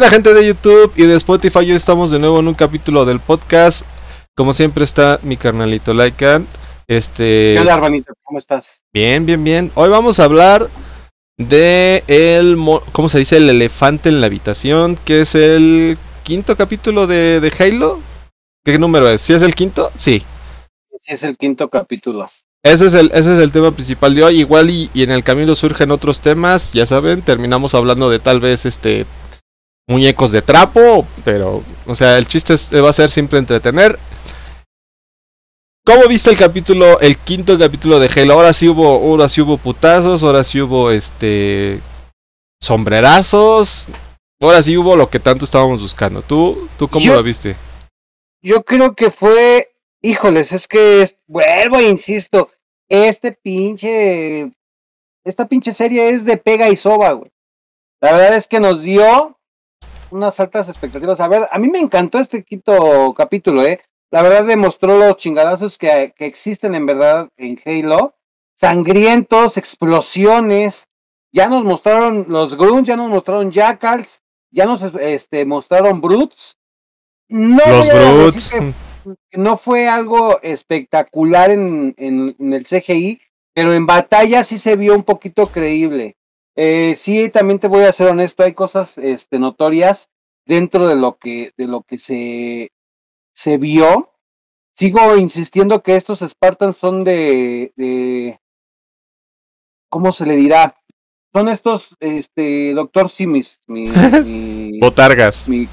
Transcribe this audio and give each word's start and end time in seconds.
onda 0.00 0.10
gente 0.10 0.32
de 0.32 0.46
YouTube 0.46 0.94
y 0.96 1.04
de 1.04 1.14
Spotify? 1.16 1.58
Hoy 1.58 1.72
estamos 1.72 2.10
de 2.10 2.18
nuevo 2.18 2.40
en 2.40 2.48
un 2.48 2.54
capítulo 2.54 3.04
del 3.04 3.20
podcast. 3.20 3.84
Como 4.34 4.54
siempre 4.54 4.82
está 4.82 5.20
mi 5.22 5.36
carnalito 5.36 5.92
Laika. 5.92 6.40
Este... 6.88 7.52
¿Qué 7.52 7.60
onda, 7.60 7.74
hermanito? 7.74 8.14
¿Cómo 8.22 8.38
estás? 8.38 8.80
Bien, 8.94 9.26
bien, 9.26 9.44
bien. 9.44 9.70
Hoy 9.74 9.90
vamos 9.90 10.18
a 10.18 10.24
hablar 10.24 10.70
de 11.36 12.02
el... 12.06 12.56
¿Cómo 12.92 13.10
se 13.10 13.18
dice? 13.18 13.36
El 13.36 13.50
elefante 13.50 14.08
en 14.08 14.22
la 14.22 14.28
habitación, 14.28 14.96
que 15.04 15.20
es 15.20 15.34
el 15.34 15.98
quinto 16.22 16.56
capítulo 16.56 17.06
de, 17.06 17.40
de 17.40 17.52
Halo. 17.58 18.00
¿Qué 18.64 18.78
número 18.78 19.06
es? 19.06 19.20
¿Sí 19.20 19.34
es 19.34 19.42
el 19.42 19.54
quinto? 19.54 19.90
Sí. 19.98 20.22
Sí 21.02 21.12
es 21.12 21.22
el 21.24 21.36
quinto 21.36 21.68
capítulo. 21.68 22.26
Ese 22.62 22.86
es, 22.86 22.94
el, 22.94 23.10
ese 23.12 23.34
es 23.36 23.42
el 23.42 23.52
tema 23.52 23.70
principal 23.72 24.14
de 24.14 24.24
hoy. 24.24 24.40
Igual 24.40 24.70
y, 24.70 24.88
y, 24.94 25.02
en 25.02 25.10
el 25.10 25.22
camino 25.22 25.54
surgen 25.54 25.90
otros 25.90 26.22
temas. 26.22 26.70
Ya 26.72 26.86
saben, 26.86 27.20
terminamos 27.20 27.74
hablando 27.74 28.08
de 28.08 28.18
tal 28.18 28.40
vez 28.40 28.64
este 28.64 29.04
muñecos 29.88 30.32
de 30.32 30.42
trapo. 30.42 31.06
Pero, 31.24 31.62
o 31.86 31.94
sea, 31.94 32.18
el 32.18 32.26
chiste 32.26 32.54
es, 32.54 32.70
va 32.72 32.90
a 32.90 32.94
ser 32.94 33.10
siempre 33.10 33.38
entretener. 33.38 33.98
¿Cómo 35.84 36.06
viste 36.08 36.30
el 36.30 36.36
capítulo, 36.36 37.00
el 37.00 37.16
quinto 37.16 37.58
capítulo 37.58 37.98
de 37.98 38.08
Halo? 38.14 38.34
Ahora 38.34 38.52
sí 38.52 38.68
hubo, 38.68 38.86
ahora 38.86 39.28
sí 39.28 39.40
hubo 39.40 39.56
putazos, 39.58 40.22
ahora 40.22 40.44
sí 40.44 40.60
hubo 40.60 40.90
este 40.90 41.80
sombrerazos. 42.60 43.88
Ahora 44.40 44.62
sí 44.62 44.76
hubo 44.76 44.96
lo 44.96 45.10
que 45.10 45.20
tanto 45.20 45.44
estábamos 45.44 45.80
buscando. 45.80 46.22
¿Tú, 46.22 46.68
tú 46.78 46.88
cómo 46.88 47.04
Yo- 47.04 47.14
lo 47.14 47.22
viste? 47.22 47.56
Yo 48.42 48.62
creo 48.64 48.94
que 48.94 49.10
fue, 49.10 49.70
híjoles, 50.02 50.52
es 50.52 50.66
que 50.66 51.02
es- 51.02 51.16
vuelvo 51.26 51.76
e 51.78 51.88
insisto, 51.88 52.50
este 52.88 53.32
pinche, 53.32 54.50
esta 55.24 55.46
pinche 55.46 55.72
serie 55.74 56.08
es 56.10 56.24
de 56.24 56.38
pega 56.38 56.70
y 56.70 56.76
soba, 56.76 57.12
güey. 57.12 57.30
La 58.00 58.12
verdad 58.12 58.36
es 58.38 58.48
que 58.48 58.60
nos 58.60 58.80
dio 58.80 59.38
unas 60.10 60.38
altas 60.40 60.68
expectativas. 60.68 61.20
A 61.20 61.28
ver, 61.28 61.48
a 61.50 61.58
mí 61.58 61.68
me 61.68 61.78
encantó 61.78 62.18
este 62.18 62.42
quinto 62.44 63.14
capítulo, 63.16 63.64
eh. 63.64 63.80
La 64.10 64.22
verdad 64.22 64.44
demostró 64.44 64.98
los 64.98 65.16
chingadazos 65.16 65.78
que, 65.78 66.12
que 66.16 66.26
existen 66.26 66.74
en 66.74 66.86
verdad 66.86 67.28
en 67.36 67.60
Halo. 67.64 68.14
Sangrientos, 68.56 69.56
explosiones. 69.56 70.86
Ya 71.32 71.48
nos 71.48 71.64
mostraron 71.64 72.26
los 72.28 72.56
Grunts, 72.56 72.88
ya 72.88 72.96
nos 72.96 73.08
mostraron 73.08 73.50
Jackals, 73.52 74.22
ya 74.50 74.66
nos 74.66 74.82
este, 74.82 75.44
mostraron 75.44 76.00
Brutes. 76.00 76.56
No 77.28 77.64
Los 77.66 77.88
Brutes. 77.88 78.50
que 78.50 78.74
que 79.30 79.38
no 79.38 79.56
fue 79.56 79.88
algo 79.88 80.40
espectacular 80.42 81.50
en, 81.50 81.94
en- 81.96 82.36
en 82.38 82.52
el 82.52 82.64
CGI, 82.66 83.18
pero 83.54 83.72
en 83.72 83.86
batalla 83.86 84.44
sí 84.44 84.58
se 84.58 84.76
vio 84.76 84.94
un 84.94 85.04
poquito 85.04 85.46
creíble. 85.46 86.16
Eh, 86.62 86.94
sí, 86.94 87.30
también 87.30 87.58
te 87.58 87.68
voy 87.68 87.84
a 87.84 87.92
ser 87.92 88.08
honesto, 88.08 88.42
hay 88.42 88.52
cosas 88.52 88.98
este, 88.98 89.38
notorias 89.38 90.10
dentro 90.44 90.86
de 90.86 90.94
lo 90.94 91.16
que, 91.16 91.52
de 91.56 91.66
lo 91.66 91.80
que 91.84 91.96
se, 91.96 92.70
se 93.32 93.56
vio. 93.56 94.12
Sigo 94.76 95.16
insistiendo 95.16 95.82
que 95.82 95.96
estos 95.96 96.20
Spartans 96.20 96.76
son 96.76 97.02
de, 97.02 97.72
de 97.76 98.38
¿cómo 99.88 100.12
se 100.12 100.26
le 100.26 100.36
dirá? 100.36 100.76
Son 101.32 101.48
estos, 101.48 101.96
este, 101.98 102.74
Doctor 102.74 103.08
Simis, 103.08 103.62
mi, 103.66 103.84
mi- 104.24 104.80
Botargas. 104.80 105.48
mi- 105.48 105.66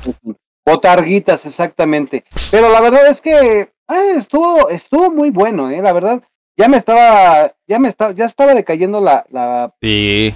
botarguitas, 0.65 1.45
exactamente. 1.45 2.23
Pero 2.49 2.69
la 2.69 2.79
verdad 2.79 3.07
es 3.07 3.21
que 3.21 3.73
ah, 3.89 4.03
estuvo, 4.15 4.69
estuvo 4.69 5.11
muy 5.11 5.31
bueno, 5.31 5.69
eh, 5.69 5.81
la 5.81 5.91
verdad. 5.91 6.23
Ya 6.57 6.69
me 6.69 6.77
estaba, 6.77 7.53
ya 7.67 7.77
me 7.77 7.89
estaba, 7.89 8.13
ya 8.13 8.23
estaba 8.23 8.53
decayendo 8.53 9.01
la, 9.01 9.25
la, 9.29 9.75
Sí. 9.81 10.33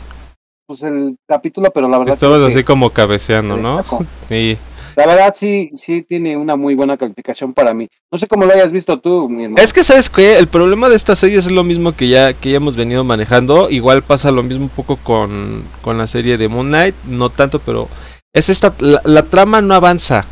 Pues 0.71 0.83
el 0.83 1.17
capítulo, 1.27 1.69
pero 1.71 1.89
la 1.89 1.97
verdad. 1.97 2.13
Estabas 2.13 2.37
creo 2.37 2.47
que 2.47 2.53
así 2.53 2.63
como 2.63 2.91
cabeceando, 2.91 3.57
¿no? 3.57 3.83
Sí. 4.29 4.57
La 4.95 5.05
verdad 5.05 5.35
sí, 5.37 5.71
sí 5.75 6.01
tiene 6.01 6.35
una 6.35 6.55
muy 6.55 6.75
buena 6.75 6.97
calificación 6.97 7.53
para 7.53 7.73
mí. 7.73 7.87
No 8.11 8.17
sé 8.17 8.27
cómo 8.27 8.45
lo 8.45 8.53
hayas 8.53 8.71
visto 8.71 8.99
tú, 8.99 9.29
mi 9.29 9.43
hermano. 9.43 9.61
Es 9.61 9.73
que 9.73 9.83
sabes 9.83 10.09
que 10.09 10.37
el 10.37 10.47
problema 10.47 10.89
de 10.89 10.95
esta 10.95 11.15
serie 11.15 11.39
es 11.39 11.49
lo 11.49 11.63
mismo 11.63 11.93
que 11.93 12.09
ya 12.09 12.33
que 12.33 12.51
ya 12.51 12.57
hemos 12.57 12.75
venido 12.75 13.03
manejando. 13.03 13.69
Igual 13.69 14.03
pasa 14.03 14.31
lo 14.31 14.43
mismo 14.43 14.63
un 14.63 14.69
poco 14.69 14.97
con, 14.97 15.63
con 15.81 15.97
la 15.97 16.07
serie 16.07 16.37
de 16.37 16.47
Moon 16.49 16.67
Knight, 16.67 16.95
no 17.05 17.29
tanto, 17.29 17.59
pero 17.59 17.87
es 18.33 18.49
esta 18.49 18.73
la, 18.79 19.01
la 19.03 19.23
trama 19.23 19.61
no 19.61 19.73
avanza. 19.73 20.25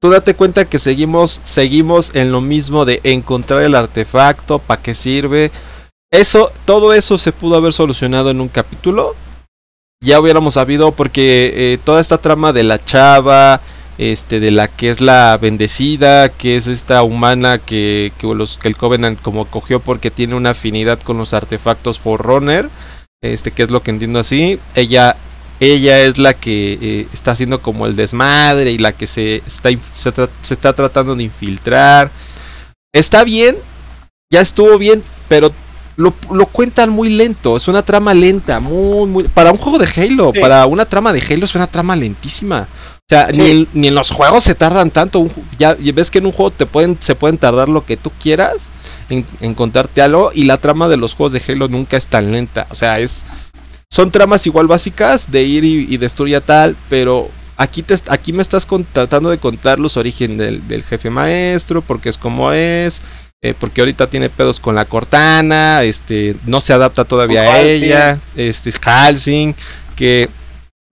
Tú 0.00 0.10
date 0.10 0.34
cuenta 0.34 0.64
que 0.64 0.78
seguimos 0.78 1.40
seguimos 1.44 2.14
en 2.14 2.30
lo 2.30 2.40
mismo 2.40 2.84
de 2.84 3.00
encontrar 3.04 3.62
el 3.62 3.74
artefacto, 3.74 4.58
para 4.60 4.82
qué 4.82 4.94
sirve. 4.94 5.50
Eso 6.12 6.52
todo 6.64 6.94
eso 6.94 7.18
se 7.18 7.32
pudo 7.32 7.56
haber 7.56 7.72
solucionado 7.72 8.30
en 8.30 8.40
un 8.40 8.48
capítulo. 8.48 9.16
Ya 10.04 10.20
hubiéramos 10.20 10.54
sabido 10.54 10.92
porque 10.92 11.52
eh, 11.56 11.78
toda 11.82 12.00
esta 12.00 12.18
trama 12.18 12.52
de 12.52 12.62
la 12.62 12.84
chava, 12.84 13.62
este 13.96 14.38
de 14.38 14.50
la 14.50 14.68
que 14.68 14.90
es 14.90 15.00
la 15.00 15.38
bendecida, 15.40 16.28
que 16.28 16.56
es 16.56 16.66
esta 16.66 17.02
humana 17.02 17.58
que, 17.58 18.12
que, 18.18 18.26
los, 18.26 18.58
que 18.58 18.68
el 18.68 18.76
Covenant 18.76 19.20
como 19.22 19.46
cogió 19.46 19.80
porque 19.80 20.10
tiene 20.10 20.34
una 20.34 20.50
afinidad 20.50 21.00
con 21.00 21.16
los 21.16 21.32
artefactos 21.32 21.98
Forerunner, 21.98 22.68
este 23.22 23.50
que 23.50 23.62
es 23.62 23.70
lo 23.70 23.82
que 23.82 23.92
entiendo 23.92 24.18
así, 24.18 24.58
ella 24.74 25.16
ella 25.60 26.00
es 26.00 26.18
la 26.18 26.34
que 26.34 26.78
eh, 26.82 27.08
está 27.14 27.30
haciendo 27.30 27.62
como 27.62 27.86
el 27.86 27.96
desmadre 27.96 28.72
y 28.72 28.78
la 28.78 28.92
que 28.92 29.06
se 29.06 29.36
está 29.46 29.70
se 29.96 30.54
está 30.54 30.72
tratando 30.74 31.16
de 31.16 31.24
infiltrar. 31.24 32.10
Está 32.92 33.24
bien, 33.24 33.56
ya 34.30 34.40
estuvo 34.40 34.76
bien, 34.76 35.02
pero 35.28 35.52
lo, 35.96 36.12
lo 36.32 36.46
cuentan 36.46 36.90
muy 36.90 37.08
lento, 37.10 37.56
es 37.56 37.68
una 37.68 37.82
trama 37.82 38.14
lenta, 38.14 38.58
muy 38.60 39.06
muy 39.08 39.24
para 39.28 39.50
un 39.52 39.56
juego 39.58 39.78
de 39.78 39.86
Halo, 39.86 40.32
Sí. 40.34 40.40
para 40.40 40.66
una 40.66 40.84
trama 40.86 41.12
de 41.12 41.20
Halo 41.20 41.44
es 41.44 41.54
una 41.54 41.66
trama 41.66 41.94
lentísima. 41.96 42.68
O 42.96 43.06
sea, 43.08 43.28
Sí. 43.30 43.36
ni, 43.38 43.50
en, 43.50 43.68
ni 43.74 43.88
en 43.88 43.94
los 43.94 44.10
juegos 44.10 44.44
se 44.44 44.54
tardan 44.54 44.90
tanto. 44.90 45.18
un 45.20 45.30
ya 45.58 45.76
ves 45.94 46.10
que 46.10 46.18
en 46.18 46.26
un 46.26 46.32
juego 46.32 46.50
te 46.50 46.64
pueden, 46.66 46.96
se 47.00 47.14
pueden 47.14 47.36
tardar 47.38 47.68
lo 47.68 47.84
que 47.84 47.96
tú 47.98 48.10
quieras 48.20 48.70
en, 49.10 49.26
en 49.40 49.54
contarte 49.54 50.00
algo. 50.02 50.30
Y 50.34 50.44
la 50.44 50.56
trama 50.56 50.88
de 50.88 50.96
los 50.96 51.14
juegos 51.14 51.32
de 51.32 51.42
Halo 51.46 51.68
nunca 51.68 51.96
es 51.98 52.06
tan 52.06 52.32
lenta. 52.32 52.66
O 52.70 52.74
sea, 52.74 52.98
es. 53.00 53.22
Son 53.90 54.10
tramas 54.10 54.46
igual 54.46 54.66
básicas 54.66 55.30
de 55.30 55.42
ir 55.44 55.64
y, 55.64 55.86
y 55.88 55.98
destruir 55.98 56.36
a 56.36 56.40
tal. 56.40 56.76
Pero 56.88 57.28
aquí, 57.58 57.82
te, 57.82 57.94
aquí 58.08 58.32
me 58.32 58.40
estás 58.42 58.64
con- 58.66 58.86
tratando 58.90 59.28
de 59.28 59.38
contar 59.38 59.78
los 59.78 59.96
orígenes 59.98 60.38
del, 60.38 60.66
del 60.66 60.82
jefe 60.82 61.10
maestro. 61.10 61.82
Porque 61.82 62.08
es 62.08 62.16
como 62.16 62.52
es. 62.52 63.02
Eh, 63.44 63.54
porque 63.58 63.82
ahorita 63.82 64.08
tiene 64.08 64.30
pedos 64.30 64.58
con 64.58 64.74
la 64.74 64.86
Cortana. 64.86 65.82
Este. 65.82 66.34
No 66.46 66.60
se 66.60 66.72
adapta 66.72 67.04
todavía 67.04 67.42
a 67.42 67.60
ella. 67.60 68.18
Este. 68.34 68.72
Halsing. 68.82 69.54
Que 69.94 70.28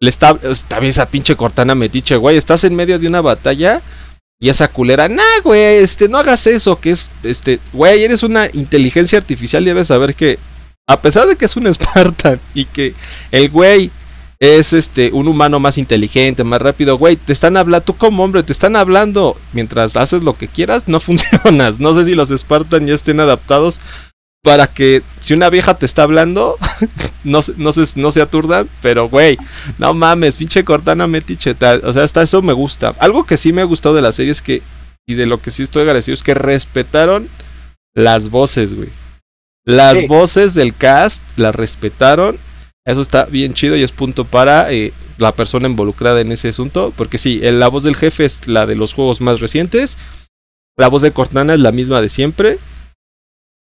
le 0.03 0.09
está, 0.11 0.33
bien 0.35 0.91
esa 0.91 1.07
pinche 1.07 1.37
Cortana 1.37 1.77
metiche, 1.77 2.17
güey, 2.17 2.37
estás 2.37 2.65
en 2.65 2.75
medio 2.75 2.99
de 2.99 3.07
una 3.07 3.21
batalla 3.21 3.81
y 4.41 4.49
esa 4.49 4.67
culera, 4.67 5.09
nah, 5.09 5.23
güey, 5.45 5.61
este, 5.77 6.09
no 6.09 6.19
hagas 6.19 6.45
eso, 6.49 6.81
que 6.81 6.91
es, 6.91 7.09
este, 7.23 7.61
güey, 7.73 8.03
eres 8.03 8.25
una 8.25 8.49
inteligencia 8.53 9.19
artificial 9.19 9.63
y 9.63 9.67
debes 9.67 9.87
saber 9.87 10.17
que, 10.17 10.41
a 10.89 11.01
pesar 11.01 11.29
de 11.29 11.37
que 11.37 11.45
es 11.45 11.55
un 11.55 11.67
Spartan 11.73 12.41
y 12.53 12.65
que 12.65 12.95
el 13.31 13.49
güey 13.49 13.93
es, 14.43 14.73
este, 14.73 15.13
un 15.13 15.29
humano 15.29 15.61
más 15.61 15.79
inteligente, 15.79 16.43
más 16.43 16.61
rápido, 16.61 16.99
güey, 16.99 17.15
te 17.15 17.33
están 17.33 17.57
hablando, 17.57 17.85
tú 17.85 17.97
como 17.97 18.25
hombre, 18.25 18.43
te 18.43 18.53
están 18.53 18.75
hablando 18.75 19.37
mientras 19.53 19.95
haces 19.97 20.25
lo 20.25 20.35
que 20.37 20.49
quieras, 20.49 20.83
no 20.89 20.99
funcionas, 21.01 21.79
no 21.79 21.95
sé 21.95 22.05
si 22.05 22.17
los 22.17 22.29
Spartan 22.31 22.89
ya 22.89 22.95
estén 22.97 23.21
adaptados 23.21 23.79
para 24.43 24.67
que 24.67 25.05
si 25.21 25.35
una 25.35 25.49
vieja 25.49 25.75
te 25.79 25.87
está 25.87 26.03
hablando, 26.03 26.59
no, 27.25 27.41
se- 27.43 27.55
no, 27.57 27.71
se, 27.73 27.85
no 28.01 28.11
se 28.11 28.21
aturdan, 28.21 28.69
pero 28.83 29.09
güey, 29.09 29.39
no 29.79 29.95
mames, 29.95 30.35
pinche 30.35 30.65
Cortana 30.65 31.07
metiche. 31.07 31.55
O 31.85 31.93
sea, 31.93 32.03
hasta 32.03 32.23
eso 32.25 32.43
me 32.43 32.53
gusta. 32.53 32.97
Algo 32.99 33.23
que 33.25 33.37
sí 33.37 33.53
me 33.53 33.61
ha 33.61 33.65
gustado 33.67 33.95
de 33.95 34.03
la 34.03 34.11
serie 34.11 34.33
es 34.33 34.43
que, 34.43 34.61
y 35.07 35.15
de 35.15 35.27
lo 35.27 35.41
que 35.41 35.53
sí 35.53 35.63
estoy 35.63 35.83
agradecido, 35.83 36.15
es 36.15 36.25
que 36.25 36.35
respetaron 36.35 37.29
las 37.95 38.31
voces, 38.31 38.75
güey. 38.75 38.89
Las 39.65 39.99
Sí. 39.99 40.07
voces 40.09 40.55
del 40.55 40.75
cast 40.75 41.23
las 41.37 41.55
respetaron. 41.55 42.37
Eso 42.85 43.01
está 43.01 43.27
bien 43.27 43.55
chido 43.55 43.77
y 43.77 43.83
es 43.83 43.93
punto 43.93 44.25
para 44.25 44.73
eh, 44.73 44.93
la 45.19 45.33
persona 45.33 45.69
involucrada 45.69 46.21
en 46.21 46.33
ese 46.33 46.49
asunto. 46.49 46.93
Porque 46.97 47.19
sí, 47.19 47.39
la 47.41 47.69
voz 47.69 47.85
del 47.85 47.97
jefe 47.97 48.25
es 48.25 48.49
la 48.49 48.67
de 48.67 48.75
los 48.75 48.95
juegos 48.95 49.21
más 49.21 49.41
recientes. 49.41 49.97
La 50.77 50.89
voz 50.89 51.03
de 51.03 51.13
Cortana 51.13 51.53
es 51.53 51.61
la 51.61 51.73
misma 51.73 52.01
de 52.01 52.09
siempre. 52.09 52.59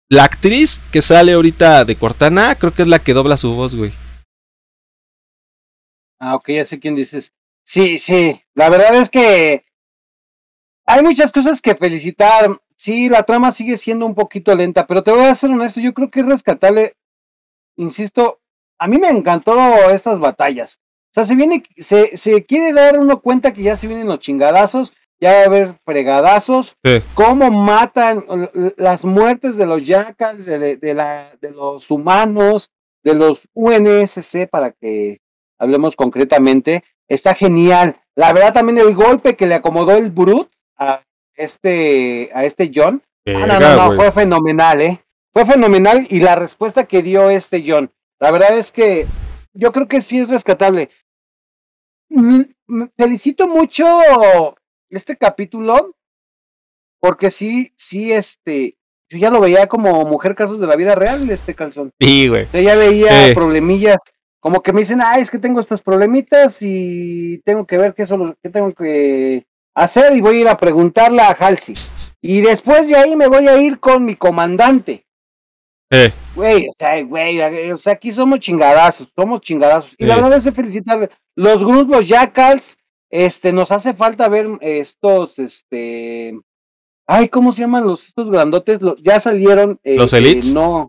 La 0.08 0.24
actriz 0.24 0.82
que 0.92 1.02
sale 1.02 1.32
ahorita 1.32 1.84
de 1.84 1.96
Cortana, 1.96 2.54
creo 2.54 2.74
que 2.74 2.82
es 2.82 2.88
la 2.88 2.98
que 2.98 3.14
dobla 3.14 3.36
su 3.36 3.52
voz, 3.54 3.74
güey. 3.74 3.92
Ah, 6.18 6.36
ok, 6.36 6.50
ya 6.50 6.64
sé 6.64 6.78
quién 6.78 6.94
dices. 6.94 7.32
Sí, 7.64 7.98
sí, 7.98 8.42
la 8.54 8.68
verdad 8.68 8.94
es 8.96 9.08
que 9.08 9.64
hay 10.86 11.02
muchas 11.02 11.32
cosas 11.32 11.60
que 11.60 11.74
felicitar. 11.74 12.60
Sí, 12.76 13.08
la 13.08 13.22
trama 13.22 13.52
sigue 13.52 13.78
siendo 13.78 14.06
un 14.06 14.14
poquito 14.14 14.54
lenta, 14.54 14.86
pero 14.86 15.02
te 15.02 15.12
voy 15.12 15.24
a 15.24 15.34
ser 15.34 15.50
honesto, 15.50 15.80
yo 15.80 15.94
creo 15.94 16.10
que 16.10 16.20
es 16.20 16.26
rescatable. 16.26 16.96
Insisto, 17.76 18.41
a 18.82 18.88
mí 18.88 18.98
me 18.98 19.08
encantó 19.08 19.54
estas 19.90 20.18
batallas. 20.18 20.80
O 21.10 21.14
sea, 21.14 21.24
se 21.24 21.36
viene, 21.36 21.62
se, 21.78 22.16
se 22.16 22.44
quiere 22.44 22.72
dar 22.72 22.98
uno 22.98 23.20
cuenta 23.20 23.52
que 23.52 23.62
ya 23.62 23.76
se 23.76 23.86
vienen 23.86 24.08
los 24.08 24.18
chingadazos, 24.18 24.92
ya 25.20 25.32
va 25.34 25.38
a 25.42 25.44
haber 25.44 25.74
fregadazos, 25.84 26.74
Sí. 26.82 27.00
cómo 27.14 27.50
matan 27.52 28.24
las 28.76 29.04
muertes 29.04 29.56
de 29.56 29.66
los 29.66 29.84
jackals, 29.84 30.46
de, 30.46 30.76
de 30.76 30.94
la, 30.94 31.30
de 31.40 31.50
los 31.50 31.90
humanos, 31.92 32.70
de 33.04 33.14
los 33.14 33.48
UNSC, 33.54 34.48
para 34.50 34.72
que 34.72 35.20
hablemos 35.58 35.94
concretamente, 35.94 36.82
está 37.06 37.34
genial. 37.34 38.00
La 38.16 38.32
verdad 38.32 38.52
también 38.52 38.78
el 38.78 38.94
golpe 38.96 39.36
que 39.36 39.46
le 39.46 39.54
acomodó 39.54 39.92
el 39.96 40.10
Brut 40.10 40.50
a 40.76 41.02
este, 41.36 42.30
a 42.34 42.44
este 42.44 42.72
John. 42.74 43.00
Ah, 43.26 43.46
no, 43.46 43.60
no, 43.60 43.76
no, 43.76 43.92
fue 43.92 44.10
fenomenal, 44.10 44.80
¿eh? 44.80 45.00
Fue 45.32 45.46
fenomenal 45.46 46.04
y 46.10 46.18
la 46.18 46.34
respuesta 46.34 46.84
que 46.84 47.02
dio 47.02 47.30
este 47.30 47.62
John. 47.64 47.92
La 48.22 48.30
verdad 48.30 48.56
es 48.56 48.70
que 48.70 49.08
yo 49.52 49.72
creo 49.72 49.88
que 49.88 50.00
sí 50.00 50.20
es 50.20 50.28
rescatable. 50.28 50.90
Mm, 52.08 52.42
mm, 52.68 52.84
felicito 52.96 53.48
mucho 53.48 53.84
este 54.88 55.16
capítulo 55.16 55.96
porque 57.00 57.32
sí, 57.32 57.72
sí, 57.76 58.12
este, 58.12 58.76
yo 59.08 59.18
ya 59.18 59.28
lo 59.28 59.40
veía 59.40 59.66
como 59.66 60.04
mujer 60.04 60.36
casos 60.36 60.60
de 60.60 60.68
la 60.68 60.76
vida 60.76 60.94
real, 60.94 61.28
este 61.30 61.56
calzón. 61.56 61.90
Sí, 61.98 62.28
güey. 62.28 62.46
Yo 62.52 62.60
ya 62.60 62.76
veía 62.76 63.34
problemillas, 63.34 64.00
como 64.38 64.62
que 64.62 64.72
me 64.72 64.82
dicen, 64.82 65.00
ay, 65.02 65.22
es 65.22 65.30
que 65.32 65.40
tengo 65.40 65.58
estas 65.58 65.82
problemitas 65.82 66.58
y 66.60 67.38
tengo 67.44 67.66
que 67.66 67.76
ver 67.76 67.92
qué, 67.92 68.06
solo, 68.06 68.36
qué 68.40 68.50
tengo 68.50 68.72
que 68.72 69.46
hacer 69.74 70.14
y 70.14 70.20
voy 70.20 70.36
a 70.36 70.40
ir 70.42 70.48
a 70.48 70.58
preguntarle 70.58 71.22
a 71.22 71.30
Halsey. 71.32 71.74
Y 72.20 72.40
después 72.40 72.88
de 72.88 72.94
ahí 72.94 73.16
me 73.16 73.26
voy 73.26 73.48
a 73.48 73.60
ir 73.60 73.80
con 73.80 74.04
mi 74.04 74.14
comandante. 74.14 75.06
Eh. 75.92 76.10
Güey, 76.34 76.68
o 76.68 76.72
sea, 76.78 77.02
güey, 77.02 77.70
o 77.70 77.76
sea, 77.76 77.92
aquí 77.92 78.14
somos 78.14 78.40
chingadazos, 78.40 79.08
somos 79.14 79.42
chingadazos. 79.42 79.94
Y 79.98 80.06
la 80.06 80.16
verdad 80.16 80.38
es 80.38 80.44
de 80.44 80.52
felicitarle. 80.52 81.10
Los 81.36 81.62
grupos, 81.62 81.88
los 81.88 82.08
Jackals, 82.08 82.78
este, 83.10 83.52
nos 83.52 83.70
hace 83.70 83.92
falta 83.92 84.26
ver 84.30 84.48
estos, 84.62 85.38
este, 85.38 86.32
ay, 87.06 87.28
¿cómo 87.28 87.52
se 87.52 87.60
llaman 87.60 87.86
los 87.86 88.08
estos 88.08 88.30
grandotes? 88.30 88.80
ya 89.02 89.20
salieron. 89.20 89.78
Eh, 89.84 89.96
¿Los 89.96 90.14
Elites? 90.14 90.54
No. 90.54 90.88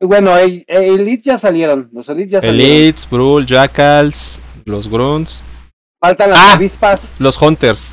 Bueno, 0.00 0.36
el, 0.36 0.64
Elites 0.66 1.24
ya 1.24 1.38
salieron, 1.38 1.88
los 1.92 2.08
Elites 2.08 2.32
ya 2.32 2.40
salieron. 2.40 2.60
Elites, 2.60 3.08
Brul, 3.08 3.46
Jackals, 3.46 4.40
los 4.64 4.88
Grunts. 4.88 5.42
Faltan 6.00 6.30
las 6.30 6.40
ah, 6.40 6.54
avispas. 6.54 7.12
Los 7.20 7.40
Hunters. 7.40 7.88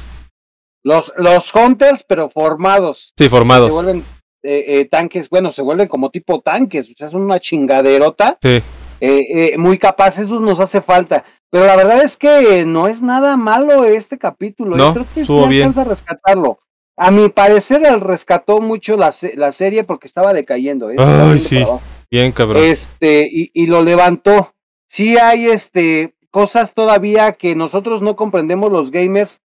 Los, 0.84 1.14
los 1.18 1.54
Hunters, 1.54 2.04
pero 2.06 2.32
formados. 2.32 3.14
Sí, 3.16 3.30
formados. 3.30 3.68
Se 3.68 3.74
vuelven 3.74 4.04
eh, 4.44 4.66
eh, 4.68 4.86
tanques, 4.86 5.30
bueno, 5.30 5.52
se 5.52 5.62
vuelven 5.62 5.88
como 5.88 6.12
tipo 6.12 6.42
tanques, 6.42 6.90
o 6.90 6.94
sea, 6.98 7.10
son 7.10 7.24
una 7.24 7.40
chingaderota. 7.40 8.38
Sí. 8.42 8.62
Eh, 9.00 9.58
muy 9.58 9.78
capaz, 9.78 10.20
eso 10.20 10.40
nos 10.40 10.60
hace 10.60 10.82
falta. 10.82 11.24
Pero 11.50 11.66
la 11.66 11.76
verdad 11.76 12.04
es 12.04 12.18
que 12.18 12.66
no 12.66 12.88
es 12.88 13.02
nada 13.02 13.38
malo 13.38 13.86
este 13.86 14.18
capítulo. 14.18 14.76
No, 14.76 14.94
creo 14.94 15.06
que 15.14 15.26
sí 15.26 15.40
alcanza 15.40 15.82
a 15.82 15.86
rescatarlo. 15.86 16.60
A 16.98 17.12
mi 17.12 17.30
parecer, 17.30 17.86
él 17.86 18.02
rescató 18.02 18.60
mucho 18.62 18.98
la, 18.98 19.14
la 19.36 19.52
serie 19.52 19.84
porque 19.84 20.08
estaba 20.08 20.34
decayendo. 20.34 20.90
Ay, 20.98 21.40
sí. 21.40 21.64
Bien, 22.12 22.32
cabrón. 22.32 22.64
Este, 22.64 23.28
y, 23.32 23.50
y, 23.54 23.66
lo 23.66 23.82
levantó. 23.82 24.54
Sí 24.88 25.18
hay 25.18 25.48
este 25.48 26.14
cosas 26.34 26.74
todavía 26.74 27.34
que 27.34 27.56
nosotros 27.56 28.02
no 28.02 28.16
comprendemos 28.16 28.72
los 28.72 28.90
gamers, 28.90 29.42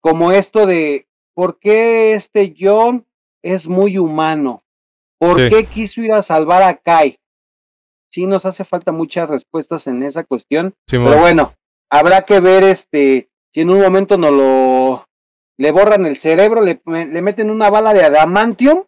como 0.00 0.32
esto 0.32 0.66
de 0.66 1.06
por 1.34 1.60
qué 1.60 2.14
este 2.14 2.54
John 2.58 3.06
es 3.42 3.68
muy 3.68 3.98
humano. 3.98 4.62
¿Por 5.18 5.36
qué 5.48 5.64
quiso 5.64 6.00
ir 6.02 6.12
a 6.12 6.22
salvar 6.22 6.62
a 6.62 6.76
Kai? 6.76 7.18
Sí, 8.10 8.26
nos 8.26 8.44
hace 8.44 8.64
falta 8.64 8.92
muchas 8.92 9.28
respuestas 9.28 9.86
en 9.86 10.02
esa 10.02 10.24
cuestión. 10.24 10.74
pero 10.86 11.18
bueno, 11.18 11.54
habrá 11.90 12.22
que 12.22 12.40
ver 12.40 12.64
este 12.64 13.30
si 13.54 13.60
en 13.60 13.70
un 13.70 13.80
momento 13.80 14.16
no 14.16 14.30
lo 14.30 15.06
le 15.58 15.70
borran 15.70 16.06
el 16.06 16.16
cerebro, 16.16 16.62
le, 16.62 16.80
le 16.86 17.22
meten 17.22 17.50
una 17.50 17.70
bala 17.70 17.94
de 17.94 18.04
adamantium 18.04 18.84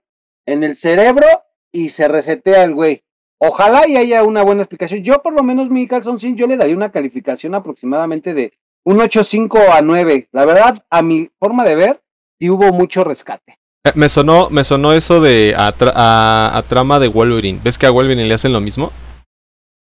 en 0.46 0.64
el 0.64 0.76
cerebro 0.76 1.26
y 1.70 1.90
se 1.90 2.08
resetea 2.08 2.64
el 2.64 2.74
güey. 2.74 3.02
Ojalá 3.38 3.86
y 3.86 3.96
haya 3.96 4.22
una 4.22 4.42
buena 4.42 4.62
explicación. 4.62 5.02
Yo 5.02 5.22
por 5.22 5.34
lo 5.34 5.42
menos 5.42 5.68
mi 5.68 5.86
calzoncín 5.86 6.36
yo 6.36 6.46
le 6.46 6.56
daría 6.56 6.76
una 6.76 6.92
calificación 6.92 7.54
aproximadamente 7.54 8.32
de 8.32 8.54
un 8.84 8.98
8.5 8.98 9.68
a 9.70 9.82
9. 9.82 10.28
La 10.32 10.46
verdad, 10.46 10.84
a 10.88 11.02
mi 11.02 11.30
forma 11.38 11.64
de 11.64 11.74
ver, 11.74 12.02
sí 12.38 12.48
hubo 12.48 12.72
mucho 12.72 13.04
rescate. 13.04 13.58
Eh, 13.86 13.92
me 13.94 14.08
sonó, 14.08 14.48
me 14.50 14.64
sonó 14.64 14.94
eso 14.94 15.20
de 15.20 15.54
a, 15.56 15.68
a, 16.56 16.62
trama 16.62 16.98
de 16.98 17.08
Wolverine. 17.08 17.60
¿Ves 17.62 17.76
que 17.76 17.86
a 17.86 17.90
Wolverine 17.90 18.26
le 18.26 18.34
hacen 18.34 18.52
lo 18.52 18.60
mismo? 18.60 18.90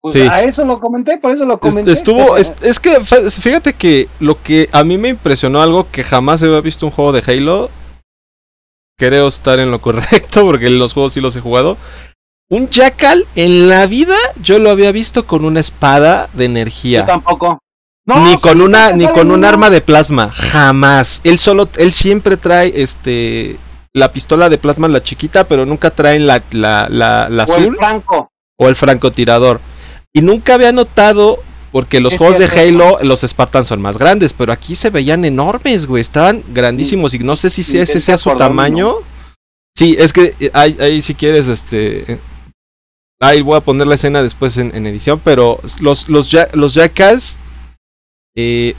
Pues 0.00 0.16
a 0.28 0.42
eso 0.42 0.64
lo 0.64 0.80
comenté, 0.80 1.18
por 1.18 1.30
eso 1.30 1.44
lo 1.44 1.60
comenté. 1.60 1.92
Estuvo, 1.92 2.36
es, 2.36 2.80
que 2.80 3.00
fíjate 3.02 3.74
que 3.74 4.08
lo 4.18 4.42
que 4.42 4.68
a 4.72 4.82
mí 4.82 4.98
me 4.98 5.08
impresionó 5.08 5.62
algo 5.62 5.88
que 5.92 6.02
jamás 6.02 6.42
había 6.42 6.60
visto 6.60 6.86
un 6.86 6.92
juego 6.92 7.12
de 7.12 7.22
Halo. 7.24 7.70
Creo 8.98 9.28
estar 9.28 9.58
en 9.60 9.70
lo 9.70 9.80
correcto 9.80 10.42
porque 10.46 10.70
los 10.70 10.94
juegos 10.94 11.12
sí 11.12 11.20
los 11.20 11.36
he 11.36 11.40
jugado. 11.40 11.76
Un 12.48 12.68
Jackal 12.68 13.26
en 13.36 13.68
la 13.68 13.86
vida 13.86 14.16
yo 14.40 14.58
lo 14.58 14.70
había 14.70 14.90
visto 14.90 15.26
con 15.26 15.44
una 15.44 15.60
espada 15.60 16.30
de 16.32 16.46
energía. 16.46 17.00
Yo 17.00 17.06
tampoco. 17.06 17.58
ni 18.06 18.36
con 18.38 18.60
una, 18.60 18.92
ni 18.92 19.06
con 19.06 19.30
un 19.30 19.44
arma 19.44 19.70
de 19.70 19.82
plasma, 19.82 20.32
jamás. 20.32 21.20
Él 21.24 21.38
solo, 21.38 21.68
él 21.76 21.92
siempre 21.92 22.36
trae 22.36 22.72
este 22.74 23.58
la 23.94 24.12
pistola 24.12 24.48
de 24.48 24.58
plasma 24.58 24.88
la 24.88 25.02
chiquita, 25.02 25.46
pero 25.46 25.66
nunca 25.66 25.90
traen 25.90 26.26
la, 26.26 26.42
la, 26.50 26.88
la, 26.88 27.28
la 27.28 27.44
o 27.44 27.52
azul. 27.52 27.64
El 27.64 27.76
franco. 27.76 28.32
O 28.56 28.68
el 28.68 28.76
francotirador. 28.76 29.60
Y 30.12 30.22
nunca 30.22 30.54
había 30.54 30.72
notado, 30.72 31.42
porque 31.70 32.00
los 32.00 32.16
juegos 32.16 32.38
de 32.38 32.46
Halo, 32.46 32.98
los 33.02 33.22
Spartans 33.22 33.68
son 33.68 33.80
más 33.80 33.98
grandes, 33.98 34.32
pero 34.32 34.52
aquí 34.52 34.74
se 34.74 34.90
veían 34.90 35.24
enormes, 35.24 35.86
güey. 35.86 36.00
Estaban 36.00 36.44
grandísimos. 36.48 37.14
Y 37.14 37.18
no 37.20 37.36
sé 37.36 37.50
si 37.50 37.60
ese 37.78 38.00
sea 38.00 38.18
su 38.18 38.34
tamaño. 38.36 38.96
Sí, 39.74 39.96
es 39.98 40.12
que 40.12 40.34
eh, 40.38 40.50
ahí, 40.52 41.00
si 41.00 41.14
quieres, 41.14 41.48
este. 41.48 42.20
Ahí 43.20 43.40
voy 43.40 43.56
a 43.56 43.60
poner 43.60 43.86
la 43.86 43.94
escena 43.94 44.22
después 44.22 44.56
en, 44.56 44.86
edición, 44.86 45.20
pero 45.24 45.60
los, 45.80 46.08
los, 46.08 46.28
los 46.54 46.74
Jackals 46.74 47.38
eh, 48.34 48.74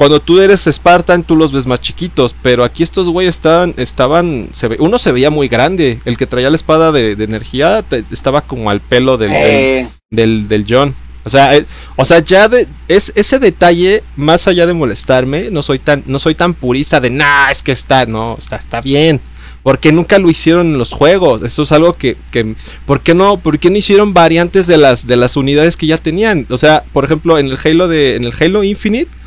cuando 0.00 0.18
tú 0.18 0.40
eres 0.40 0.64
Spartan, 0.64 1.24
tú 1.24 1.36
los 1.36 1.52
ves 1.52 1.66
más 1.66 1.82
chiquitos, 1.82 2.34
pero 2.42 2.64
aquí 2.64 2.82
estos 2.82 3.06
güeyes 3.06 3.34
estaban, 3.34 3.74
estaban, 3.76 4.48
se 4.54 4.66
ve, 4.66 4.78
uno 4.80 4.98
se 4.98 5.12
veía 5.12 5.28
muy 5.28 5.46
grande, 5.46 6.00
el 6.06 6.16
que 6.16 6.26
traía 6.26 6.48
la 6.48 6.56
espada 6.56 6.90
de, 6.90 7.12
energía 7.22 7.84
estaba 8.10 8.40
como 8.40 8.70
al 8.70 8.80
pelo 8.80 9.18
del, 9.18 9.32
eh. 9.34 9.90
del, 10.08 10.48
del, 10.48 10.64
John. 10.66 10.96
O 11.24 11.28
sea, 11.28 11.54
eh, 11.54 11.66
o 11.96 12.06
sea, 12.06 12.20
ya 12.20 12.48
de, 12.48 12.66
es 12.88 13.12
ese 13.14 13.38
detalle, 13.38 14.02
más 14.16 14.48
allá 14.48 14.66
de 14.66 14.72
molestarme, 14.72 15.50
no 15.50 15.60
soy 15.60 15.78
tan, 15.78 16.02
no 16.06 16.18
soy 16.18 16.34
tan 16.34 16.54
purista 16.54 16.98
de 16.98 17.10
nah, 17.10 17.50
es 17.50 17.62
que 17.62 17.72
está, 17.72 18.06
no, 18.06 18.38
está, 18.38 18.56
está 18.56 18.80
bien. 18.80 19.20
Porque 19.62 19.92
nunca 19.92 20.18
lo 20.18 20.30
hicieron 20.30 20.68
en 20.68 20.78
los 20.78 20.92
juegos. 20.92 21.42
Eso 21.42 21.64
es 21.64 21.72
algo 21.72 21.92
que, 21.92 22.16
que 22.30 22.54
¿por 22.86 23.02
qué 23.02 23.12
no? 23.12 23.36
¿Por 23.36 23.58
qué 23.58 23.68
no 23.68 23.76
hicieron 23.76 24.14
variantes 24.14 24.66
de 24.66 24.78
las, 24.78 25.06
de 25.06 25.16
las 25.16 25.36
unidades 25.36 25.76
que 25.76 25.86
ya 25.86 25.98
tenían? 25.98 26.46
O 26.48 26.56
sea, 26.56 26.84
por 26.94 27.04
ejemplo, 27.04 27.38
en 27.38 27.48
el 27.48 27.58
Halo 27.62 27.86
de, 27.86 28.16
en 28.16 28.24
el 28.24 28.32
Halo 28.40 28.64
Infinite, 28.64 29.19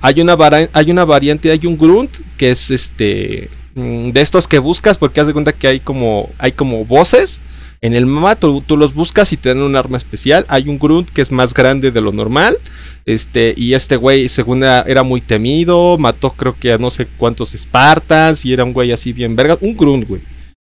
hay 0.00 0.20
una, 0.20 0.36
hay 0.72 0.90
una 0.90 1.04
variante, 1.04 1.50
hay 1.50 1.66
un 1.66 1.76
grunt 1.76 2.18
que 2.36 2.50
es 2.50 2.70
este 2.70 3.50
mm, 3.74 4.10
de 4.10 4.20
estos 4.20 4.48
que 4.48 4.58
buscas 4.58 4.98
porque 4.98 5.20
haz 5.20 5.26
de 5.26 5.32
cuenta 5.32 5.52
que 5.52 5.68
hay 5.68 5.80
como 5.80 6.30
hay 6.38 6.52
como 6.52 6.84
voces 6.84 7.40
en 7.82 7.94
el 7.94 8.04
mapa 8.04 8.36
tú, 8.36 8.76
los 8.76 8.94
buscas 8.94 9.32
y 9.32 9.38
te 9.38 9.48
dan 9.48 9.62
un 9.62 9.74
arma 9.74 9.96
especial. 9.96 10.44
Hay 10.48 10.68
un 10.68 10.78
grunt 10.78 11.08
que 11.08 11.22
es 11.22 11.32
más 11.32 11.54
grande 11.54 11.90
de 11.90 12.00
lo 12.02 12.12
normal. 12.12 12.58
Este, 13.06 13.54
y 13.56 13.72
este 13.72 13.96
güey, 13.96 14.28
según 14.28 14.62
era, 14.62 15.02
muy 15.02 15.22
temido, 15.22 15.96
mató 15.96 16.32
creo 16.32 16.54
que 16.58 16.72
a 16.72 16.78
no 16.78 16.90
sé 16.90 17.08
cuántos 17.16 17.52
Spartans 17.52 18.44
y 18.44 18.52
era 18.52 18.64
un 18.64 18.74
güey 18.74 18.92
así 18.92 19.14
bien 19.14 19.34
verga. 19.34 19.56
Un 19.62 19.76
grunt, 19.76 20.06
güey. 20.06 20.22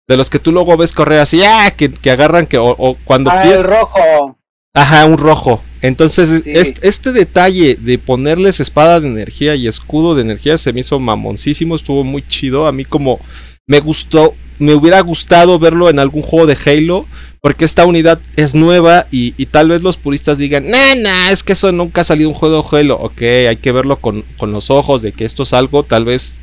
De 0.08 0.18
los 0.18 0.30
que 0.30 0.40
tú 0.40 0.52
luego 0.52 0.76
ves 0.76 0.92
correr 0.92 1.20
así, 1.20 1.42
¡ah! 1.44 1.72
Que, 1.72 1.92
agarran 2.10 2.46
que 2.46 2.58
o, 2.58 2.98
cuando... 3.06 3.32
Ah, 3.32 3.44
el 3.44 3.64
rojo. 3.64 4.38
Ajá, 4.74 5.06
un 5.06 5.18
rojo. 5.18 5.64
Entonces, 5.82 6.44
este, 6.46 7.12
detalle 7.12 7.76
de 7.76 7.98
ponerles 7.98 8.60
espada 8.60 9.00
de 9.00 9.08
energía 9.08 9.56
y 9.56 9.68
escudo 9.68 10.16
de 10.16 10.22
energía 10.22 10.58
se 10.58 10.74
me 10.74 10.82
hizo 10.82 11.00
mamoncísimo, 11.00 11.76
estuvo 11.76 12.04
muy 12.04 12.28
chido. 12.28 12.68
A 12.68 12.72
mí 12.72 12.86
como 12.86 13.20
me 13.68 13.80
gustó, 13.80 14.34
me 14.60 14.74
hubiera 14.74 15.02
gustado 15.02 15.60
verlo 15.60 15.90
en 15.90 16.00
algún 16.00 16.22
juego 16.24 16.48
de 16.48 16.58
Halo, 16.66 17.06
porque 17.42 17.66
esta 17.66 17.86
unidad 17.86 18.20
es 18.36 18.56
nueva 18.56 19.08
y, 19.12 19.32
tal 19.48 19.70
vez 19.70 19.82
los 19.82 19.98
puristas 19.98 20.38
digan, 20.38 20.68
nah, 20.68 20.96
nah, 20.98 21.32
es 21.32 21.44
que 21.44 21.54
eso 21.54 21.72
nunca 21.72 22.02
ha 22.02 22.06
salido 22.06 22.30
un 22.30 22.36
juego 22.36 22.68
de 22.72 22.78
Halo. 22.78 22.98
Ok, 22.98 23.22
hay 23.22 23.58
que 23.58 23.72
verlo 23.72 23.98
con, 23.98 24.26
los 24.42 24.70
ojos 24.72 25.02
de 25.02 25.12
que 25.12 25.26
esto 25.26 25.44
es 25.44 25.54
algo, 25.54 25.84
tal 25.84 26.06
vez 26.06 26.42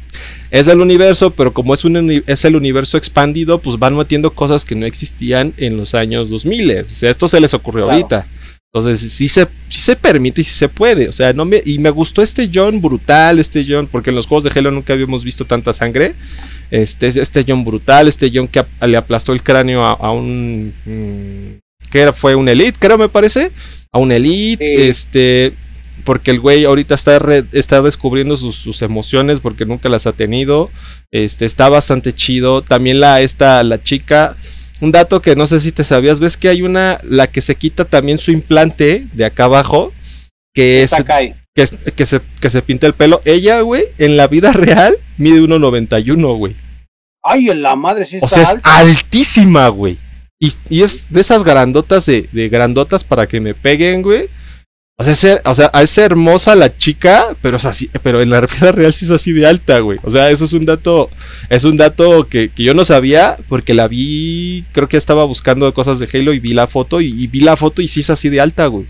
es 0.51 0.67
del 0.67 0.81
universo, 0.81 1.33
pero 1.33 1.53
como 1.53 1.75
es, 1.75 1.85
un, 1.85 2.23
es 2.27 2.45
el 2.45 2.55
universo 2.55 2.97
expandido, 2.97 3.61
pues 3.61 3.79
van 3.79 3.97
metiendo 3.97 4.33
cosas 4.33 4.65
que 4.65 4.77
no 4.77 4.87
existían 4.87 5.55
en 5.57 5.77
los 5.77 5.95
años 5.95 6.31
2000. 6.31 6.83
O 6.83 6.87
sea, 6.87 7.11
esto 7.11 7.27
se 7.27 7.41
les 7.41 7.53
ocurrió 7.53 7.91
ahorita. 7.91 8.29
Entonces, 8.75 9.13
sí 9.13 9.29
se, 9.29 9.47
se 9.69 9.95
permite 9.95 10.41
y 10.41 10.45
sí 10.45 10.53
se 10.53 10.69
puede. 10.69 11.09
O 11.09 11.13
sea, 11.13 11.33
no 11.33 11.45
me, 11.45 11.63
y 11.65 11.79
me 11.79 11.91
gustó 11.91 12.23
este 12.23 12.51
John 12.53 12.83
brutal, 12.83 13.39
este 13.39 13.65
John, 13.69 13.87
porque 13.87 14.11
en 14.11 14.17
los 14.17 14.27
juegos 14.27 14.43
de 14.43 14.59
Halo 14.59 14.73
nunca 14.73 14.95
habíamos 14.95 15.23
visto 15.23 15.45
tanta 15.45 15.73
sangre. 15.73 16.17
Este, 16.73 17.07
este 17.07 17.45
John 17.47 17.65
brutal, 17.65 18.09
este 18.09 18.33
John 18.35 18.49
que 18.49 18.65
le 18.85 18.97
aplastó 18.97 19.33
el 19.33 19.45
cráneo 19.45 19.85
a, 19.85 20.11
un. 20.11 20.75
Mm, 20.87 21.89
que 21.89 22.13
fue 22.15 22.35
un 22.35 22.49
Elite, 22.49 22.77
creo 22.77 22.99
me 22.99 23.09
parece. 23.09 23.53
A 23.93 24.01
un 24.01 24.11
Elite. 24.11 24.89
Este. 24.89 25.55
Porque 26.05 26.33
el 26.33 26.41
güey 26.41 26.65
ahorita 26.65 26.97
está, 26.97 27.21
está 27.53 27.81
descubriendo 27.81 28.37
sus, 28.37 28.57
sus, 28.57 28.83
emociones 28.83 29.39
porque 29.39 29.65
nunca 29.65 29.89
las 29.89 30.09
ha 30.09 30.13
tenido. 30.15 30.73
Este, 31.13 31.45
está 31.45 31.69
bastante 31.69 32.13
chido. 32.13 32.63
También 32.63 32.99
la, 32.99 33.21
esta, 33.21 33.63
la 33.63 33.81
chica 33.81 34.37
un 34.85 34.93
dato 34.93 35.23
que 35.23 35.35
no 35.35 35.47
sé 35.47 35.61
si 35.61 35.73
te 35.73 35.83
sabías, 35.83 36.21
ves 36.21 36.37
que 36.37 36.49
hay 36.49 36.63
una, 36.63 37.01
la 37.03 37.27
que 37.27 37.41
se 37.41 37.55
quita 37.57 37.85
también 37.85 38.19
su 38.19 38.31
implante 38.31 39.09
de 39.13 39.25
acá 39.25 39.45
abajo, 39.45 39.93
que 40.53 40.83
es... 40.83 40.93
que, 40.93 41.35
que, 41.97 42.07
se, 42.07 42.21
que 42.41 42.51
se 42.51 42.63
pinta 42.63 42.87
el 42.87 42.95
pelo. 42.95 43.23
Ella, 43.25 43.61
güey, 43.61 43.85
en 43.99 44.17
la 44.17 44.27
vida 44.27 44.53
real 44.55 44.97
mide 45.17 45.41
1.91, 45.41 46.39
güey. 46.39 46.57
Ay, 47.23 47.49
en 47.49 47.63
la 47.63 47.75
madre 47.75 48.07
sí 48.07 48.17
está 48.17 48.27
O 48.27 48.29
sea, 48.29 48.43
es 48.43 48.57
altísima, 48.63 49.69
güey. 49.69 49.99
Y, 50.39 50.53
y 50.69 50.83
es 50.83 51.07
de 51.11 51.23
esas 51.23 51.43
grandotas 51.43 52.05
de, 52.05 52.29
de 52.31 52.49
grandotas 52.49 53.03
para 53.03 53.27
que 53.27 53.41
me 53.41 53.55
peguen, 53.55 54.03
güey. 54.03 54.29
O 54.97 55.03
sea, 55.05 55.41
o 55.45 55.55
sea, 55.55 55.71
es 55.83 55.99
hermosa 55.99 56.55
la 56.55 56.77
chica, 56.77 57.37
pero 57.43 57.57
es 57.57 57.65
así, 57.65 57.91
pero 58.05 58.23
en 58.23 58.31
la 58.31 58.41
vida 58.43 58.71
real 58.71 58.93
sí 58.93 59.05
es 59.07 59.11
así 59.11 59.33
de 59.33 59.45
alta, 59.47 59.81
güey. 59.81 59.99
O 60.05 60.11
sea, 60.11 60.31
eso 60.31 60.45
es 60.45 60.53
un 60.53 60.65
dato, 60.65 61.11
es 61.51 61.65
un 61.65 61.77
dato 61.77 62.29
que, 62.29 62.51
que 62.51 62.63
yo 62.63 62.75
no 62.75 62.85
sabía, 62.85 63.37
porque 63.49 63.75
la 63.75 63.89
vi, 63.89 64.65
creo 64.73 64.89
que 64.89 64.97
estaba 64.97 65.25
buscando 65.25 65.73
cosas 65.75 65.99
de 65.99 66.09
Halo 66.13 66.33
y 66.33 66.39
vi 66.39 66.53
la 66.55 66.69
foto, 66.69 67.01
y, 67.01 67.07
y 67.09 67.27
vi 67.27 67.41
la 67.41 67.57
foto 67.57 67.83
y 67.83 67.89
sí 67.89 68.01
es 68.01 68.11
así 68.11 68.29
de 68.29 68.41
alta, 68.41 68.67
güey. 68.69 68.87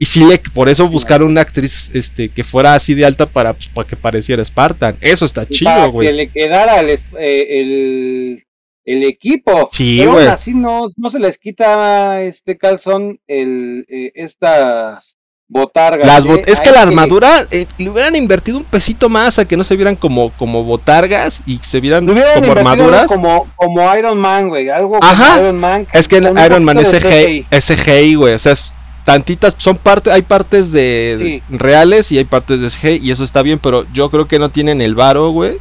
Y 0.00 0.06
sí 0.06 0.24
le, 0.24 0.38
por 0.38 0.68
eso 0.68 0.88
buscaron 0.88 1.28
una 1.28 1.40
actriz 1.40 1.90
este, 1.92 2.28
que 2.28 2.44
fuera 2.44 2.74
así 2.74 2.94
de 2.94 3.04
alta 3.04 3.26
para, 3.26 3.54
pues, 3.54 3.68
para 3.68 3.88
que 3.88 3.96
pareciera 3.96 4.44
Spartan. 4.44 4.96
Eso 5.00 5.24
está 5.24 5.44
Y 5.48 5.58
para 5.64 5.86
chido, 5.86 5.86
que 5.86 5.90
güey. 5.90 6.12
le 6.12 6.30
quedara 6.30 6.78
el, 6.80 6.90
eh, 6.90 7.46
el, 7.60 8.44
el 8.88 9.04
equipo. 9.04 9.68
Sí, 9.70 9.98
Pero 9.98 10.12
aún 10.12 10.28
así 10.28 10.54
no, 10.54 10.88
no 10.96 11.10
se 11.10 11.18
les 11.18 11.36
quita 11.36 12.22
este 12.22 12.56
calzón 12.56 13.20
el, 13.28 13.84
eh, 13.86 14.12
estas 14.14 15.18
botargas. 15.46 16.06
Las 16.06 16.24
¿eh? 16.24 16.42
es 16.46 16.58
que 16.58 16.70
la 16.70 16.82
armadura 16.82 17.46
eh, 17.50 17.66
le 17.76 17.90
hubieran 17.90 18.16
invertido 18.16 18.56
un 18.56 18.64
pesito 18.64 19.10
más 19.10 19.38
a 19.38 19.46
que 19.46 19.58
no 19.58 19.64
se 19.64 19.76
vieran 19.76 19.94
como, 19.94 20.30
como 20.30 20.64
botargas 20.64 21.42
y 21.46 21.58
se 21.58 21.80
vieran 21.80 22.06
como 22.06 22.50
armaduras. 22.50 23.08
Como, 23.08 23.46
como 23.56 23.94
Iron 23.94 24.18
Man, 24.18 24.48
güey. 24.48 24.70
Algo 24.70 24.98
Ajá. 25.02 25.34
como 25.34 25.40
Iron 25.42 25.58
Man. 25.58 25.86
Es 25.92 26.08
que 26.08 26.16
Iron 26.16 26.64
Man 26.64 26.78
es 26.78 26.90
CGI, 26.90 27.46
es 27.50 27.66
CGI, 27.66 28.14
güey. 28.14 28.32
O 28.34 28.38
sea, 28.38 28.52
es 28.52 28.72
tantitas, 29.04 29.54
son 29.58 29.76
partes, 29.76 30.10
hay 30.10 30.22
partes 30.22 30.72
de 30.72 31.18
Sí. 31.20 31.56
reales 31.58 32.10
y 32.10 32.16
hay 32.16 32.24
partes 32.24 32.58
de 32.58 32.70
CGI 32.70 33.06
y 33.06 33.10
eso 33.10 33.22
está 33.22 33.42
bien, 33.42 33.58
pero 33.58 33.86
yo 33.92 34.10
creo 34.10 34.26
que 34.26 34.38
no 34.38 34.50
tienen 34.50 34.80
el 34.80 34.94
varo, 34.94 35.30
güey. 35.30 35.58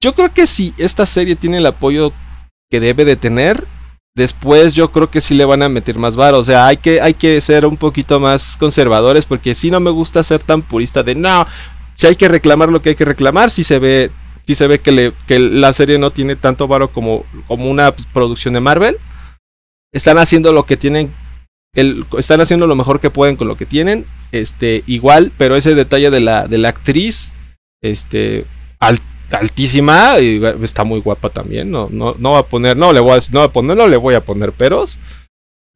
Yo 0.00 0.14
creo 0.14 0.32
que 0.34 0.48
si 0.48 0.74
esta 0.78 1.06
serie 1.06 1.36
tiene 1.36 1.58
el 1.58 1.66
apoyo 1.66 2.12
que 2.70 2.80
debe 2.80 3.04
de 3.04 3.16
tener, 3.16 3.66
después 4.16 4.74
yo 4.74 4.90
creo 4.92 5.10
que 5.10 5.20
sí 5.20 5.34
le 5.34 5.44
van 5.44 5.62
a 5.62 5.68
meter 5.68 5.98
más 5.98 6.16
varo. 6.16 6.38
O 6.38 6.44
sea, 6.44 6.66
hay 6.66 6.78
que, 6.78 7.00
hay 7.00 7.14
que 7.14 7.40
ser 7.40 7.66
un 7.66 7.76
poquito 7.76 8.18
más 8.20 8.56
conservadores 8.56 9.26
porque 9.26 9.54
si 9.54 9.70
no 9.70 9.80
me 9.80 9.90
gusta 9.90 10.24
ser 10.24 10.42
tan 10.42 10.62
purista 10.62 11.02
de 11.02 11.14
no, 11.14 11.46
si 11.94 12.06
hay 12.06 12.16
que 12.16 12.28
reclamar 12.28 12.68
lo 12.70 12.82
que 12.82 12.90
hay 12.90 12.94
que 12.94 13.04
reclamar, 13.04 13.50
si 13.50 13.64
se 13.64 13.78
ve, 13.78 14.10
si 14.46 14.54
se 14.54 14.66
ve 14.66 14.80
que, 14.80 14.92
le, 14.92 15.12
que 15.26 15.38
la 15.38 15.72
serie 15.72 15.98
no 15.98 16.10
tiene 16.10 16.36
tanto 16.36 16.66
varo 16.68 16.92
como, 16.92 17.24
como 17.46 17.70
una 17.70 17.94
producción 18.12 18.54
de 18.54 18.60
Marvel. 18.60 18.98
Están 19.92 20.18
haciendo 20.18 20.52
lo 20.52 20.66
que 20.66 20.76
tienen, 20.76 21.14
el, 21.74 22.04
están 22.18 22.40
haciendo 22.40 22.66
lo 22.66 22.74
mejor 22.74 23.00
que 23.00 23.10
pueden 23.10 23.36
con 23.36 23.48
lo 23.48 23.56
que 23.56 23.64
tienen. 23.66 24.06
Este, 24.32 24.82
igual, 24.86 25.32
pero 25.38 25.56
ese 25.56 25.74
detalle 25.74 26.10
de 26.10 26.20
la, 26.20 26.48
de 26.48 26.58
la 26.58 26.68
actriz, 26.70 27.32
este, 27.82 28.46
al- 28.78 29.00
altísima, 29.30 30.18
y 30.20 30.40
está 30.62 30.84
muy 30.84 31.00
guapa 31.00 31.30
también. 31.30 31.70
No, 31.70 31.88
no, 31.90 32.14
no 32.18 32.32
va 32.32 32.40
a 32.40 32.48
poner, 32.48 32.76
no 32.76 32.92
le 32.92 33.00
voy 33.00 33.18
a, 33.18 33.20
no 33.32 33.42
a 33.42 33.52
poner, 33.52 33.76
no 33.76 33.86
le 33.86 33.96
voy 33.96 34.14
a 34.14 34.24
poner 34.24 34.52
peros. 34.52 34.98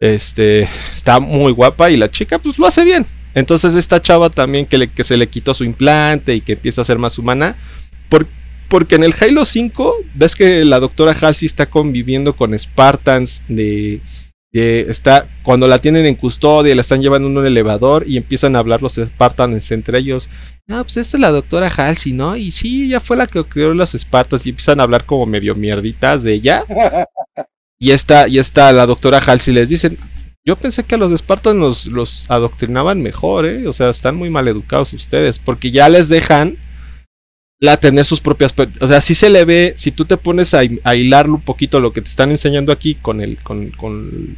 Este, 0.01 0.69
está 0.95 1.21
muy 1.21 1.53
guapa 1.53 1.91
y 1.91 1.97
la 1.97 2.11
chica, 2.11 2.39
pues 2.39 2.59
lo 2.59 2.67
hace 2.67 2.85
bien. 2.85 3.07
Entonces 3.35 3.75
esta 3.75 4.03
chava 4.03 4.31
también 4.31 4.67
que, 4.67 4.79
le, 4.79 4.93
que 4.93 5.05
se 5.05 5.17
le 5.17 5.29
quitó 5.29 5.55
su 5.55 5.65
implante 5.65 6.35
y 6.35 6.41
que 6.41 6.53
empieza 6.53 6.81
a 6.81 6.85
ser 6.85 6.99
más 6.99 7.19
humana. 7.19 7.57
Por, 8.09 8.27
porque 8.69 8.95
en 8.95 9.05
el 9.05 9.15
Halo 9.21 9.45
5 9.45 9.97
ves 10.15 10.37
que 10.37 10.65
la 10.65 10.81
doctora 10.81 11.13
Halsey 11.13 11.47
está 11.47 11.67
conviviendo 11.67 12.37
con 12.37 12.59
Spartans 12.59 13.43
de, 13.49 14.01
de- 14.53 14.87
está 14.89 15.29
cuando 15.43 15.67
la 15.69 15.79
tienen 15.79 16.07
en 16.07 16.15
custodia, 16.17 16.75
la 16.75 16.81
están 16.81 17.01
llevando 17.03 17.29
en 17.29 17.37
un 17.39 17.47
elevador 17.47 18.05
y 18.07 18.17
empiezan 18.17 18.57
a 18.57 18.61
hablar 18.61 18.83
los 18.83 18.95
Spartans 18.97 19.71
entre 19.71 19.99
ellos. 19.99 20.29
Ah, 20.69 20.83
pues 20.83 20.97
esta 20.97 21.17
es 21.17 21.21
la 21.21 21.31
doctora 21.31 21.69
Halsey, 21.69 22.13
¿no? 22.13 22.37
Y 22.37 22.51
sí, 22.51 22.87
ella 22.87 23.01
fue 23.01 23.17
la 23.17 23.27
que 23.27 23.45
creó 23.45 23.75
los 23.75 23.93
Spartans 23.93 24.47
y 24.47 24.51
empiezan 24.51 24.81
a 24.81 24.85
hablar 24.85 25.05
como 25.07 25.27
medio 25.27 25.55
mierditas 25.55 26.23
de 26.23 26.35
ella. 26.35 26.65
Y 27.83 27.93
esta, 27.93 28.29
y 28.29 28.39
esta, 28.39 28.71
la 28.73 28.85
doctora 28.85 29.21
Halsey 29.21 29.55
les 29.55 29.71
dicen, 29.71 29.97
yo 30.45 30.55
pensé 30.57 30.85
que 30.85 30.97
a 30.97 30.99
los 30.99 31.13
Spartans 31.19 31.57
los, 31.57 31.87
los 31.87 32.27
adoctrinaban 32.31 33.01
mejor, 33.01 33.47
¿eh? 33.47 33.67
O 33.67 33.73
sea, 33.73 33.89
están 33.89 34.17
muy 34.17 34.29
mal 34.29 34.49
educados 34.49 34.93
ustedes, 34.93 35.39
porque 35.39 35.71
ya 35.71 35.89
les 35.89 36.11
dejan 36.11 36.59
la 37.61 37.77
tener 37.79 38.05
sus 38.05 38.21
propias... 38.21 38.55
O 38.81 38.87
sea, 38.87 39.01
si 39.01 39.15
se 39.15 39.29
le 39.29 39.45
ve, 39.45 39.75
si 39.77 39.93
tú 39.93 40.07
te 40.07 40.17
pones 40.17 40.55
a, 40.55 40.61
a 40.85 40.95
hilarlo 40.97 41.35
un 41.35 41.43
poquito 41.43 41.79
lo 41.79 41.93
que 41.93 42.01
te 42.01 42.09
están 42.09 42.31
enseñando 42.31 42.73
aquí 42.73 42.95
con 42.95 43.21
el, 43.21 43.43
con, 43.43 43.71
con 43.73 44.37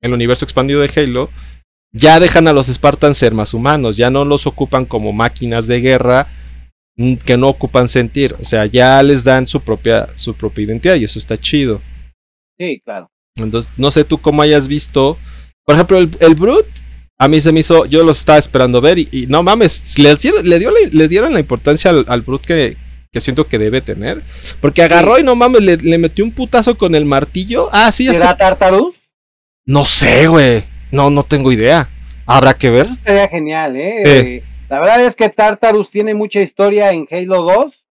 el 0.00 0.12
universo 0.12 0.44
expandido 0.44 0.80
de 0.80 0.90
Halo, 0.94 1.30
ya 1.92 2.20
dejan 2.20 2.48
a 2.48 2.52
los 2.52 2.68
Spartans 2.68 3.18
ser 3.18 3.34
más 3.34 3.52
humanos, 3.52 3.96
ya 3.96 4.10
no 4.10 4.24
los 4.24 4.46
ocupan 4.46 4.86
como 4.86 5.12
máquinas 5.12 5.66
de 5.66 5.80
guerra 5.80 6.28
mm, 6.96 7.16
que 7.16 7.36
no 7.36 7.48
ocupan 7.48 7.88
sentir, 7.88 8.34
o 8.40 8.44
sea, 8.44 8.66
ya 8.66 9.02
les 9.02 9.24
dan 9.24 9.46
su 9.46 9.60
propia, 9.60 10.08
su 10.14 10.34
propia 10.34 10.64
identidad 10.64 10.96
y 10.96 11.04
eso 11.04 11.18
está 11.18 11.38
chido. 11.38 11.82
Sí, 12.58 12.80
claro. 12.84 13.10
Entonces, 13.36 13.70
no 13.76 13.90
sé 13.90 14.04
tú 14.04 14.18
cómo 14.18 14.42
hayas 14.42 14.68
visto. 14.68 15.18
Por 15.64 15.74
ejemplo, 15.74 15.98
el, 15.98 16.10
el 16.20 16.34
Brute, 16.34 16.68
a 17.24 17.28
mí 17.28 17.40
se 17.40 17.52
me 17.52 17.60
hizo. 17.60 17.86
Yo 17.86 18.02
lo 18.02 18.12
estaba 18.12 18.38
esperando 18.38 18.80
ver 18.80 18.98
y, 18.98 19.08
y 19.12 19.26
no 19.28 19.42
mames, 19.42 19.98
les 19.98 20.20
dieron, 20.20 20.48
le, 20.48 20.58
dio 20.58 20.70
le 20.90 21.08
dieron 21.08 21.32
la 21.32 21.40
importancia 21.40 21.90
al, 21.90 22.04
al 22.08 22.22
Brute 22.22 22.46
que, 22.46 22.76
que 23.12 23.20
siento 23.20 23.46
que 23.46 23.58
debe 23.58 23.80
tener. 23.80 24.22
Porque 24.60 24.82
agarró 24.82 25.18
y 25.18 25.22
no 25.22 25.36
mames, 25.36 25.60
le, 25.60 25.76
le 25.76 25.98
metió 25.98 26.24
un 26.24 26.32
putazo 26.32 26.76
con 26.76 26.94
el 26.94 27.04
martillo. 27.04 27.68
Ah, 27.72 27.92
sí, 27.92 28.06
ya 28.06 28.14
¿Será 28.14 28.24
está. 28.32 28.38
Tartarus? 28.38 28.96
No 29.64 29.84
sé, 29.84 30.26
güey. 30.26 30.64
No, 30.90 31.10
no 31.10 31.22
tengo 31.22 31.52
idea. 31.52 31.88
Habrá 32.26 32.54
que 32.54 32.70
ver. 32.70 32.86
Eso 32.86 32.96
sería 33.04 33.28
genial, 33.28 33.76
¿eh? 33.76 34.02
Eh, 34.04 34.42
La 34.68 34.80
verdad 34.80 35.04
es 35.04 35.14
que 35.14 35.28
Tartarus 35.28 35.90
tiene 35.90 36.14
mucha 36.14 36.40
historia 36.40 36.90
en 36.90 37.06
Halo 37.10 37.42
2. 37.42 37.84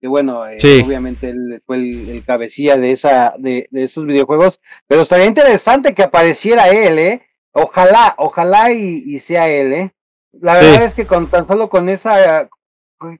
Que 0.00 0.08
bueno, 0.08 0.46
eh, 0.46 0.56
Sí. 0.58 0.82
obviamente 0.86 1.28
él 1.30 1.60
fue 1.66 1.76
el, 1.76 2.08
el 2.08 2.24
cabecilla 2.24 2.76
de, 2.76 2.92
esa, 2.92 3.34
de, 3.38 3.66
de 3.70 3.82
esos 3.82 4.06
videojuegos. 4.06 4.60
Pero 4.86 5.02
estaría 5.02 5.26
interesante 5.26 5.92
que 5.92 6.04
apareciera 6.04 6.68
él, 6.70 6.98
¿eh? 6.98 7.22
Ojalá, 7.52 8.14
ojalá 8.18 8.72
y, 8.72 9.02
y 9.06 9.18
sea 9.20 9.48
él, 9.48 9.72
¿eh? 9.72 9.92
La 10.40 10.54
verdad 10.54 10.84
es 10.84 10.94
que 10.94 11.06
con 11.06 11.26
tan 11.28 11.46
solo 11.46 11.68
con 11.68 11.88
esa. 11.88 12.48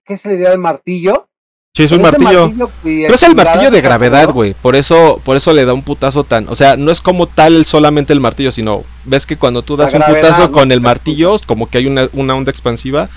¿Qué 0.05 0.17
se 0.17 0.29
le 0.29 0.37
dio 0.37 0.49
al 0.51 0.59
martillo? 0.59 1.29
Sí, 1.75 1.85
es 1.85 1.93
un 1.93 2.03
martillo. 2.03 2.51
y 2.85 3.03
Pero 3.03 3.15
es 3.15 3.23
el 3.23 3.35
martillo 3.37 3.71
de 3.71 3.81
gravedad, 3.81 4.31
güey. 4.31 4.53
Por 4.55 4.75
eso, 4.77 5.21
por 5.25 5.37
eso 5.37 5.53
le 5.53 5.65
da 5.65 5.73
un 5.75 5.83
putazo 5.83 6.25
tan. 6.25 6.49
O 6.49 6.55
sea, 6.55 6.77
no 6.77 6.91
es 6.91 7.01
como 7.01 7.27
tal 7.27 7.65
solamente 7.65 8.13
el 8.13 8.21
martillo, 8.21 8.51
sino 8.53 8.85
ves 9.05 9.27
que 9.27 9.37
cuando 9.37 9.63
tú 9.63 9.77
das 9.77 9.93
un 9.95 10.03
putazo 10.03 10.51
con 10.53 10.73
el 10.73 10.81
martillo, 10.81 11.37
como 11.47 11.69
que 11.71 11.79
hay 11.79 11.87
una, 11.87 12.09
una 12.13 12.35
onda 12.35 12.51
expansiva. 12.51 13.09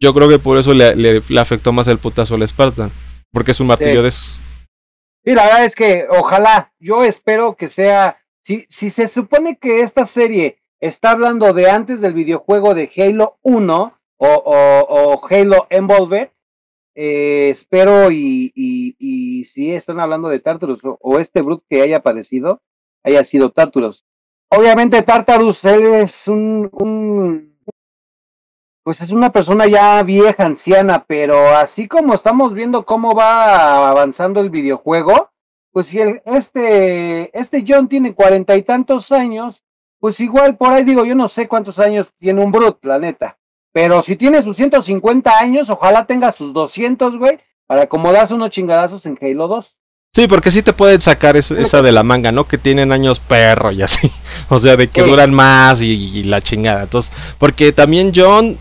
Yo 0.00 0.12
creo 0.14 0.28
que 0.28 0.38
por 0.38 0.58
eso 0.58 0.74
le, 0.74 0.94
le- 0.96 1.22
le 1.26 1.40
afectó 1.40 1.72
más 1.72 1.86
el 1.86 1.98
putazo 1.98 2.34
al 2.34 2.46
Spartan. 2.48 2.90
Porque 3.32 3.52
es 3.52 3.60
un 3.60 3.66
martillo 3.68 3.96
Sí. 3.96 4.02
de 4.02 4.08
esos. 4.08 4.40
Sí, 5.24 5.32
la 5.32 5.44
verdad 5.44 5.64
es 5.64 5.74
que 5.74 6.06
ojalá, 6.08 6.72
yo 6.78 7.02
espero 7.04 7.54
que 7.56 7.68
sea, 7.68 8.18
si, 8.68 8.90
se 8.90 9.08
supone 9.08 9.58
que 9.58 9.80
esta 9.80 10.06
serie 10.06 10.58
está 10.78 11.10
hablando 11.10 11.52
de 11.52 11.68
antes 11.68 12.00
del 12.00 12.14
videojuego 12.14 12.74
de 12.74 12.90
Halo 12.96 13.38
1 13.42 13.98
o, 14.18 15.20
Halo 15.28 15.66
Envolved, 15.68 16.30
eh, 16.94 17.48
espero 17.50 18.10
y, 18.10 19.44
si 19.50 19.72
están 19.72 19.98
hablando 19.98 20.28
de 20.28 20.38
Tartarus 20.38 20.80
o, 20.82 21.18
este 21.18 21.42
Brute 21.42 21.64
que 21.68 21.82
haya 21.82 21.98
aparecido, 21.98 22.62
haya 23.02 23.24
sido 23.24 23.50
Tartarus. 23.50 24.04
Obviamente 24.48 25.02
Tartarus 25.02 25.64
es 25.64 26.28
un 26.28 27.56
pues 28.84 29.00
es 29.00 29.10
una 29.10 29.32
persona 29.32 29.66
ya 29.66 30.00
vieja, 30.04 30.46
anciana, 30.46 31.04
pero 31.08 31.56
así 31.56 31.88
como 31.88 32.14
estamos 32.14 32.54
viendo 32.54 32.86
cómo 32.86 33.16
va 33.16 33.88
avanzando 33.88 34.38
el 34.40 34.48
videojuego, 34.48 35.32
pues 35.76 35.88
si 35.88 36.00
el, 36.00 36.22
este, 36.24 37.38
este 37.38 37.62
John 37.68 37.86
tiene 37.86 38.14
cuarenta 38.14 38.56
y 38.56 38.62
tantos 38.62 39.12
años, 39.12 39.62
pues 40.00 40.18
igual 40.20 40.56
por 40.56 40.72
ahí 40.72 40.84
digo, 40.84 41.04
yo 41.04 41.14
no 41.14 41.28
sé 41.28 41.46
cuántos 41.48 41.78
años 41.78 42.08
tiene 42.18 42.42
un 42.42 42.50
Brut, 42.50 42.82
la 42.82 42.98
neta. 42.98 43.36
Pero 43.74 44.00
si 44.00 44.16
tiene 44.16 44.40
sus 44.42 44.56
150 44.56 45.38
años, 45.38 45.68
ojalá 45.68 46.06
tenga 46.06 46.32
sus 46.32 46.54
200, 46.54 47.18
güey, 47.18 47.40
para 47.66 47.82
acomodarse 47.82 48.32
unos 48.32 48.48
chingadazos 48.48 49.04
en 49.04 49.18
Halo 49.20 49.48
2. 49.48 49.76
Sí, 50.14 50.26
porque 50.28 50.50
sí 50.50 50.62
te 50.62 50.72
pueden 50.72 51.02
sacar 51.02 51.36
es- 51.36 51.50
esa 51.50 51.82
de 51.82 51.92
la 51.92 52.02
manga, 52.02 52.32
¿no? 52.32 52.48
Que 52.48 52.56
tienen 52.56 52.90
años 52.90 53.20
perro 53.20 53.70
y 53.70 53.82
así. 53.82 54.10
O 54.48 54.58
sea, 54.58 54.76
de 54.76 54.88
que 54.88 55.02
Sí. 55.04 55.10
duran 55.10 55.34
más 55.34 55.82
y, 55.82 55.92
y 55.92 56.22
la 56.22 56.40
chingada. 56.40 56.84
Entonces, 56.84 57.12
porque 57.36 57.72
también 57.72 58.12
John, 58.16 58.56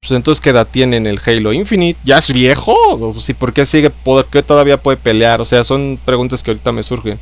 pues 0.00 0.12
entonces 0.12 0.40
qué 0.40 0.50
edad 0.50 0.66
tiene 0.70 0.96
en 0.96 1.06
el 1.06 1.20
Halo 1.24 1.52
Infinite? 1.52 1.98
¿Ya 2.04 2.18
es 2.18 2.32
viejo? 2.32 2.74
¿O 2.74 3.20
sí, 3.20 3.34
¿Por 3.34 3.52
qué 3.52 3.66
sigue? 3.66 3.90
¿Por 3.90 4.26
qué 4.26 4.42
todavía 4.42 4.80
puede 4.80 4.96
pelear? 4.96 5.40
O 5.40 5.44
sea, 5.44 5.64
son 5.64 5.98
preguntas 6.04 6.42
que 6.42 6.50
ahorita 6.50 6.72
me 6.72 6.82
surgen. 6.82 7.18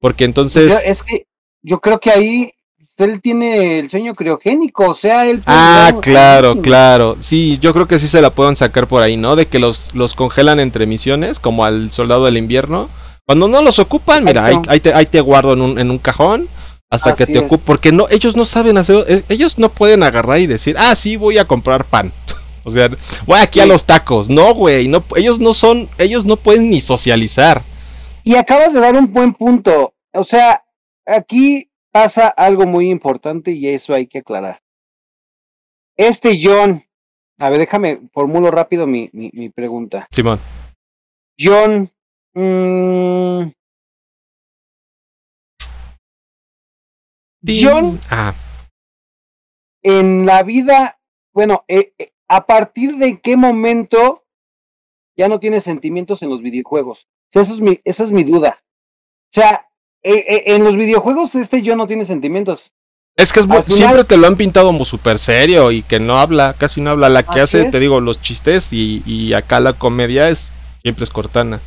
Porque 0.00 0.24
entonces... 0.24 0.70
Yo- 0.70 0.78
es 0.84 1.02
que 1.02 1.26
yo 1.62 1.80
creo 1.80 1.98
que 2.00 2.10
ahí 2.10 2.52
él 2.96 3.20
tiene 3.22 3.78
el 3.78 3.90
sueño 3.90 4.14
criogénico, 4.14 4.90
o 4.90 4.94
sea, 4.94 5.26
él... 5.26 5.42
Ah, 5.46 5.92
claro, 6.02 6.60
claro. 6.60 7.16
Sí, 7.20 7.58
yo 7.60 7.72
creo 7.72 7.88
que 7.88 7.98
sí 7.98 8.08
se 8.08 8.20
la 8.20 8.30
pueden 8.30 8.56
sacar 8.56 8.86
por 8.86 9.02
ahí, 9.02 9.16
¿no? 9.16 9.36
De 9.36 9.46
que 9.46 9.58
los, 9.58 9.88
los 9.94 10.14
congelan 10.14 10.60
entre 10.60 10.86
misiones, 10.86 11.40
como 11.40 11.64
al 11.64 11.92
soldado 11.92 12.26
del 12.26 12.36
invierno. 12.36 12.88
Cuando 13.26 13.48
no 13.48 13.62
los 13.62 13.78
ocupan, 13.78 14.24
mira, 14.24 14.44
ahí, 14.44 14.56
ahí 14.68 14.80
te, 14.80 14.92
ahí 14.92 15.06
te 15.06 15.20
guardo 15.20 15.54
en 15.54 15.62
un, 15.62 15.78
en 15.78 15.90
un 15.90 15.98
cajón 15.98 16.48
hasta 16.90 17.14
que 17.14 17.26
te 17.26 17.38
es. 17.38 17.38
ocupen. 17.38 17.64
Porque 17.64 17.92
no, 17.92 18.08
ellos 18.10 18.36
no 18.36 18.44
saben 18.44 18.76
hacer, 18.76 19.04
eh, 19.08 19.22
ellos 19.28 19.58
no 19.58 19.70
pueden 19.70 20.02
agarrar 20.02 20.40
y 20.40 20.46
decir, 20.46 20.76
ah, 20.78 20.94
sí, 20.96 21.16
voy 21.16 21.38
a 21.38 21.46
comprar 21.46 21.84
pan. 21.84 22.12
O 22.34 22.40
O 22.62 22.70
sea, 22.70 22.90
voy 23.26 23.40
aquí 23.40 23.60
a 23.60 23.66
los 23.66 23.86
tacos. 23.86 24.28
No, 24.28 24.54
güey, 24.54 24.86
no, 24.86 25.02
ellos 25.16 25.40
no 25.40 25.54
son, 25.54 25.88
ellos 25.96 26.26
no 26.26 26.36
pueden 26.36 26.68
ni 26.68 26.80
socializar. 26.80 27.62
Y 28.22 28.34
acabas 28.34 28.74
de 28.74 28.80
dar 28.80 28.94
un 28.94 29.10
buen 29.10 29.32
punto. 29.32 29.94
O 30.12 30.24
sea, 30.24 30.62
aquí 31.06 31.70
pasa 31.90 32.28
algo 32.28 32.66
muy 32.66 32.90
importante 32.90 33.52
y 33.52 33.68
eso 33.68 33.94
hay 33.94 34.06
que 34.06 34.18
aclarar. 34.18 34.60
Este 35.96 36.38
John, 36.40 36.84
a 37.38 37.48
ver, 37.48 37.60
déjame, 37.60 38.00
formulo 38.12 38.50
rápido 38.50 38.86
mi, 38.86 39.08
mi, 39.12 39.30
mi 39.32 39.48
pregunta. 39.48 40.06
Simón. 40.10 40.38
John, 41.38 41.90
mmm, 42.34 43.50
John, 47.46 48.00
Ah, 48.10 48.34
en 49.82 50.26
la 50.26 50.42
vida, 50.42 50.98
bueno, 51.32 51.64
eh, 51.68 51.92
eh, 51.98 52.12
a 52.28 52.46
partir 52.46 52.96
de 52.96 53.18
qué 53.20 53.36
momento 53.36 54.24
ya 55.16 55.28
no 55.28 55.40
tiene 55.40 55.60
sentimientos 55.60 56.22
en 56.22 56.30
los 56.30 56.42
videojuegos. 56.42 57.06
O 57.28 57.32
sea, 57.32 57.42
eso 57.42 57.54
es 57.54 57.60
mi, 57.60 57.80
esa 57.84 58.04
es 58.04 58.12
mi 58.12 58.24
duda. 58.24 58.58
O 59.32 59.40
sea, 59.40 59.68
eh, 60.02 60.44
en 60.46 60.64
los 60.64 60.76
videojuegos 60.76 61.34
este 61.34 61.62
John 61.64 61.78
no 61.78 61.86
tiene 61.86 62.04
sentimientos. 62.04 62.72
es 63.16 63.32
que 63.32 63.40
es 63.40 63.46
final- 63.46 63.64
siempre 63.68 64.04
te 64.04 64.16
lo 64.16 64.26
han 64.26 64.36
pintado 64.36 64.68
como 64.68 64.84
súper 64.84 65.18
serio 65.18 65.70
y 65.72 65.82
que 65.82 66.00
no 66.00 66.18
habla, 66.18 66.54
casi 66.58 66.80
no 66.80 66.90
habla. 66.90 67.08
La 67.08 67.22
que 67.22 67.40
hace, 67.40 67.62
es. 67.62 67.70
te 67.70 67.78
digo, 67.80 68.00
los 68.00 68.20
chistes 68.22 68.72
y, 68.72 69.02
y 69.06 69.32
acá 69.34 69.60
la 69.60 69.72
comedia 69.74 70.28
es 70.28 70.52
siempre 70.82 71.04
es 71.04 71.10
Cortana. 71.10 71.60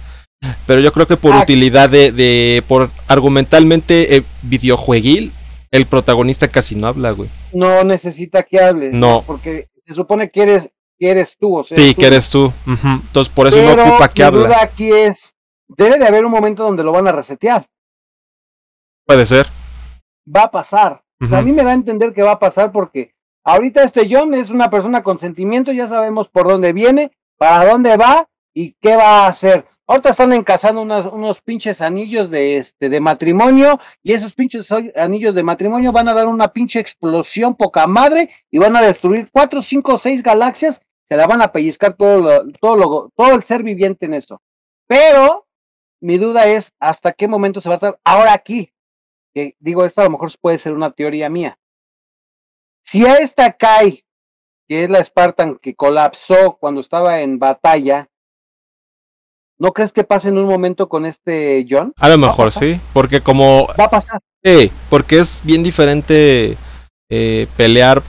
Pero 0.67 0.81
yo 0.81 0.91
creo 0.91 1.07
que 1.07 1.15
por 1.17 1.33
Ah. 1.33 1.41
utilidad 1.41 1.89
de, 1.89 2.11
de 2.11 2.63
por 2.67 2.89
argumentalmente 3.07 4.17
eh, 4.17 4.23
videojueguil, 4.41 5.31
el 5.73 5.85
protagonista 5.87 6.47
casi 6.47 6.75
no 6.75 6.87
habla, 6.87 7.11
güey. 7.11 7.29
No 7.51 7.83
necesita 7.83 8.43
que 8.43 8.59
hables. 8.61 8.93
No. 8.93 9.23
Porque 9.27 9.69
se 9.85 9.93
supone 9.93 10.29
que 10.31 10.43
eres, 10.43 10.69
que 10.97 11.09
eres 11.09 11.35
tú. 11.37 11.57
O 11.57 11.63
sea, 11.63 11.75
Sí, 11.75 11.93
tú. 11.93 11.99
que 12.01 12.07
eres 12.07 12.29
tú. 12.29 12.53
Entonces 12.65 13.33
por 13.33 13.47
eso 13.47 13.57
Pero 13.57 13.75
no 13.83 13.89
ocupa 13.89 14.07
que 14.07 14.21
mi 14.21 14.27
habla. 14.27 14.39
duda 14.47 14.57
aquí 14.61 14.89
es, 14.91 15.35
debe 15.67 15.97
de 15.97 16.05
haber 16.07 16.25
un 16.25 16.31
momento 16.31 16.63
donde 16.63 16.83
lo 16.83 16.91
van 16.91 17.07
a 17.07 17.11
resetear. 17.11 17.67
Puede 19.05 19.25
ser. 19.25 19.47
Va 20.25 20.43
a 20.43 20.51
pasar. 20.51 21.03
O 21.21 21.27
sea, 21.27 21.39
a 21.39 21.41
mí 21.41 21.51
me 21.51 21.63
da 21.63 21.71
a 21.71 21.73
entender 21.73 22.13
que 22.13 22.21
va 22.21 22.31
a 22.33 22.39
pasar 22.39 22.71
porque 22.71 23.13
ahorita 23.45 23.83
este 23.83 24.07
John 24.09 24.33
es 24.33 24.49
una 24.49 24.69
persona 24.69 25.03
con 25.03 25.19
sentimiento, 25.19 25.71
ya 25.71 25.87
sabemos 25.87 26.27
por 26.29 26.47
dónde 26.47 26.73
viene, 26.73 27.11
para 27.37 27.65
dónde 27.65 27.95
va 27.97 28.27
y 28.53 28.73
qué 28.81 28.95
va 28.95 29.25
a 29.25 29.27
hacer. 29.27 29.65
Ahorita 29.85 30.09
están 30.09 30.31
encasando 30.31 30.81
unos, 30.81 31.41
pinches 31.41 31.81
anillos 31.81 32.29
de 32.29 32.55
este 32.55 32.87
de 32.87 33.01
matrimonio 33.01 33.79
y 34.01 34.13
esos 34.13 34.33
pinches 34.33 34.71
anillos 34.95 35.35
de 35.35 35.43
matrimonio 35.43 35.91
van 35.91 36.07
a 36.07 36.13
dar 36.13 36.27
una 36.27 36.53
pinche 36.53 36.79
explosión 36.79 37.55
poca 37.55 37.85
madre 37.85 38.29
y 38.49 38.59
van 38.59 38.77
a 38.77 38.81
destruir 38.81 39.29
cuatro, 39.29 39.61
cinco, 39.61 39.97
seis 39.97 40.23
galaxias, 40.23 40.81
se 41.09 41.17
la 41.17 41.27
van 41.27 41.41
a 41.41 41.51
pellizcar 41.51 41.95
todo 41.97 42.21
lo, 42.21 42.51
todo 42.53 42.75
lo, 42.77 43.11
todo 43.13 43.35
el 43.35 43.43
ser 43.43 43.61
viviente 43.61 44.05
en 44.05 44.13
eso. 44.13 44.41
Pero 44.87 45.47
mi 45.99 46.17
duda 46.17 46.47
es 46.47 46.71
hasta 46.79 47.11
qué 47.11 47.27
momento 47.27 47.59
se 47.59 47.67
va 47.67 47.75
a 47.75 47.77
estar 47.77 47.99
ahora 48.05 48.33
aquí. 48.33 48.71
Que 49.33 49.57
digo, 49.59 49.83
esto 49.83 49.99
a 49.99 50.05
lo 50.05 50.11
mejor 50.11 50.31
puede 50.39 50.59
ser 50.59 50.73
una 50.73 50.91
teoría 50.91 51.29
mía. 51.29 51.57
Si 52.85 53.05
a 53.05 53.17
esta 53.17 53.51
Kai, 53.51 54.05
que 54.67 54.83
es 54.83 54.89
la 54.89 55.03
Spartan 55.03 55.57
que 55.57 55.75
colapsó 55.75 56.57
cuando 56.57 56.79
estaba 56.79 57.19
en 57.21 57.39
batalla, 57.39 58.09
¿no 59.63 59.71
crees 59.71 59.93
que 59.93 60.03
pase 60.03 60.27
en 60.27 60.37
un 60.37 60.45
momento 60.45 60.89
con 60.89 61.05
este 61.05 61.65
John? 61.69 61.93
A 61.97 62.09
lo 62.09 62.17
mejor 62.17 62.51
sí. 62.51 62.81
Porque 62.91 63.21
como 63.21 63.67
Va 63.79 63.85
a 63.85 63.89
pasar. 63.89 64.19
Sí, 64.43 64.69
porque 64.89 65.19
es 65.19 65.39
bien 65.45 65.63
diferente 65.63 66.57
eh, 67.09 67.47
pelear 67.55 68.03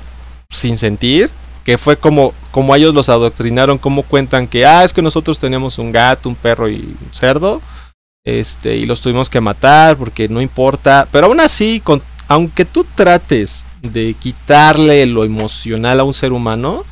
sin 0.51 0.77
sentir, 0.77 1.31
que 1.63 1.79
fue 1.79 1.97
como, 1.97 2.35
como 2.51 2.75
ellos 2.75 2.93
los 2.93 3.09
adoctrinaron, 3.09 3.79
como 3.79 4.03
cuentan 4.03 4.49
que, 4.49 4.67
ah, 4.67 4.83
es 4.83 4.93
que 4.93 5.01
nosotros 5.01 5.39
teníamos 5.39 5.79
un 5.79 5.93
gato, 5.93 6.29
un 6.29 6.35
perro 6.35 6.69
y 6.69 6.97
un 7.01 7.15
cerdo, 7.15 7.63
este, 8.27 8.75
y 8.75 8.85
los 8.85 9.01
tuvimos 9.01 9.31
que 9.31 9.41
matar 9.41 9.97
porque 9.97 10.29
no 10.29 10.41
importa, 10.41 11.07
pero 11.13 11.29
aún 11.29 11.39
así, 11.39 11.79
con, 11.79 12.03
aunque 12.27 12.65
tú 12.65 12.85
trates 12.97 13.65
de 13.81 14.15
quitarle 14.15 15.07
lo 15.07 15.25
emocional 15.25 16.01
a 16.01 16.05
un 16.05 16.15
ser 16.15 16.33
humano, 16.33 16.85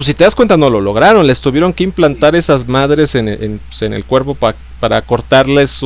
pues 0.00 0.06
si 0.06 0.14
te 0.14 0.24
das 0.24 0.34
cuenta 0.34 0.56
no 0.56 0.70
lo 0.70 0.80
lograron, 0.80 1.26
les 1.26 1.42
tuvieron 1.42 1.74
que 1.74 1.84
implantar 1.84 2.34
esas 2.34 2.66
madres 2.66 3.14
en, 3.14 3.60
pues, 3.68 3.82
el 3.82 4.04
cuerpo 4.06 4.34
pa- 4.34 4.54
para 4.80 5.02
cortarles 5.02 5.78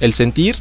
el 0.00 0.12
sentir 0.14 0.56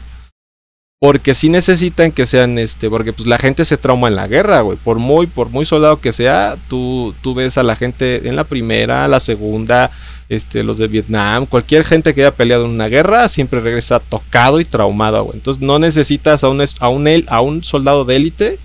porque 1.01 1.33
sí 1.33 1.49
necesitan 1.49 2.11
que 2.11 2.27
sean 2.27 2.59
este, 2.59 2.91
porque 2.91 3.11
pues 3.11 3.27
la 3.27 3.39
gente 3.39 3.65
se 3.65 3.75
trauma 3.77 4.07
en 4.07 4.15
la 4.15 4.27
guerra, 4.27 4.61
güey. 4.61 4.77
Por 4.77 4.99
muy, 4.99 5.25
por 5.25 5.49
muy 5.49 5.65
soldado 5.65 5.99
que 5.99 6.13
sea, 6.13 6.55
tú, 6.69 7.15
tú 7.23 7.33
ves 7.33 7.57
a 7.57 7.63
la 7.63 7.75
gente 7.75 8.29
en 8.29 8.35
la 8.35 8.43
primera, 8.43 9.07
la 9.07 9.19
segunda, 9.19 9.89
este, 10.29 10.63
los 10.63 10.77
de 10.77 10.87
Vietnam, 10.87 11.47
cualquier 11.47 11.85
gente 11.85 12.13
que 12.13 12.21
haya 12.21 12.35
peleado 12.35 12.65
en 12.65 12.71
una 12.71 12.87
guerra, 12.87 13.27
siempre 13.29 13.61
regresa 13.61 13.99
tocado 13.99 14.59
y 14.59 14.65
traumado, 14.65 15.23
güey. 15.23 15.37
Entonces 15.37 15.63
no 15.63 15.79
necesitas 15.79 16.43
a 16.43 16.49
un, 16.49 16.61
a 16.61 16.89
un, 16.89 17.07
a 17.27 17.41
un 17.41 17.63
soldado 17.63 18.05
de 18.05 18.15
élite 18.15 18.59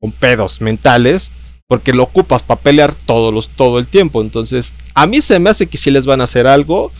con 0.00 0.10
pedos 0.10 0.60
mentales, 0.60 1.30
porque 1.70 1.92
lo 1.92 2.02
ocupas 2.02 2.42
para 2.42 2.60
pelear 2.60 2.96
todos 3.06 3.32
los, 3.32 3.48
todo 3.50 3.78
el 3.78 3.86
tiempo. 3.86 4.22
Entonces, 4.22 4.74
a 4.92 5.06
mí 5.06 5.20
se 5.20 5.38
me 5.38 5.50
hace 5.50 5.68
que 5.68 5.78
sí 5.78 5.92
les 5.92 6.04
van 6.04 6.20
a 6.20 6.24
hacer 6.24 6.48
algo 6.48 6.90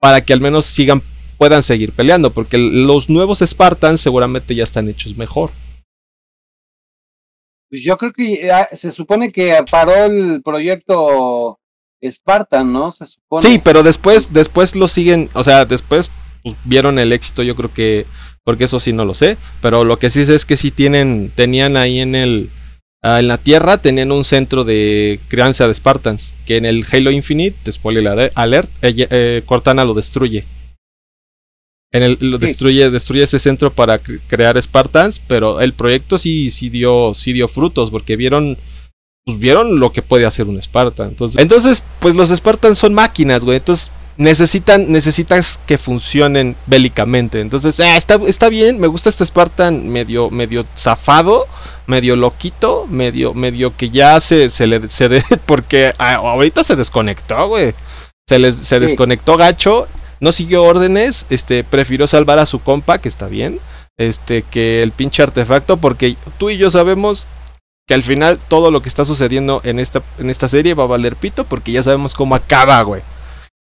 para 0.00 0.22
que 0.24 0.32
al 0.32 0.40
menos 0.40 0.64
sigan 0.64 1.02
puedan 1.36 1.62
seguir 1.62 1.92
peleando, 1.92 2.32
porque 2.32 2.56
los 2.56 3.10
nuevos 3.10 3.40
Spartans 3.40 4.00
seguramente 4.00 4.54
ya 4.54 4.64
están 4.64 4.88
hechos 4.88 5.14
mejor. 5.18 5.50
Pues 7.68 7.84
yo 7.84 7.98
creo 7.98 8.14
que 8.14 8.50
ah, 8.50 8.70
se 8.72 8.90
supone 8.92 9.30
que 9.30 9.54
paró 9.70 10.06
el 10.06 10.40
proyecto 10.42 11.60
Spartan, 12.02 12.72
¿no? 12.72 12.90
Se 12.92 13.06
supone. 13.06 13.46
Sí, 13.46 13.60
pero 13.62 13.82
después, 13.82 14.32
después 14.32 14.74
lo 14.74 14.88
siguen, 14.88 15.28
o 15.34 15.42
sea, 15.42 15.66
después 15.66 16.10
pues, 16.42 16.56
vieron 16.64 16.98
el 16.98 17.12
éxito, 17.12 17.42
yo 17.42 17.54
creo 17.54 17.74
que, 17.74 18.06
porque 18.42 18.64
eso 18.64 18.80
sí 18.80 18.94
no 18.94 19.04
lo 19.04 19.12
sé, 19.12 19.36
pero 19.60 19.84
lo 19.84 19.98
que 19.98 20.08
sí 20.08 20.24
sé 20.24 20.34
es 20.34 20.46
que 20.46 20.56
sí 20.56 20.70
tienen, 20.70 21.30
tenían 21.36 21.76
ahí 21.76 22.00
en 22.00 22.14
el, 22.14 22.50
ah, 23.02 23.20
en 23.20 23.28
la 23.28 23.38
Tierra, 23.38 23.78
tenían 23.78 24.12
un 24.12 24.24
centro 24.24 24.64
de 24.64 25.20
crianza 25.28 25.66
de 25.66 25.74
Spartans, 25.74 26.34
que 26.46 26.56
en 26.56 26.64
el 26.64 26.84
Halo 26.90 27.10
Infinite, 27.10 27.70
spoiler 27.72 28.32
alert, 28.34 28.70
eh, 28.82 29.06
eh, 29.10 29.42
Cortana 29.46 29.84
lo 29.84 29.94
destruye. 29.94 30.46
En 31.90 32.02
el, 32.02 32.18
lo 32.20 32.36
destruye, 32.36 32.90
destruye 32.90 33.22
ese 33.22 33.38
centro 33.38 33.72
para 33.72 34.02
cre- 34.02 34.20
crear 34.28 34.60
Spartans, 34.60 35.20
pero 35.26 35.60
el 35.60 35.72
proyecto 35.72 36.18
sí, 36.18 36.50
sí 36.50 36.68
dio, 36.68 37.14
sí 37.14 37.32
dio 37.32 37.48
frutos, 37.48 37.90
porque 37.90 38.16
vieron, 38.16 38.58
pues 39.24 39.38
vieron 39.38 39.80
lo 39.80 39.90
que 39.90 40.02
puede 40.02 40.26
hacer 40.26 40.46
un 40.48 40.60
Spartan. 40.60 41.08
Entonces, 41.08 41.40
entonces 41.40 41.82
pues 42.00 42.14
los 42.14 42.28
Spartans 42.28 42.78
son 42.78 42.92
máquinas, 42.92 43.42
güey. 43.42 43.56
Entonces 43.56 43.90
necesitan, 44.18 44.92
necesitas 44.92 45.58
que 45.66 45.78
funcionen 45.78 46.56
bélicamente. 46.66 47.40
Entonces, 47.40 47.80
ah, 47.80 47.96
está, 47.96 48.16
está 48.26 48.50
bien, 48.50 48.78
me 48.78 48.86
gusta 48.88 49.08
este 49.08 49.24
Spartan 49.24 49.88
medio, 49.88 50.28
medio 50.28 50.66
zafado, 50.76 51.46
medio 51.88 52.14
loquito, 52.16 52.86
medio, 52.88 53.34
medio 53.34 53.76
que 53.76 53.90
ya 53.90 54.20
se, 54.20 54.50
se 54.50 54.66
le, 54.68 54.88
se 54.88 55.08
de- 55.08 55.24
porque 55.46 55.92
ah, 55.98 56.14
ahorita 56.14 56.62
se 56.62 56.76
desconectó, 56.76 57.48
güey. 57.48 57.74
Se, 58.28 58.38
les, 58.38 58.54
se 58.54 58.76
Sí. 58.76 58.80
desconectó 58.80 59.36
gacho, 59.36 59.88
no 60.20 60.32
siguió 60.32 60.62
órdenes, 60.64 61.24
este, 61.30 61.64
prefirió 61.64 62.06
salvar 62.06 62.38
a 62.38 62.46
su 62.46 62.60
compa, 62.60 62.98
que 62.98 63.08
está 63.08 63.26
bien, 63.26 63.58
este, 63.98 64.42
que 64.42 64.82
el 64.82 64.92
pinche 64.92 65.22
artefacto, 65.22 65.78
porque 65.78 66.16
tú 66.38 66.50
y 66.50 66.58
yo 66.58 66.70
sabemos 66.70 67.26
que 67.88 67.94
al 67.94 68.02
final 68.02 68.38
todo 68.48 68.70
lo 68.70 68.82
que 68.82 68.90
está 68.90 69.06
sucediendo 69.06 69.62
en 69.64 69.78
esta, 69.78 70.02
en 70.18 70.28
esta 70.28 70.46
serie 70.46 70.74
va 70.74 70.84
a 70.84 70.88
valer 70.88 71.16
pito, 71.16 71.44
porque 71.44 71.72
ya 71.72 71.82
sabemos 71.82 72.12
cómo 72.12 72.34
acaba, 72.34 72.82
güey. 72.82 73.00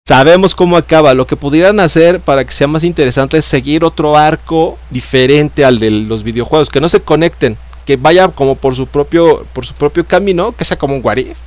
Sabemos 0.08 0.54
cómo 0.56 0.76
acaba. 0.76 1.14
Lo 1.14 1.26
que 1.26 1.36
pudieran 1.36 1.78
hacer 1.80 2.18
para 2.18 2.44
que 2.44 2.50
sea 2.52 2.66
más 2.66 2.82
interesante 2.82 3.36
es 3.38 3.44
seguir 3.44 3.84
otro 3.84 4.16
arco 4.16 4.76
diferente 4.90 5.64
al 5.64 5.78
de 5.78 5.90
los 5.92 6.24
videojuegos, 6.24 6.70
que 6.70 6.80
no 6.80 6.88
se 6.88 7.00
conecten, 7.00 7.56
que 7.88 7.96
vaya 7.96 8.28
como 8.28 8.54
por 8.54 8.76
su 8.76 8.86
propio, 8.86 9.46
por 9.54 9.64
su 9.64 9.72
propio 9.72 10.06
camino, 10.06 10.52
que 10.54 10.66
sea 10.66 10.76
como 10.76 10.94
un 10.94 11.00
What 11.02 11.16
If, 11.16 11.38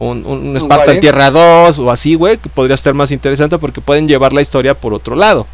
un, 0.00 0.24
un, 0.24 0.48
un 0.48 0.58
Spartan. 0.58 1.00
Tierra 1.00 1.30
2 1.30 1.80
o 1.80 1.90
así, 1.90 2.14
güey, 2.14 2.38
que 2.38 2.48
podría 2.48 2.74
estar 2.74 2.94
más 2.94 3.10
interesante 3.10 3.58
porque 3.58 3.82
pueden 3.82 4.08
llevar 4.08 4.32
la 4.32 4.40
historia 4.40 4.72
por 4.72 4.94
otro 4.94 5.14
lado. 5.14 5.46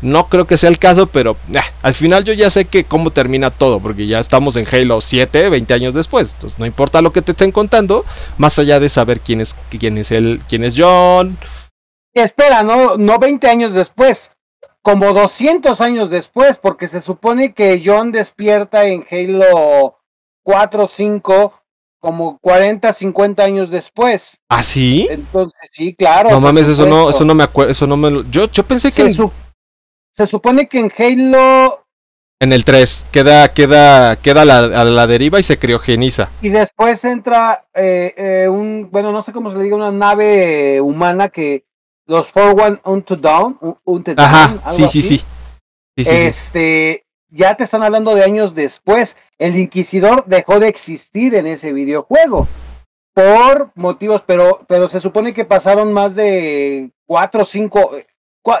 No 0.00 0.28
creo 0.28 0.46
que 0.46 0.58
sea 0.58 0.68
el 0.68 0.78
caso, 0.78 1.08
pero 1.08 1.36
ah, 1.56 1.64
al 1.82 1.94
final 1.94 2.22
yo 2.22 2.32
ya 2.34 2.50
sé 2.50 2.66
que 2.66 2.84
cómo 2.84 3.10
termina 3.10 3.50
todo, 3.50 3.80
porque 3.80 4.06
ya 4.06 4.20
estamos 4.20 4.54
en 4.54 4.64
Halo 4.70 5.00
7, 5.00 5.48
20 5.48 5.74
años 5.74 5.92
después. 5.92 6.34
Entonces 6.34 6.56
no 6.60 6.66
importa 6.66 7.02
lo 7.02 7.12
que 7.12 7.22
te 7.22 7.32
estén 7.32 7.50
contando, 7.50 8.04
más 8.38 8.56
allá 8.60 8.78
de 8.78 8.88
saber 8.88 9.18
quién 9.18 9.40
es, 9.40 9.56
quién 9.70 9.98
es 9.98 10.12
él, 10.12 10.40
quién 10.48 10.62
es 10.62 10.76
John. 10.78 11.36
Y 12.14 12.20
espera, 12.20 12.62
no, 12.62 12.96
no 12.96 13.18
20 13.18 13.48
años 13.48 13.74
después, 13.74 14.30
como 14.84 15.14
200 15.14 15.80
años 15.80 16.10
después, 16.10 16.58
porque 16.58 16.88
se 16.88 17.00
supone 17.00 17.54
que 17.54 17.80
John 17.82 18.12
despierta 18.12 18.84
en 18.84 19.06
Halo 19.10 19.96
4 20.42 20.84
o 20.84 20.86
5 20.86 21.54
como 22.00 22.38
40, 22.38 22.92
50 22.92 23.42
años 23.42 23.70
después. 23.70 24.38
¿Ah, 24.50 24.62
sí? 24.62 25.08
Entonces, 25.10 25.70
sí, 25.72 25.94
claro. 25.94 26.28
No 26.28 26.38
mames, 26.38 26.68
eso 26.68 26.84
no, 26.84 27.08
eso 27.08 27.24
no 27.24 27.34
me 27.34 27.44
acuerdo, 27.44 27.72
eso 27.72 27.86
no 27.86 27.96
me 27.96 28.10
lo- 28.10 28.30
Yo, 28.30 28.44
yo 28.50 28.62
pensé 28.62 28.88
que 28.90 29.02
se, 29.02 29.06
en, 29.08 29.14
su- 29.14 29.32
se 30.14 30.26
supone 30.26 30.68
que 30.68 30.80
en 30.80 30.92
Halo 30.98 31.82
En 32.38 32.52
el 32.52 32.66
3, 32.66 33.06
queda, 33.10 33.48
queda, 33.54 34.16
queda 34.16 34.42
a 34.42 34.44
la, 34.44 34.58
a 34.58 34.84
la 34.84 35.06
deriva 35.06 35.40
y 35.40 35.42
se 35.44 35.58
criogeniza. 35.58 36.28
Y 36.42 36.50
después 36.50 37.02
entra 37.06 37.64
eh, 37.72 38.12
eh, 38.18 38.48
un, 38.50 38.90
bueno, 38.92 39.12
no 39.12 39.22
sé 39.22 39.32
cómo 39.32 39.50
se 39.50 39.56
le 39.56 39.64
diga, 39.64 39.76
una 39.76 39.90
nave 39.90 40.82
humana 40.82 41.30
que 41.30 41.64
los 42.06 42.28
Forward 42.30 42.80
Unto 42.84 43.16
Down, 43.16 43.56
un- 43.60 43.76
Unto 43.84 44.14
Down, 44.14 44.26
Ajá, 44.28 44.58
algo 44.64 44.88
sí, 44.88 45.02
sí, 45.02 45.02
sí. 45.02 45.18
Sí, 45.18 45.24
sí, 45.98 46.04
sí. 46.04 46.10
Este, 46.10 47.04
ya 47.30 47.56
te 47.56 47.64
están 47.64 47.82
hablando 47.82 48.14
de 48.14 48.24
años 48.24 48.54
después. 48.54 49.16
El 49.38 49.56
Inquisidor 49.56 50.24
dejó 50.26 50.58
de 50.60 50.68
existir 50.68 51.34
en 51.34 51.46
ese 51.46 51.72
videojuego 51.72 52.46
por 53.14 53.70
motivos, 53.76 54.22
pero, 54.26 54.64
pero 54.68 54.88
se 54.88 55.00
supone 55.00 55.32
que 55.32 55.44
pasaron 55.44 55.92
más 55.92 56.14
de 56.14 56.90
4 57.06 57.44
5, 57.44 57.92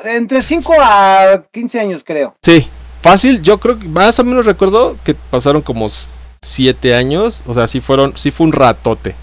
entre 0.04 0.42
5 0.42 0.72
a 0.80 1.44
15 1.52 1.80
años, 1.80 2.02
creo. 2.04 2.36
Sí, 2.42 2.68
fácil, 3.02 3.42
yo 3.42 3.58
creo 3.58 3.78
que 3.78 3.88
más 3.88 4.18
o 4.20 4.24
menos 4.24 4.46
recuerdo 4.46 4.96
que 5.04 5.14
pasaron 5.14 5.60
como 5.60 5.88
7 6.40 6.94
años, 6.94 7.42
o 7.46 7.54
sea, 7.54 7.66
sí 7.66 7.80
fueron, 7.80 8.16
sí 8.16 8.30
fue 8.30 8.46
un 8.46 8.52
ratote. 8.52 9.14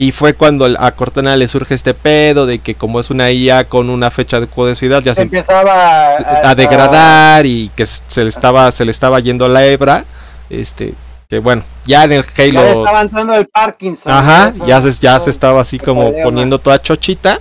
Y 0.00 0.12
fue 0.12 0.32
cuando 0.32 0.64
a 0.78 0.92
Cortana 0.92 1.34
le 1.34 1.48
surge 1.48 1.74
este 1.74 1.92
pedo 1.92 2.46
de 2.46 2.60
que 2.60 2.76
como 2.76 3.00
es 3.00 3.10
una 3.10 3.32
IA 3.32 3.64
con 3.64 3.90
una 3.90 4.12
fecha 4.12 4.38
de 4.38 4.46
caducidad, 4.46 5.02
ya 5.02 5.12
se 5.12 5.22
Empezaba 5.22 6.14
a, 6.14 6.50
a 6.50 6.54
degradar 6.54 7.44
y 7.44 7.68
que 7.74 7.84
se 7.84 8.22
le 8.22 8.28
estaba 8.28 8.70
se 8.70 8.84
le 8.84 8.92
estaba 8.92 9.18
yendo 9.18 9.48
la 9.48 9.66
hebra 9.66 10.04
este 10.50 10.94
que 11.28 11.40
bueno 11.40 11.64
ya 11.84 12.04
en 12.04 12.12
el 12.12 12.22
Ya 12.22 12.44
Halo 12.44 12.78
estaba 12.84 13.00
entrando 13.00 13.34
el 13.34 13.48
Parkinson. 13.48 14.12
ajá 14.12 14.52
ya 14.68 14.80
se 14.80 14.92
ya 15.00 15.18
se 15.18 15.30
estaba 15.30 15.62
así 15.62 15.80
como 15.80 16.12
poniendo 16.22 16.60
toda 16.60 16.80
chochita 16.80 17.40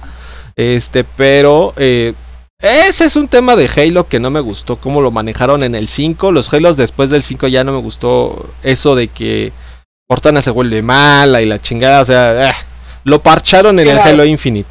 este 0.55 1.03
pero 1.03 1.75
eh, 1.77 2.15
ese 2.59 3.05
es 3.05 3.15
un 3.15 3.27
tema 3.27 3.55
de 3.55 3.69
Halo 3.69 4.07
que 4.07 4.19
no 4.19 4.31
me 4.31 4.39
gustó 4.39 4.77
cómo 4.77 5.01
lo 5.01 5.11
manejaron 5.11 5.61
en 5.61 5.75
el 5.75 5.87
5 5.87 6.31
los 6.31 6.51
Halos 6.51 6.75
después 6.75 7.11
del 7.11 7.21
5 7.21 7.49
ya 7.49 7.63
no 7.63 7.71
me 7.73 7.81
gustó 7.81 8.49
eso 8.63 8.95
de 8.95 9.09
que 9.09 9.53
Cortana 10.07 10.41
se 10.41 10.51
vuelve 10.51 10.81
mala 10.81 11.41
y 11.41 11.45
la 11.45 11.59
chingada 11.59 12.01
o 12.01 12.05
sea 12.05 12.49
eh, 12.49 12.53
lo 13.03 13.21
parcharon 13.21 13.77
en 13.79 13.89
el 13.89 13.99
Halo 13.99 14.23
Infinite 14.25 14.69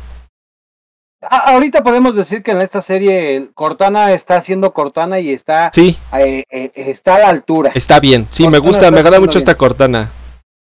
ahorita 1.20 1.82
podemos 1.82 2.16
decir 2.16 2.42
que 2.42 2.52
en 2.52 2.60
esta 2.60 2.80
serie 2.80 3.50
Cortana 3.54 4.12
está 4.12 4.36
haciendo 4.36 4.72
Cortana 4.72 5.20
y 5.20 5.30
está, 5.30 5.70
sí 5.74 5.98
eh, 6.18 6.44
eh, 6.50 6.70
está 6.74 7.16
a 7.16 7.18
la 7.20 7.28
altura. 7.28 7.70
está 7.74 8.00
bien 8.00 8.26
sí 8.30 8.48
me 8.48 8.58
gusta 8.58 8.90
me 8.90 9.00
agrada 9.00 9.20
mucho 9.20 9.32
bien. 9.32 9.38
esta 9.38 9.54
Cortana 9.56 10.10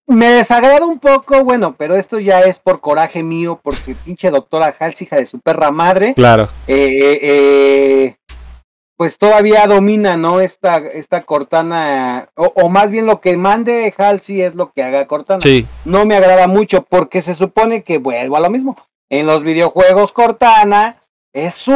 Me 0.07 0.31
desagrada 0.31 0.85
un 0.85 0.99
poco, 0.99 1.45
bueno, 1.45 1.75
pero 1.79 1.95
esto 1.95 2.19
ya 2.19 2.41
es 2.41 2.59
por 2.59 2.81
coraje 2.81 3.23
mío, 3.23 3.61
porque 3.63 3.95
pinche 3.95 4.31
doctora 4.31 4.75
Hals, 4.79 5.01
hija 5.03 5.17
de 5.17 5.27
su 5.27 5.39
perra 5.39 5.71
madre, 5.71 6.15
claro 6.15 6.49
eh, 6.67 7.19
eh, 7.23 8.17
pues 9.03 9.19
todavía 9.19 9.67
domina, 9.67 10.17
¿no? 10.17 10.41
Esta, 10.41 10.77
esta 10.77 11.23
Cortana, 11.23 12.29
o, 12.37 12.53
o 12.55 12.69
más 12.69 12.89
bien 12.89 13.05
lo 13.05 13.21
que 13.21 13.37
mande 13.37 13.93
Halsey 13.99 14.43
es 14.43 14.55
lo 14.55 14.71
que 14.71 14.85
haga 14.85 15.09
Cortana. 15.09 15.41
sí 15.41 15.67
No 15.85 16.07
me 16.07 16.15
agrada 16.15 16.47
mucho 16.47 16.83
porque 16.89 17.21
se 17.21 17.35
supone 17.35 17.83
que 17.83 17.99
vuelvo 17.99 18.37
a 18.37 18.41
lo 18.41 18.49
mismo. 18.49 18.77
En 19.11 19.27
los 19.27 19.43
videojuegos 19.43 20.13
Cortana 20.13 20.99
es 21.33 21.55
su 21.55 21.73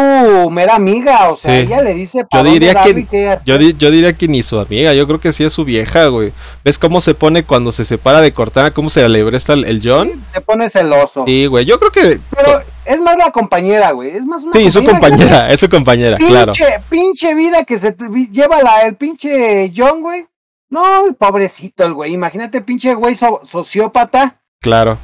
mera 0.52 0.76
amiga, 0.76 1.28
o 1.30 1.34
sea, 1.34 1.52
Sí. 1.54 1.58
ella 1.66 1.82
le 1.82 1.94
dice 1.94 2.18
Yo 2.18 2.28
para 2.28 2.44
diría 2.44 2.74
que-. 2.84 3.36
Yo, 3.44 3.58
di- 3.58 3.74
yo 3.76 3.90
diría 3.90 4.12
que 4.12 4.28
ni 4.28 4.44
su 4.44 4.60
amiga, 4.60 4.94
yo 4.94 5.04
creo 5.08 5.18
que 5.18 5.32
sí 5.32 5.42
es 5.42 5.52
su 5.52 5.64
vieja, 5.64 6.06
güey. 6.06 6.32
¿Ves 6.64 6.78
cómo 6.78 7.00
se 7.00 7.14
pone 7.14 7.42
cuando 7.42 7.72
se 7.72 7.84
separa 7.84 8.20
de 8.20 8.30
Cortana? 8.30 8.70
¿Cómo 8.70 8.88
se 8.88 9.02
alebresta 9.02 9.54
el, 9.54 9.64
el 9.64 9.80
John? 9.82 10.12
Te 10.32 10.40
pone 10.42 10.70
celoso. 10.70 11.24
Sí, 11.26 11.46
güey, 11.46 11.64
yo 11.64 11.80
creo 11.80 11.90
que... 11.90 12.20
Pero 12.36 12.62
es 12.86 13.00
más 13.00 13.16
la 13.16 13.30
compañera, 13.30 13.92
güey. 13.92 14.16
Es 14.16 14.24
más 14.24 14.42
una 14.44 14.52
Sí, 14.52 14.70
su 14.70 14.84
compañera, 14.84 15.50
es 15.52 15.60
su 15.60 15.68
compañera, 15.68 16.16
claro. 16.18 16.52
Pinche, 16.52 16.80
pinche 16.88 17.34
vida 17.34 17.64
que 17.64 17.78
se 17.78 17.94
lleva 18.30 18.62
la, 18.62 18.82
el 18.82 18.96
pinche 18.96 19.72
John, 19.76 20.00
güey. 20.02 20.26
No, 20.68 20.82
pobrecito 21.18 21.84
el 21.84 21.94
güey. 21.94 22.12
Imagínate, 22.14 22.60
pinche 22.60 22.94
güey 22.94 23.14
so- 23.14 23.40
sociópata. 23.44 24.40
Claro. 24.60 24.98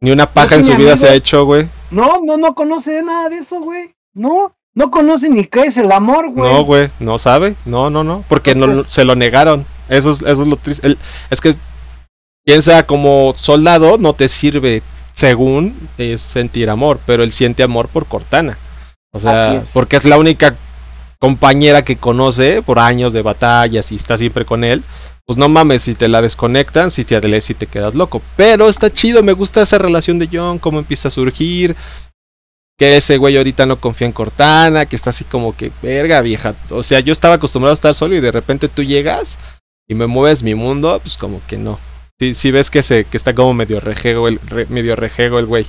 Ni 0.00 0.10
una 0.10 0.26
paja 0.26 0.50
No 0.50 0.56
en 0.56 0.64
su 0.64 0.76
vida 0.76 0.96
se 0.96 1.08
ha 1.08 1.14
hecho, 1.14 1.44
güey. 1.46 1.68
No, 1.90 2.20
no, 2.22 2.36
no 2.36 2.54
conoce 2.54 3.02
nada 3.02 3.30
de 3.30 3.38
eso, 3.38 3.60
güey. 3.60 3.94
No, 4.12 4.54
no 4.74 4.90
conoce 4.90 5.30
ni 5.30 5.44
qué 5.46 5.60
es 5.62 5.78
el 5.78 5.90
amor, 5.90 6.30
güey. 6.30 6.52
No, 6.52 6.64
güey, 6.64 6.90
no 7.00 7.16
sabe. 7.16 7.54
No, 7.64 7.88
no, 7.88 8.04
no. 8.04 8.24
Porque 8.28 8.54
no, 8.54 8.82
se 8.82 9.04
lo 9.04 9.14
negaron. 9.16 9.64
Eso 9.88 10.10
es, 10.10 10.20
eso 10.20 10.42
es 10.42 10.48
lo 10.48 10.56
triste. 10.56 10.86
El- 10.86 10.98
es 11.30 11.40
que 11.40 11.54
piensa 12.44 12.86
como 12.86 13.32
soldado 13.36 13.96
no 13.98 14.12
te 14.12 14.28
sirve, 14.28 14.82
según 15.16 15.88
es 15.96 16.20
sentir 16.20 16.68
amor, 16.68 17.00
pero 17.06 17.24
él 17.24 17.32
siente 17.32 17.62
amor 17.62 17.88
por 17.88 18.06
Cortana. 18.06 18.58
O 19.12 19.18
sea, 19.18 19.54
es. 19.54 19.70
porque 19.70 19.96
es 19.96 20.04
la 20.04 20.18
única 20.18 20.54
compañera 21.18 21.82
que 21.82 21.96
conoce 21.96 22.60
por 22.62 22.78
años 22.78 23.14
de 23.14 23.22
batallas 23.22 23.90
y 23.90 23.96
está 23.96 24.18
siempre 24.18 24.44
con 24.44 24.62
él. 24.62 24.84
Pues 25.24 25.38
no 25.38 25.48
mames, 25.48 25.82
si 25.82 25.94
te 25.94 26.06
la 26.06 26.20
desconectan, 26.20 26.90
si 26.90 27.04
te, 27.04 27.40
si 27.40 27.54
te 27.54 27.66
quedas 27.66 27.94
loco. 27.94 28.20
Pero 28.36 28.68
está 28.68 28.90
chido, 28.90 29.22
me 29.22 29.32
gusta 29.32 29.62
esa 29.62 29.78
relación 29.78 30.18
de 30.18 30.28
John, 30.30 30.58
cómo 30.58 30.78
empieza 30.78 31.08
a 31.08 31.10
surgir. 31.10 31.74
Que 32.78 32.98
ese 32.98 33.16
güey 33.16 33.38
ahorita 33.38 33.64
no 33.64 33.80
confía 33.80 34.06
en 34.06 34.12
Cortana, 34.12 34.84
que 34.84 34.96
está 34.96 35.10
así 35.10 35.24
como 35.24 35.56
que, 35.56 35.72
verga 35.82 36.20
vieja. 36.20 36.54
O 36.68 36.82
sea, 36.82 37.00
yo 37.00 37.14
estaba 37.14 37.36
acostumbrado 37.36 37.72
a 37.72 37.74
estar 37.74 37.94
solo 37.94 38.14
y 38.14 38.20
de 38.20 38.30
repente 38.30 38.68
tú 38.68 38.82
llegas 38.82 39.38
y 39.88 39.94
me 39.94 40.06
mueves 40.06 40.42
mi 40.42 40.54
mundo, 40.54 41.00
pues 41.02 41.16
como 41.16 41.40
que 41.46 41.56
no. 41.56 41.78
Si 42.18 42.34
sí 42.34 42.50
ves 42.50 42.70
que 42.70 42.82
se, 42.82 43.04
que 43.04 43.16
está 43.16 43.34
como 43.34 43.52
medio 43.54 43.78
rejego 43.80 44.28
el, 44.28 44.40
re- 44.46 44.66
medio 44.70 44.96
rejego 44.96 45.38
el 45.38 45.46
güey. 45.46 45.66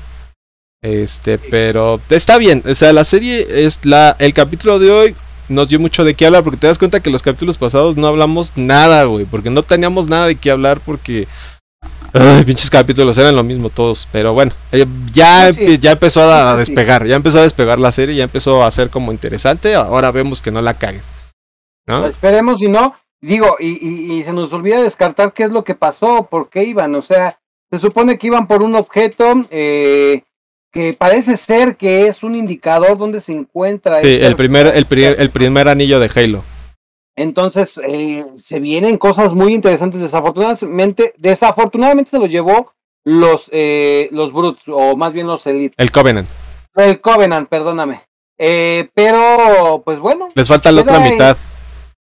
Este, 0.81 1.37
pero 1.39 1.99
está 2.09 2.37
bien. 2.37 2.63
O 2.65 2.73
sea, 2.75 2.93
la 2.93 3.03
serie 3.03 3.65
es 3.65 3.79
la. 3.83 4.15
El 4.19 4.33
capítulo 4.33 4.79
de 4.79 4.91
hoy 4.91 5.15
nos 5.49 5.67
dio 5.67 5.79
mucho 5.79 6.03
de 6.05 6.13
qué 6.13 6.25
hablar. 6.25 6.43
Porque 6.43 6.59
te 6.59 6.67
das 6.67 6.77
cuenta 6.77 7.01
que 7.01 7.09
los 7.09 7.21
capítulos 7.21 7.57
pasados 7.57 7.97
no 7.97 8.07
hablamos 8.07 8.53
nada, 8.55 9.03
güey. 9.05 9.25
Porque 9.25 9.49
no 9.49 9.63
teníamos 9.63 10.07
nada 10.07 10.27
de 10.27 10.35
qué 10.35 10.51
hablar. 10.51 10.79
Porque. 10.79 11.27
Ay, 12.13 12.45
pinches 12.45 12.69
capítulos 12.69 13.17
eran 13.17 13.35
lo 13.35 13.43
mismo 13.43 13.69
todos. 13.69 14.07
Pero 14.13 14.33
bueno, 14.33 14.53
eh, 14.71 14.85
ya, 15.13 15.51
Sí, 15.53 15.77
ya 15.79 15.91
empezó 15.91 16.21
a, 16.31 16.53
sí. 16.53 16.59
despegar. 16.59 17.05
Ya 17.05 17.15
empezó 17.17 17.39
a 17.39 17.43
despegar 17.43 17.77
la 17.79 17.91
serie. 17.91 18.15
Ya 18.15 18.23
empezó 18.23 18.63
a 18.63 18.71
ser 18.71 18.89
como 18.89 19.11
interesante. 19.11 19.75
Ahora 19.75 20.11
vemos 20.11 20.41
que 20.41 20.51
no 20.51 20.61
la 20.61 20.75
caguen. 20.77 21.01
¿No? 21.87 22.05
Esperemos 22.05 22.59
si 22.59 22.69
no. 22.69 22.95
Digo, 23.21 23.57
y, 23.59 23.69
y, 23.69 24.19
y 24.19 24.23
se 24.23 24.33
nos 24.33 24.53
olvida 24.53 24.81
descartar 24.81 25.33
qué 25.33 25.43
es 25.43 25.49
lo 25.49 25.63
que 25.63 25.75
pasó, 25.75 26.27
por 26.29 26.49
qué 26.49 26.63
iban. 26.63 26.93
O 26.95 27.01
sea, 27.01 27.39
se 27.71 27.79
supone 27.79 28.17
que 28.17 28.27
iban 28.27 28.47
por 28.47 28.61
un 28.61 28.75
objeto 28.75 29.45
eh, 29.49 30.21
que 30.71 30.93
parece 30.93 31.35
ser 31.37 31.77
que 31.77 32.07
es 32.07 32.21
un 32.23 32.35
indicador 32.35 32.97
donde 32.97 33.19
se 33.21 33.33
encuentra. 33.33 34.01
Sí, 34.01 34.13
este 34.13 34.25
el 34.27 34.35
primer, 34.35 34.67
el, 34.67 34.85
pri- 34.85 35.05
el 35.05 35.29
primer 35.31 35.67
anillo 35.67 35.99
de 35.99 36.09
Halo. 36.13 36.43
Entonces, 37.15 37.79
eh, 37.83 38.23
se 38.37 38.59
vienen 38.59 38.97
cosas 38.97 39.33
muy 39.33 39.53
interesantes. 39.53 39.99
Desafortunadamente, 39.99 41.13
desafortunadamente 41.17 42.11
se 42.11 42.19
los 42.19 42.29
llevó 42.29 42.73
los, 43.03 43.49
eh, 43.51 44.09
los 44.11 44.31
Brutes, 44.31 44.63
o 44.67 44.95
más 44.95 45.13
bien 45.13 45.25
los 45.25 45.47
Elite. 45.47 45.73
El 45.77 45.91
Covenant. 45.91 46.27
El 46.75 47.01
Covenant, 47.01 47.49
perdóname. 47.49 48.03
Eh, 48.37 48.87
pero, 48.93 49.81
pues 49.83 49.97
bueno, 49.97 50.29
Les 50.35 50.47
falta 50.47 50.71
la 50.71 50.81
otra 50.81 50.99
mitad. 50.99 51.35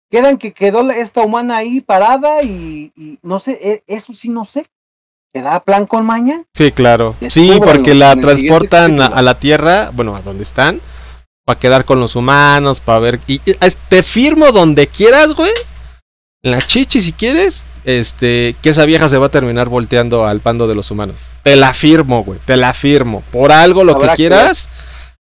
Quedan 0.09 0.37
que 0.37 0.53
quedó 0.53 0.89
esta 0.91 1.21
humana 1.21 1.57
ahí 1.57 1.81
parada 1.81 2.41
y, 2.43 2.91
y 2.95 3.19
no 3.21 3.39
sé, 3.39 3.59
eh, 3.61 3.83
eso 3.87 4.13
sí 4.13 4.29
no 4.29 4.45
sé. 4.45 4.65
¿Será 5.31 5.59
plan 5.59 5.85
con 5.85 6.05
maña? 6.05 6.43
Sí, 6.55 6.71
claro. 6.71 7.15
Sí, 7.29 7.59
porque 7.63 7.93
la 7.93 8.15
transportan 8.15 8.99
a, 8.99 9.21
la 9.21 9.37
Tierra, 9.37 9.91
bueno, 9.93 10.15
a 10.15 10.21
donde 10.21 10.41
están, 10.41 10.81
para 11.45 11.59
quedar 11.59 11.85
con 11.85 11.99
los 11.99 12.15
humanos, 12.15 12.79
para 12.79 12.97
ver. 12.97 13.19
Y, 13.27 13.39
te 13.39 14.01
firmo 14.01 14.51
donde 14.51 14.87
quieras, 14.87 15.35
güey. 15.35 15.51
En 16.41 16.51
la 16.51 16.61
chichi, 16.61 17.01
si 17.01 17.13
quieres. 17.13 17.63
Este, 17.85 18.55
que 18.61 18.71
esa 18.71 18.85
vieja 18.85 19.07
se 19.07 19.17
va 19.17 19.27
a 19.27 19.29
terminar 19.29 19.69
volteando 19.69 20.25
al 20.25 20.39
bando 20.39 20.67
de 20.67 20.75
los 20.75 20.89
humanos. 20.89 21.27
Te 21.43 21.55
la 21.55 21.73
firmo, 21.73 22.23
güey. 22.23 22.39
Te 22.45 22.57
la 22.57 22.73
firmo. 22.73 23.23
Por 23.31 23.51
algo, 23.51 23.83
lo 23.83 23.95
Habrá 23.95 24.15
que 24.15 24.23
que 24.23 24.29
quieras. 24.29 24.67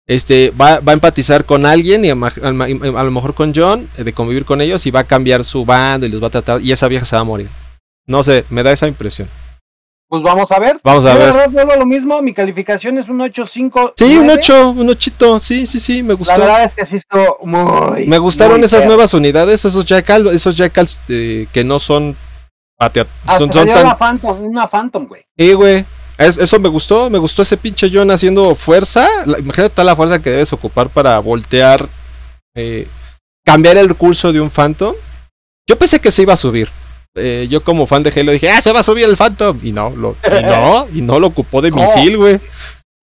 Este, 0.09 0.51
va, 0.59 0.81
va 0.81 0.93
a 0.93 0.95
empatizar 0.95 1.45
con 1.45 1.67
alguien 1.67 2.03
y 2.05 2.09
a, 2.11 2.15
lo 2.15 3.11
mejor 3.11 3.35
con 3.35 3.53
John, 3.55 3.89
eh, 3.99 4.05
de 4.05 4.13
convivir 4.15 4.47
con 4.47 4.61
ellos 4.63 4.87
y 4.87 4.91
va 4.91 5.01
a 5.01 5.05
cambiar 5.05 5.45
su 5.45 5.67
bando 5.67 6.07
y 6.07 6.09
los 6.09 6.23
va 6.23 6.29
a 6.29 6.31
tratar. 6.31 6.63
Y 6.63 6.73
esa 6.73 6.89
vieja 6.89 7.05
se 7.05 7.15
va 7.15 7.21
a 7.21 7.25
morir. 7.25 7.49
No 8.07 8.23
sé, 8.25 8.47
me 8.49 8.63
da 8.63 8.73
esa 8.73 8.87
impresión. 8.89 9.29
Pues 10.09 10.23
vamos 10.23 10.51
a 10.51 10.59
ver. 10.59 10.81
Vamos 10.83 11.05
a 11.05 11.13
Yo, 11.13 11.19
de 11.19 11.25
ver. 11.27 11.35
verdad, 11.35 11.51
vuelvo 11.51 11.73
a 11.73 11.77
lo 11.77 11.85
mismo. 11.85 12.23
Mi 12.23 12.33
calificación 12.33 12.97
es 12.97 13.11
un 13.11 13.19
8.5. 13.19 13.93
Sí, 13.99 14.17
un 14.17 14.25
9. 14.29 14.41
8, 14.43 14.71
un 14.71 14.89
8, 14.89 15.41
sí, 15.41 15.67
sí, 15.67 15.79
sí, 15.79 16.03
me 16.03 16.09
La 16.11 16.15
gustó. 16.15 16.39
verdad 16.39 16.65
es 16.65 16.75
que 16.75 16.87
sí 16.87 16.97
estuvo 16.97 17.39
muy. 17.45 18.07
Me 18.07 18.17
gustaron 18.17 18.57
muy 18.57 18.65
esas 18.65 18.81
feo. 18.81 18.89
nuevas 18.89 19.13
unidades, 19.13 19.63
esos 19.63 19.85
jackals, 19.85 20.33
esos 20.33 20.57
jackals 20.57 20.99
eh, 21.11 21.47
que 21.53 21.63
no 21.65 21.79
son 21.79 22.17
patea- 22.81 23.07
son, 23.37 23.51
tan 23.51 23.69
una 23.69 23.95
Phantom, 23.99 24.43
una 24.43 24.67
Phantom, 24.67 25.07
güey. 25.07 25.27
Eh, 25.37 25.53
güey. 25.53 25.85
Es- 26.19 26.37
eso 26.39 26.59
me 26.59 26.69
gustó, 26.69 27.09
me 27.09 27.19
gustó 27.19 27.43
ese 27.43 27.57
pinche 27.57 27.89
John 27.93 28.11
haciendo 28.11 28.55
fuerza. 28.55 29.09
La- 29.25 29.39
imagínate 29.39 29.71
toda 29.75 29.85
la 29.87 29.97
fuerza 29.97 30.21
que 30.21 30.31
debes 30.31 30.53
ocupar 30.53 30.89
para 30.89 31.19
voltear, 31.21 31.89
eh, 32.55 32.87
cambiar 33.47 33.77
el 33.79 33.95
curso 33.95 34.33
de 34.33 34.41
un 34.41 34.51
Phantom. 34.51 34.95
Yo 35.67 35.79
pensé 35.79 36.01
que 36.01 36.11
se 36.11 36.23
iba 36.23 36.35
a 36.35 36.37
subir. 36.37 36.69
Eh, 37.15 37.47
yo 37.51 37.63
como 37.65 37.87
fan 37.87 38.03
de 38.03 38.13
Halo 38.15 38.33
dije, 38.33 38.51
ah, 38.51 38.61
se 38.61 38.73
va 38.73 38.81
a 38.81 38.85
subir 38.85 39.05
el 39.05 39.17
Phantom. 39.17 39.59
Y 39.63 39.73
no, 39.73 39.91
lo, 39.91 40.17
y 40.25 40.43
no, 40.45 40.89
y 40.93 41.01
no 41.03 41.19
lo 41.19 41.29
ocupó 41.29 41.63
de 41.63 41.71
No. 41.71 41.77
misil, 41.77 42.17
güey. 42.17 42.41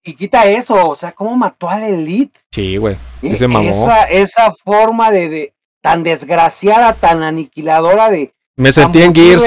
Y 0.04 0.14
quita 0.14 0.46
eso, 0.46 0.90
o 0.90 0.96
sea, 0.96 1.14
cómo 1.14 1.36
mató 1.36 1.68
al 1.68 1.82
Elite. 1.84 2.40
Sí, 2.52 2.78
güey. 2.78 2.94
Eh, 3.24 3.32
Ese 3.32 3.48
mamó. 3.48 3.72
Esa, 3.72 4.04
esa 4.04 4.54
forma 4.64 5.10
de, 5.10 5.30
de- 5.30 5.54
tan 5.82 6.04
desgraciada, 6.04 6.94
tan 6.94 7.24
aniquiladora 7.24 8.10
de. 8.10 8.34
Me 8.58 8.72
sentí 8.72 9.02
en 9.02 9.14
Gears. 9.14 9.44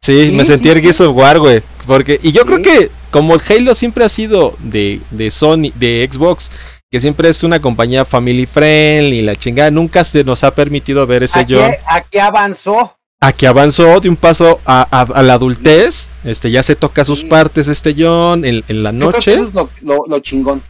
Sí, 0.00 0.32
me 0.32 0.44
sentí 0.44 0.68
en 0.68 0.82
Gears 0.82 1.00
of 1.00 1.16
War, 1.16 1.38
güey. 1.38 1.62
Porque, 1.86 2.18
y 2.22 2.32
yo 2.32 2.44
creo 2.44 2.60
que 2.60 2.90
como 3.10 3.34
el 3.34 3.40
Halo 3.48 3.74
siempre 3.74 4.04
ha 4.04 4.08
sido 4.08 4.56
de, 4.58 5.00
de 5.10 5.30
Sony, 5.30 5.70
de 5.76 6.08
Xbox, 6.10 6.50
que 6.90 6.98
siempre 6.98 7.28
es 7.28 7.42
una 7.44 7.60
compañía 7.60 8.04
family 8.04 8.46
friendly, 8.46 9.22
la 9.22 9.36
chingada, 9.36 9.70
nunca 9.70 10.02
se 10.04 10.24
nos 10.24 10.42
ha 10.42 10.54
permitido 10.54 11.06
ver 11.06 11.22
ese 11.22 11.46
John. 11.48 11.72
Aquí 11.86 12.18
avanzó. 12.18 12.96
Aquí 13.20 13.46
avanzó 13.46 14.00
de 14.00 14.08
un 14.08 14.16
paso 14.16 14.60
a, 14.66 15.06
la 15.22 15.32
adultez, 15.34 16.08
este 16.24 16.50
ya 16.50 16.62
se 16.62 16.76
toca 16.76 17.04
sus 17.04 17.24
partes 17.24 17.66
este 17.66 17.94
John 17.96 18.44
en, 18.44 18.62
la 18.82 18.92
noche. 18.92 19.34
eso 19.34 19.44
es 19.44 19.82
lo, 19.82 20.18
chingón. 20.20 20.62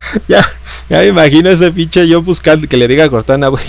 ya, 0.28 0.46
ya 0.88 0.98
me 0.98 1.06
imagino 1.06 1.50
ese 1.50 1.70
pinche 1.70 2.08
yo 2.08 2.22
buscando 2.22 2.66
que 2.66 2.76
le 2.76 2.88
diga 2.88 3.04
a 3.04 3.10
Cortana, 3.10 3.48
güey, 3.48 3.62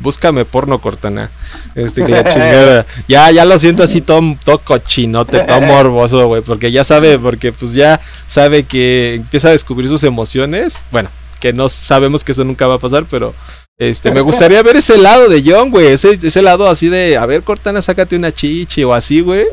búscame 0.00 0.44
porno 0.44 0.80
Cortana. 0.80 1.30
Este 1.74 2.04
que 2.04 2.12
la 2.12 2.24
chingada. 2.32 2.86
Ya, 3.06 3.30
ya 3.30 3.44
lo 3.44 3.58
siento 3.58 3.82
así 3.82 4.00
todo, 4.00 4.36
todo 4.44 4.58
cochinote, 4.58 5.40
todo 5.40 5.60
morboso, 5.62 6.26
güey, 6.26 6.42
porque 6.42 6.72
ya 6.72 6.84
sabe, 6.84 7.18
porque 7.18 7.52
pues 7.52 7.72
ya 7.72 8.00
sabe 8.26 8.64
que 8.64 9.14
empieza 9.16 9.48
a 9.48 9.52
descubrir 9.52 9.88
sus 9.88 10.02
emociones. 10.04 10.84
Bueno, 10.90 11.10
que 11.40 11.52
no 11.52 11.68
sabemos 11.68 12.24
que 12.24 12.32
eso 12.32 12.44
nunca 12.44 12.66
va 12.66 12.74
a 12.74 12.78
pasar, 12.78 13.04
pero 13.10 13.34
este, 13.80 14.10
me 14.10 14.20
gustaría 14.20 14.62
ver 14.62 14.76
ese 14.76 14.98
lado 14.98 15.30
de 15.30 15.42
John, 15.42 15.70
güey. 15.70 15.86
Ese, 15.86 16.18
ese 16.22 16.42
lado 16.42 16.68
así 16.68 16.90
de, 16.90 17.16
a 17.16 17.24
ver, 17.24 17.42
Cortana, 17.42 17.80
sácate 17.80 18.14
una 18.14 18.30
chichi 18.30 18.84
o 18.84 18.92
así, 18.92 19.22
güey. 19.22 19.46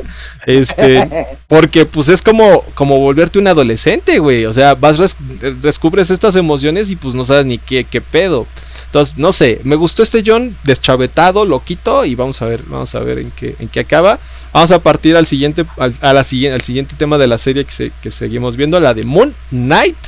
Este, 0.44 1.08
porque 1.48 1.86
pues 1.86 2.08
es 2.08 2.20
como, 2.20 2.62
como 2.74 2.98
volverte 2.98 3.38
un 3.38 3.46
adolescente, 3.46 4.18
güey. 4.18 4.44
O 4.44 4.52
sea, 4.52 4.74
vas, 4.74 5.16
descubres 5.62 6.10
estas 6.10 6.36
emociones 6.36 6.90
y 6.90 6.96
pues 6.96 7.14
no 7.14 7.24
sabes 7.24 7.46
ni 7.46 7.56
qué, 7.56 7.84
qué 7.84 8.02
pedo. 8.02 8.46
Entonces, 8.88 9.18
no 9.18 9.32
sé, 9.32 9.60
me 9.64 9.76
gustó 9.76 10.02
este 10.02 10.22
John 10.24 10.56
deschavetado, 10.64 11.44
loquito, 11.44 12.06
y 12.06 12.14
vamos 12.14 12.40
a 12.40 12.46
ver, 12.46 12.62
vamos 12.62 12.94
a 12.94 13.00
ver 13.00 13.18
en 13.18 13.30
qué, 13.32 13.54
en 13.58 13.68
qué 13.68 13.80
acaba. 13.80 14.18
Vamos 14.52 14.70
a 14.70 14.78
partir 14.78 15.14
al 15.14 15.26
siguiente, 15.26 15.66
a 15.76 16.12
la, 16.14 16.20
al 16.20 16.24
siguiente 16.24 16.96
tema 16.96 17.18
de 17.18 17.26
la 17.26 17.36
serie 17.36 17.66
que, 17.66 17.92
que 18.02 18.10
seguimos 18.10 18.56
viendo, 18.56 18.80
la 18.80 18.94
de 18.94 19.04
Moon 19.04 19.34
Knight. 19.50 19.98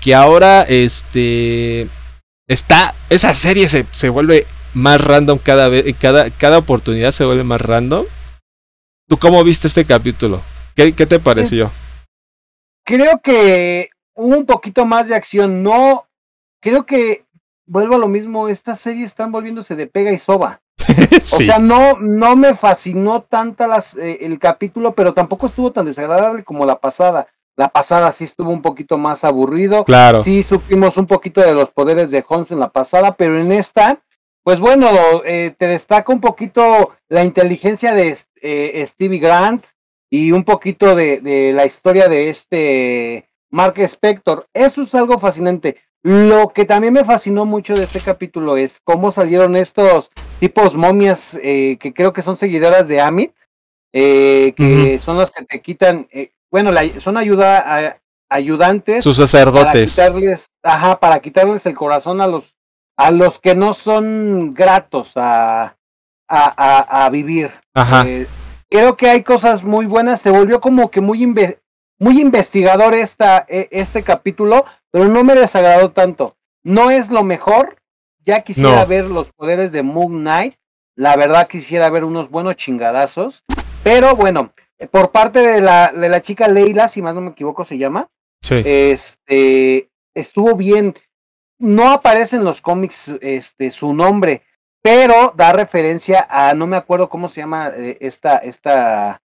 Que 0.00 0.14
ahora, 0.14 0.62
este 0.62 1.88
está, 2.48 2.96
esa 3.10 3.32
serie 3.32 3.68
se, 3.68 3.86
se 3.92 4.08
vuelve 4.08 4.46
más 4.74 5.00
random 5.00 5.38
cada 5.38 5.68
vez, 5.68 5.84
cada, 6.00 6.30
cada 6.30 6.58
oportunidad 6.58 7.12
se 7.12 7.24
vuelve 7.24 7.44
más 7.44 7.60
random. 7.60 8.06
¿Tú 9.08 9.18
cómo 9.18 9.44
viste 9.44 9.68
este 9.68 9.84
capítulo? 9.84 10.42
¿Qué, 10.74 10.92
qué 10.94 11.06
te 11.06 11.20
pareció? 11.20 11.70
Creo 12.84 13.20
que 13.22 13.90
hubo 14.14 14.36
un 14.36 14.46
poquito 14.46 14.84
más 14.84 15.06
de 15.06 15.14
acción, 15.14 15.62
no, 15.62 16.06
creo 16.60 16.86
que 16.86 17.24
vuelvo 17.70 17.94
a 17.94 17.98
lo 17.98 18.08
mismo, 18.08 18.48
estas 18.48 18.80
series 18.80 19.06
están 19.06 19.30
volviéndose 19.30 19.76
de 19.76 19.86
pega 19.86 20.12
y 20.12 20.18
soba. 20.18 20.60
O 21.32 21.36
sea, 21.36 21.58
no, 21.58 21.98
no 22.00 22.34
me 22.34 22.54
fascinó 22.54 23.22
tanto 23.22 23.66
las, 23.66 23.96
eh, 23.96 24.18
el 24.22 24.38
capítulo, 24.38 24.94
pero 24.94 25.14
tampoco 25.14 25.46
estuvo 25.46 25.70
tan 25.70 25.86
desagradable 25.86 26.42
como 26.42 26.66
la 26.66 26.80
pasada. 26.80 27.28
La 27.56 27.68
pasada 27.68 28.12
sí 28.12 28.24
estuvo 28.24 28.50
un 28.50 28.62
poquito 28.62 28.98
más 28.98 29.22
aburrido. 29.24 29.84
Claro. 29.84 30.22
Sí 30.22 30.42
supimos 30.42 30.96
un 30.96 31.06
poquito 31.06 31.40
de 31.40 31.54
los 31.54 31.70
poderes 31.70 32.10
de 32.10 32.24
Holmes 32.26 32.50
en 32.50 32.58
la 32.58 32.70
pasada, 32.70 33.14
pero 33.14 33.38
en 33.40 33.52
esta, 33.52 34.00
pues 34.42 34.60
bueno, 34.60 34.88
eh, 35.24 35.54
te 35.56 35.68
destaca 35.68 36.12
un 36.12 36.20
poquito 36.20 36.90
la 37.08 37.24
inteligencia 37.24 37.94
de 37.94 38.16
eh, 38.42 38.84
Stevie 38.86 39.20
Grant 39.20 39.64
y 40.10 40.32
un 40.32 40.44
poquito 40.44 40.96
de, 40.96 41.20
de, 41.20 41.52
la 41.52 41.66
historia 41.66 42.08
de 42.08 42.30
este 42.30 43.28
Mark 43.50 43.78
Spector. 43.78 44.46
Eso 44.52 44.82
es 44.82 44.94
algo 44.94 45.18
fascinante. 45.18 45.76
Lo 46.02 46.48
que 46.48 46.64
también 46.64 46.94
me 46.94 47.04
fascinó 47.04 47.44
mucho 47.44 47.74
de 47.74 47.84
este 47.84 48.00
capítulo 48.00 48.56
es 48.56 48.80
cómo 48.84 49.12
salieron 49.12 49.54
estos 49.54 50.10
tipos 50.38 50.74
momias 50.74 51.38
eh, 51.42 51.76
que 51.78 51.92
creo 51.92 52.12
que 52.12 52.22
son 52.22 52.36
seguidoras 52.36 52.88
de 52.88 53.00
Amit, 53.00 53.32
que 53.92 54.98
son 55.02 55.18
las 55.18 55.30
que 55.30 55.44
te 55.44 55.60
quitan, 55.60 56.08
bueno, 56.50 56.70
son 57.00 57.16
ayuda, 57.18 58.00
ayudantes. 58.30 59.04
Sus 59.04 59.16
sacerdotes. 59.16 59.96
Para 59.96 60.08
quitarles, 60.08 60.50
ajá, 60.62 61.00
para 61.00 61.20
quitarles 61.20 61.66
el 61.66 61.74
corazón 61.74 62.20
a 62.20 62.26
los, 62.26 62.54
a 62.96 63.10
los 63.10 63.38
que 63.38 63.54
no 63.54 63.74
son 63.74 64.54
gratos 64.54 65.12
a, 65.16 65.76
a, 66.28 67.04
a, 67.04 67.10
vivir. 67.10 67.50
Ajá. 67.74 68.04
Eh, 68.06 68.26
creo 68.70 68.96
que 68.96 69.10
hay 69.10 69.22
cosas 69.22 69.64
muy 69.64 69.86
buenas. 69.86 70.22
Se 70.22 70.30
volvió 70.30 70.60
como 70.60 70.90
que 70.90 71.00
muy, 71.00 71.22
muy 72.00 72.20
investigador 72.20 72.94
esta, 72.94 73.46
e, 73.48 73.68
este 73.70 74.02
capítulo, 74.02 74.64
pero 74.90 75.04
no 75.06 75.22
me 75.22 75.36
desagradó 75.36 75.92
tanto. 75.92 76.36
No 76.64 76.90
es 76.90 77.10
lo 77.10 77.22
mejor. 77.22 77.76
Ya 78.24 78.40
quisiera 78.42 78.84
ver 78.84 79.04
los 79.04 79.32
poderes 79.32 79.70
de 79.70 79.82
Moon 79.82 80.20
Knight. 80.20 80.54
La 80.96 81.16
verdad 81.16 81.48
quisiera 81.48 81.88
ver 81.88 82.04
unos 82.04 82.30
buenos 82.30 82.56
chingadazos. 82.56 83.44
Pero 83.82 84.16
bueno, 84.16 84.52
por 84.90 85.10
parte 85.10 85.40
de 85.40 85.60
la, 85.60 85.92
de 85.94 86.08
la 86.08 86.20
chica 86.20 86.48
Leila, 86.48 86.88
si 86.88 87.02
más 87.02 87.14
no 87.14 87.20
me 87.20 87.30
equivoco 87.30 87.64
se 87.64 87.78
llama, 87.78 88.08
sí. 88.42 88.62
este, 88.64 89.90
estuvo 90.14 90.54
bien. 90.54 90.94
No 91.58 91.90
aparece 91.90 92.36
en 92.36 92.44
los 92.44 92.60
cómics 92.60 93.10
este, 93.20 93.70
su 93.70 93.92
nombre, 93.92 94.42
pero 94.82 95.32
da 95.36 95.52
referencia 95.52 96.26
a, 96.30 96.54
no 96.54 96.66
me 96.66 96.76
acuerdo 96.76 97.08
cómo 97.08 97.28
se 97.28 97.40
llama 97.40 97.72
eh, 97.76 97.98
esta, 98.00 98.36
esta, 98.38 99.20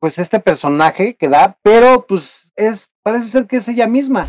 pues 0.00 0.18
este 0.18 0.40
personaje 0.40 1.14
que 1.14 1.28
da, 1.28 1.58
pero 1.62 2.06
pues 2.06 2.50
es, 2.56 2.88
parece 3.02 3.26
ser 3.26 3.46
que 3.46 3.58
es 3.58 3.68
ella 3.68 3.86
misma. 3.86 4.26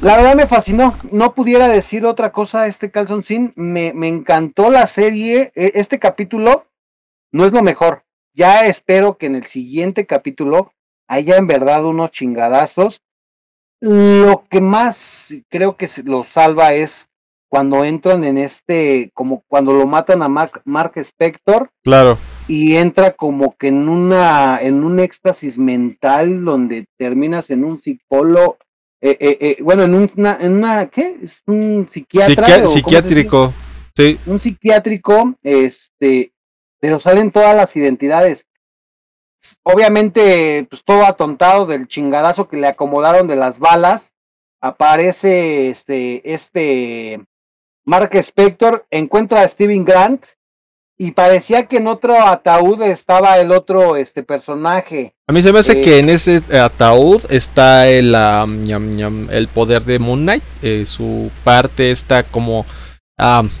La 0.00 0.16
verdad 0.16 0.34
me 0.34 0.46
fascinó, 0.46 0.94
no 1.10 1.34
pudiera 1.34 1.68
decir 1.68 2.06
otra 2.06 2.32
cosa 2.32 2.66
este 2.66 2.90
calzoncín, 2.90 3.52
me, 3.56 3.92
me 3.92 4.08
encantó 4.08 4.70
la 4.70 4.86
serie, 4.86 5.52
e, 5.54 5.72
este 5.74 5.98
capítulo 5.98 6.66
no 7.32 7.44
es 7.44 7.52
lo 7.52 7.62
mejor, 7.62 8.04
ya 8.32 8.66
espero 8.66 9.16
que 9.16 9.26
en 9.26 9.34
el 9.34 9.46
siguiente 9.46 10.06
capítulo 10.06 10.72
haya 11.08 11.36
en 11.36 11.46
verdad 11.46 11.84
unos 11.84 12.10
chingadazos. 12.10 13.00
Lo 13.80 14.44
que 14.48 14.60
más 14.60 15.32
creo 15.48 15.76
que 15.76 15.88
lo 16.04 16.24
salva 16.24 16.74
es 16.74 17.08
cuando 17.48 17.84
entran 17.84 18.24
en 18.24 18.38
este, 18.38 19.10
como 19.14 19.42
cuando 19.46 19.72
lo 19.72 19.86
matan 19.86 20.22
a 20.22 20.28
Mark, 20.28 20.62
Mark 20.64 20.92
Spector. 20.96 21.70
Claro. 21.84 22.18
Y 22.48 22.76
entra 22.76 23.12
como 23.12 23.56
que 23.56 23.68
en 23.68 23.88
una, 23.88 24.58
en 24.60 24.84
un 24.84 25.00
éxtasis 25.00 25.58
mental 25.58 26.44
donde 26.44 26.86
terminas 26.96 27.50
en 27.50 27.64
un 27.64 27.80
psicólogo, 27.80 28.58
eh, 29.00 29.16
eh, 29.20 29.38
eh, 29.40 29.56
bueno, 29.62 29.84
en 29.84 29.94
una, 29.94 30.38
en 30.40 30.52
una, 30.52 30.86
¿qué? 30.88 31.16
Es 31.22 31.42
un 31.46 31.86
psiquiatra. 31.88 32.66
psiquiátrico, 32.66 33.52
sí. 33.96 34.18
Un 34.26 34.40
psiquiátrico, 34.40 35.34
este, 35.42 36.32
pero 36.80 36.98
salen 36.98 37.30
todas 37.30 37.54
las 37.54 37.76
identidades. 37.76 38.46
Obviamente, 39.62 40.66
pues 40.68 40.82
todo 40.84 41.04
atontado 41.04 41.66
del 41.66 41.86
chingadazo 41.86 42.48
que 42.48 42.56
le 42.56 42.66
acomodaron 42.66 43.28
de 43.28 43.36
las 43.36 43.58
balas, 43.58 44.14
aparece 44.60 45.68
este, 45.68 46.32
este 46.32 47.20
Mark 47.86 48.10
Spector, 48.14 48.86
encuentra 48.90 49.42
a 49.42 49.48
Steven 49.48 49.84
Grant 49.84 50.24
y 50.98 51.12
parecía 51.12 51.66
que 51.66 51.76
en 51.76 51.86
otro 51.86 52.20
ataúd 52.26 52.82
estaba 52.82 53.38
el 53.38 53.52
otro 53.52 53.96
este 53.96 54.22
personaje. 54.22 55.14
A 55.28 55.32
mí 55.32 55.42
se 55.42 55.52
me 55.52 55.60
hace 55.60 55.80
que 55.80 55.98
en 55.98 56.10
ese 56.10 56.42
ataúd 56.58 57.24
está 57.30 57.88
el, 57.88 58.14
el 58.14 59.48
poder 59.48 59.84
de 59.84 59.98
Moon 59.98 60.22
Knight. 60.22 60.42
Eh, 60.62 60.84
su 60.86 61.30
parte 61.44 61.90
está 61.90 62.22
como 62.22 62.66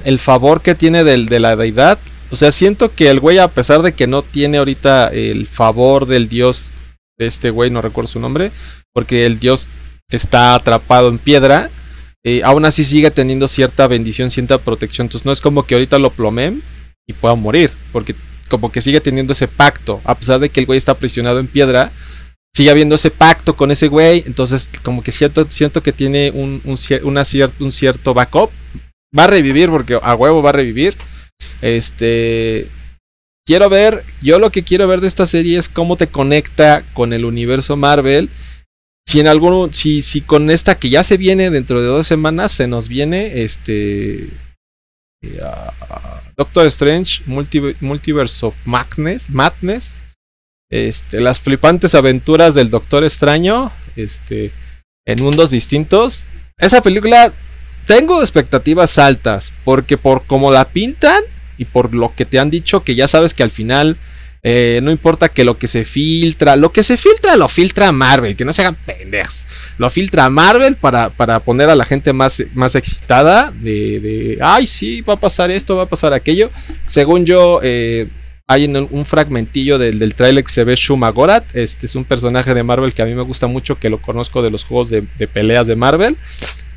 el 0.04 0.18
favor 0.18 0.60
que 0.60 0.74
tiene 0.74 1.04
del, 1.04 1.28
de 1.28 1.40
la 1.40 1.56
deidad 1.56 1.98
o 2.30 2.36
sea, 2.36 2.50
siento 2.50 2.92
que 2.92 3.10
el 3.10 3.20
güey, 3.20 3.38
a 3.38 3.48
pesar 3.48 3.82
de 3.82 3.92
que 3.92 4.06
no 4.06 4.22
tiene 4.22 4.58
ahorita 4.58 5.08
el 5.08 5.46
favor 5.46 6.06
del 6.06 6.28
dios 6.28 6.70
de 7.18 7.26
este 7.26 7.50
güey, 7.50 7.70
no 7.70 7.80
recuerdo 7.80 8.08
su 8.08 8.20
nombre, 8.20 8.50
porque 8.92 9.26
el 9.26 9.38
dios 9.38 9.68
está 10.08 10.54
atrapado 10.54 11.08
en 11.08 11.18
piedra, 11.18 11.70
eh, 12.28 12.42
aún 12.42 12.64
así 12.64 12.82
sigue 12.82 13.12
teniendo 13.12 13.46
cierta 13.46 13.86
bendición, 13.86 14.32
cierta 14.32 14.58
protección. 14.58 15.04
Entonces 15.04 15.24
no 15.24 15.30
es 15.30 15.40
como 15.40 15.62
que 15.62 15.76
ahorita 15.76 16.00
lo 16.00 16.10
plomen 16.10 16.60
y 17.06 17.12
pueda 17.12 17.36
morir, 17.36 17.70
porque 17.92 18.16
como 18.48 18.72
que 18.72 18.82
sigue 18.82 19.00
teniendo 19.00 19.32
ese 19.32 19.46
pacto, 19.46 20.00
a 20.02 20.16
pesar 20.16 20.40
de 20.40 20.48
que 20.48 20.58
el 20.58 20.66
güey 20.66 20.76
está 20.76 20.90
aprisionado 20.90 21.38
en 21.38 21.46
piedra, 21.46 21.92
sigue 22.52 22.70
habiendo 22.70 22.96
ese 22.96 23.12
pacto 23.12 23.54
con 23.54 23.70
ese 23.70 23.86
güey, 23.86 24.24
entonces 24.26 24.68
como 24.82 25.04
que 25.04 25.12
siento, 25.12 25.46
siento 25.50 25.84
que 25.84 25.92
tiene 25.92 26.32
un, 26.32 26.60
un, 26.64 26.76
un 27.60 27.72
cierto 27.72 28.12
backup. 28.12 28.50
Va 29.16 29.24
a 29.24 29.28
revivir 29.28 29.70
porque 29.70 29.96
a 30.02 30.14
huevo 30.16 30.42
va 30.42 30.50
a 30.50 30.54
revivir 30.54 30.96
este. 31.62 32.66
Quiero 33.46 33.68
ver. 33.68 34.02
Yo 34.20 34.40
lo 34.40 34.50
que 34.50 34.64
quiero 34.64 34.88
ver 34.88 35.00
de 35.00 35.06
esta 35.06 35.28
serie 35.28 35.60
es 35.60 35.68
cómo 35.68 35.96
te 35.96 36.08
conecta 36.08 36.82
con 36.92 37.12
el 37.12 37.24
universo 37.24 37.76
Marvel. 37.76 38.28
Si 39.06 39.20
en 39.20 39.28
alguno. 39.28 39.70
Si, 39.72 40.02
si 40.02 40.20
con 40.20 40.50
esta 40.50 40.78
que 40.78 40.90
ya 40.90 41.04
se 41.04 41.16
viene 41.16 41.50
dentro 41.50 41.80
de 41.80 41.86
dos 41.86 42.06
semanas. 42.06 42.52
Se 42.52 42.66
nos 42.66 42.88
viene. 42.88 43.42
Este. 43.42 44.24
Eh, 45.22 45.40
Doctor 46.36 46.66
Strange. 46.66 47.22
Multiverse 47.26 48.46
of 48.46 48.54
Madness. 48.64 49.30
Madness. 49.30 49.94
Este. 50.70 51.20
Las 51.20 51.40
flipantes 51.40 51.94
aventuras 51.94 52.54
del 52.54 52.70
Doctor 52.70 53.04
Extraño. 53.04 53.70
Este. 53.94 54.52
En 55.06 55.22
mundos 55.22 55.50
distintos. 55.50 56.24
Esa 56.58 56.82
película 56.82 57.32
tengo 57.86 58.20
expectativas 58.20 58.98
altas, 58.98 59.52
porque 59.64 59.96
por 59.96 60.24
como 60.24 60.50
la 60.50 60.66
pintan 60.66 61.22
y 61.56 61.66
por 61.66 61.94
lo 61.94 62.14
que 62.14 62.26
te 62.26 62.38
han 62.38 62.50
dicho, 62.50 62.82
que 62.82 62.94
ya 62.94 63.08
sabes 63.08 63.32
que 63.32 63.42
al 63.42 63.50
final 63.50 63.96
eh, 64.48 64.78
no 64.80 64.92
importa 64.92 65.28
que 65.28 65.42
lo 65.42 65.58
que 65.58 65.66
se 65.66 65.84
filtra, 65.84 66.54
lo 66.54 66.70
que 66.70 66.84
se 66.84 66.96
filtra 66.96 67.34
lo 67.34 67.48
filtra 67.48 67.90
Marvel, 67.90 68.36
que 68.36 68.44
no 68.44 68.52
se 68.52 68.60
hagan 68.60 68.76
pendejos. 68.76 69.44
Lo 69.76 69.90
filtra 69.90 70.30
Marvel 70.30 70.76
para, 70.76 71.10
para 71.10 71.40
poner 71.40 71.68
a 71.68 71.74
la 71.74 71.84
gente 71.84 72.12
más, 72.12 72.40
más 72.54 72.76
excitada 72.76 73.52
de, 73.52 73.98
de, 73.98 74.38
ay, 74.40 74.68
sí, 74.68 75.00
va 75.00 75.14
a 75.14 75.20
pasar 75.20 75.50
esto, 75.50 75.74
va 75.74 75.82
a 75.82 75.88
pasar 75.88 76.12
aquello. 76.12 76.52
Según 76.86 77.26
yo, 77.26 77.58
eh, 77.64 78.06
hay 78.48 78.64
un 78.66 79.04
fragmentillo 79.04 79.76
del, 79.76 79.98
del 79.98 80.14
trailer 80.14 80.44
que 80.44 80.52
se 80.52 80.62
ve 80.62 80.76
Shuma 80.76 81.10
Gorat. 81.10 81.44
Este 81.54 81.86
es 81.86 81.96
un 81.96 82.04
personaje 82.04 82.54
de 82.54 82.62
Marvel 82.62 82.94
que 82.94 83.02
a 83.02 83.04
mí 83.04 83.12
me 83.14 83.22
gusta 83.22 83.48
mucho, 83.48 83.76
que 83.76 83.90
lo 83.90 84.00
conozco 84.00 84.40
de 84.40 84.50
los 84.50 84.62
juegos 84.62 84.88
de, 84.88 85.02
de 85.18 85.26
peleas 85.26 85.66
de 85.66 85.74
Marvel. 85.74 86.16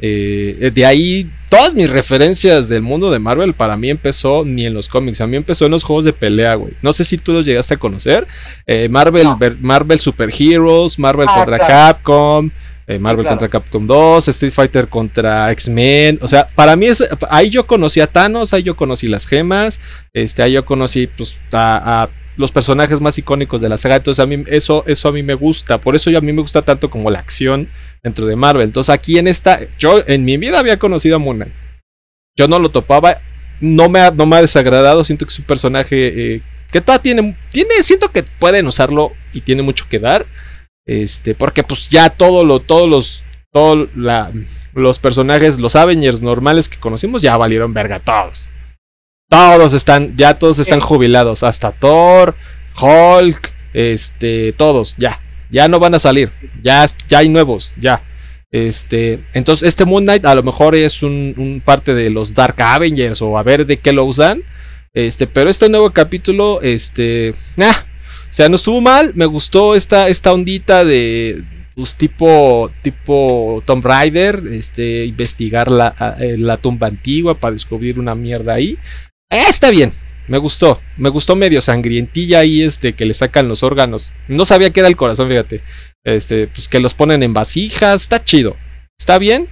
Eh, 0.02 0.72
de 0.74 0.86
ahí, 0.88 1.30
todas 1.50 1.76
mis 1.76 1.88
referencias 1.88 2.70
del 2.70 2.82
mundo 2.82 3.12
de 3.12 3.20
Marvel 3.20 3.54
para 3.54 3.78
mí 3.78 3.92
empezó 3.92 4.44
ni 4.46 4.66
en 4.66 4.74
los 4.74 4.88
cómics, 4.88 5.22
a 5.22 5.28
mí 5.28 5.38
empezó 5.38 5.66
en 5.66 5.72
los 5.72 5.84
juegos 5.84 6.06
de 6.06 6.14
pelea, 6.14 6.56
güey. 6.56 6.74
No 6.82 6.92
sé 6.92 7.04
si 7.04 7.20
tú 7.20 7.34
los 7.34 7.46
llegaste 7.46 7.76
a 7.76 7.78
conocer. 7.78 8.26
Eh, 8.66 8.90
Marvel, 8.90 9.26
No. 9.26 9.38
Marvel 9.62 10.00
Super 10.00 10.30
Heroes, 10.38 10.98
Marvel 10.98 11.28
Ah, 11.30 11.36
contra 11.36 11.58
claro. 11.58 11.72
Capcom. 11.94 12.50
Eh, 12.90 13.00
Marvel 13.00 13.24
claro. 13.24 13.38
contra 13.38 13.50
Capcom 13.50 13.86
2, 13.86 14.28
Street 14.30 14.52
Fighter 14.52 14.88
contra 14.88 15.52
X-Men, 15.52 16.20
o 16.22 16.28
sea, 16.28 16.50
para 16.50 16.76
mí 16.76 16.88
es, 16.88 17.08
ahí 17.30 17.50
yo 17.50 17.68
conocí 17.68 18.02
a 18.02 18.08
Thanos, 18.08 18.54
ahí 18.54 18.64
yo 18.64 18.76
conocí 18.76 19.08
las 19.08 19.26
gemas, 19.26 19.80
este, 20.12 20.42
ahí 20.42 20.54
yo 20.54 20.66
conocí 20.66 21.08
pues 21.08 21.38
a, 21.52 22.04
a 22.04 22.10
los 22.36 22.52
personajes 22.52 23.00
más 23.00 23.18
icónicos 23.18 23.62
de 23.62 23.70
la 23.70 23.78
saga, 23.78 23.98
entonces 23.98 24.24
a 24.24 24.26
mí 24.26 24.44
eso, 24.48 24.84
eso 24.88 25.10
a 25.10 25.12
mí 25.12 25.22
me 25.24 25.34
gusta, 25.34 25.80
por 25.80 25.96
eso 25.96 26.10
yo 26.10 26.18
a 26.18 26.22
mí 26.22 26.34
me 26.34 26.42
gusta 26.42 26.62
tanto 26.62 26.90
como 26.90 27.12
la 27.12 27.20
acción 27.20 27.70
dentro 28.02 28.26
de 28.26 28.36
Marvel. 28.36 28.64
Entonces 28.64 28.94
aquí 28.94 29.18
en 29.18 29.28
esta, 29.28 29.60
yo 29.78 30.02
en 30.08 30.26
mi 30.26 30.38
vida 30.38 30.58
había 30.58 30.80
conocido 30.80 31.18
a 31.18 31.20
Moon 31.20 31.36
Knight. 31.36 31.54
Yo 32.38 32.48
no 32.48 32.58
lo 32.58 32.70
topaba, 32.70 33.20
no 33.60 33.90
me 33.90 34.00
ha, 34.00 34.12
no 34.12 34.26
me 34.26 34.38
ha 34.38 34.42
desagradado, 34.42 35.04
siento 35.04 35.26
que 35.26 35.34
es 35.34 35.40
un 35.40 35.46
personaje 35.46 36.36
eh, 36.36 36.42
que 36.72 36.82
todavía 36.82 37.04
tiene, 37.04 37.38
tiene, 37.52 37.84
siento 37.84 38.10
que 38.10 38.24
pueden 38.24 38.68
usarlo 38.68 39.12
y 39.34 39.42
tiene 39.42 39.62
mucho 39.62 39.88
que 39.90 40.00
dar. 40.00 40.26
Este, 40.90 41.36
porque 41.36 41.62
pues 41.62 41.88
ya 41.90 42.10
todo 42.10 42.44
lo, 42.44 42.62
todos 42.62 42.90
los, 42.90 43.24
todos 43.52 43.90
los 44.74 44.98
personajes, 44.98 45.60
los 45.60 45.76
Avengers 45.76 46.24
normales 46.24 46.68
que 46.68 46.80
conocimos 46.80 47.22
ya 47.22 47.38
valieron 47.38 47.76
verga 47.76 48.00
todos. 48.00 48.50
Todos 49.30 49.74
están, 49.74 50.18
ya 50.18 50.40
todos 50.40 50.58
están 50.58 50.80
jubilados, 50.80 51.44
hasta 51.44 51.74
Thor, 51.74 52.34
Hulk, 52.82 53.54
este, 53.76 54.52
todos, 54.54 54.96
ya, 54.98 55.20
ya 55.52 55.68
no 55.68 55.78
van 55.80 55.94
a 55.94 56.00
salir, 56.00 56.32
ya, 56.64 56.84
ya 57.08 57.20
hay 57.20 57.30
nuevos, 57.30 57.72
ya. 57.80 58.02
Este, 58.50 59.24
entonces 59.34 59.68
este 59.68 59.86
Moon 59.86 60.06
Knight 60.06 60.26
a 60.26 60.34
lo 60.34 60.42
mejor 60.42 60.74
es 60.74 61.04
un, 61.04 61.36
un 61.38 61.62
parte 61.64 61.94
de 61.94 62.10
los 62.10 62.34
Dark 62.34 62.60
Avengers 62.60 63.22
o 63.22 63.38
a 63.38 63.44
ver 63.44 63.68
de 63.68 63.78
qué 63.78 63.94
lo 63.94 64.06
usan. 64.06 64.42
Este, 64.96 65.28
pero 65.28 65.52
este 65.52 65.70
nuevo 65.70 65.92
capítulo, 65.92 66.64
este, 66.64 67.36
nah, 67.58 67.76
o 68.30 68.34
sea, 68.34 68.48
no 68.48 68.58
estuvo 68.58 68.80
mal, 68.80 69.14
me 69.16 69.26
gustó 69.26 69.74
esta, 69.76 70.08
esta 70.08 70.32
ondita 70.34 70.86
de, 70.86 71.44
pues 71.76 71.96
tipo, 71.96 72.70
tipo 72.84 73.64
Tomb 73.66 73.86
Raider, 73.86 74.44
este, 74.52 75.06
investigar 75.06 75.72
la, 75.72 76.18
eh, 76.20 76.38
la 76.38 76.58
tumba 76.58 76.88
antigua 76.88 77.40
para 77.40 77.54
descubrir 77.54 78.00
una 78.00 78.14
mierda 78.14 78.54
ahí. 78.54 78.78
Eh, 79.32 79.44
está 79.50 79.72
bien, 79.72 79.94
me 80.28 80.38
gustó, 80.38 80.80
me 80.98 81.10
gustó 81.10 81.36
medio 81.36 81.60
sangrientilla 81.60 82.40
ahí, 82.40 82.62
este, 82.62 82.94
que 82.94 83.06
le 83.06 83.16
sacan 83.16 83.48
los 83.48 83.64
órganos. 83.64 84.12
No 84.28 84.46
sabía 84.46 84.70
que 84.70 84.82
era 84.82 84.90
el 84.90 84.96
corazón, 84.96 85.28
fíjate. 85.28 85.62
Este, 86.04 86.48
pues 86.48 86.68
que 86.68 86.80
los 86.80 86.94
ponen 86.94 87.24
en 87.24 87.34
vasijas, 87.34 88.04
está 88.04 88.24
chido, 88.24 88.56
está 88.98 89.18
bien. 89.18 89.48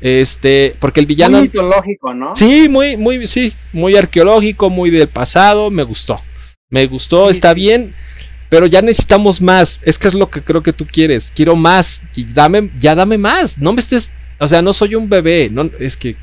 Este, 0.00 0.74
porque 0.80 1.00
el 1.00 1.06
villano. 1.06 1.38
Muy 1.38 1.48
mitológico, 1.48 2.14
¿no? 2.14 2.34
Sí, 2.34 2.68
muy, 2.70 2.96
muy, 2.96 3.26
sí, 3.26 3.52
muy 3.74 3.94
arqueológico, 3.94 4.70
muy 4.70 4.88
del 4.88 5.08
pasado, 5.08 5.70
me 5.70 5.82
gustó. 5.82 6.18
Me 6.70 6.86
gustó, 6.86 7.28
Sí, 7.30 7.36
está 7.36 7.50
sí. 7.50 7.56
bien, 7.56 7.94
pero 8.50 8.66
ya 8.66 8.82
necesitamos 8.82 9.40
más. 9.40 9.80
Es 9.84 9.98
que 9.98 10.08
es 10.08 10.14
lo 10.14 10.30
que 10.30 10.42
creo 10.42 10.62
que 10.62 10.72
tú 10.72 10.86
quieres. 10.86 11.32
Quiero 11.34 11.56
más. 11.56 12.02
Y 12.14 12.24
dame, 12.24 12.70
ya 12.78 12.94
dame 12.94 13.18
más. 13.18 13.58
No 13.58 13.72
me 13.72 13.80
estés, 13.80 14.10
o 14.38 14.48
sea, 14.48 14.62
no 14.62 14.72
soy 14.72 14.94
un 14.94 15.08
bebé. 15.08 15.48
No, 15.50 15.70
es 15.78 15.96
que 15.96 16.16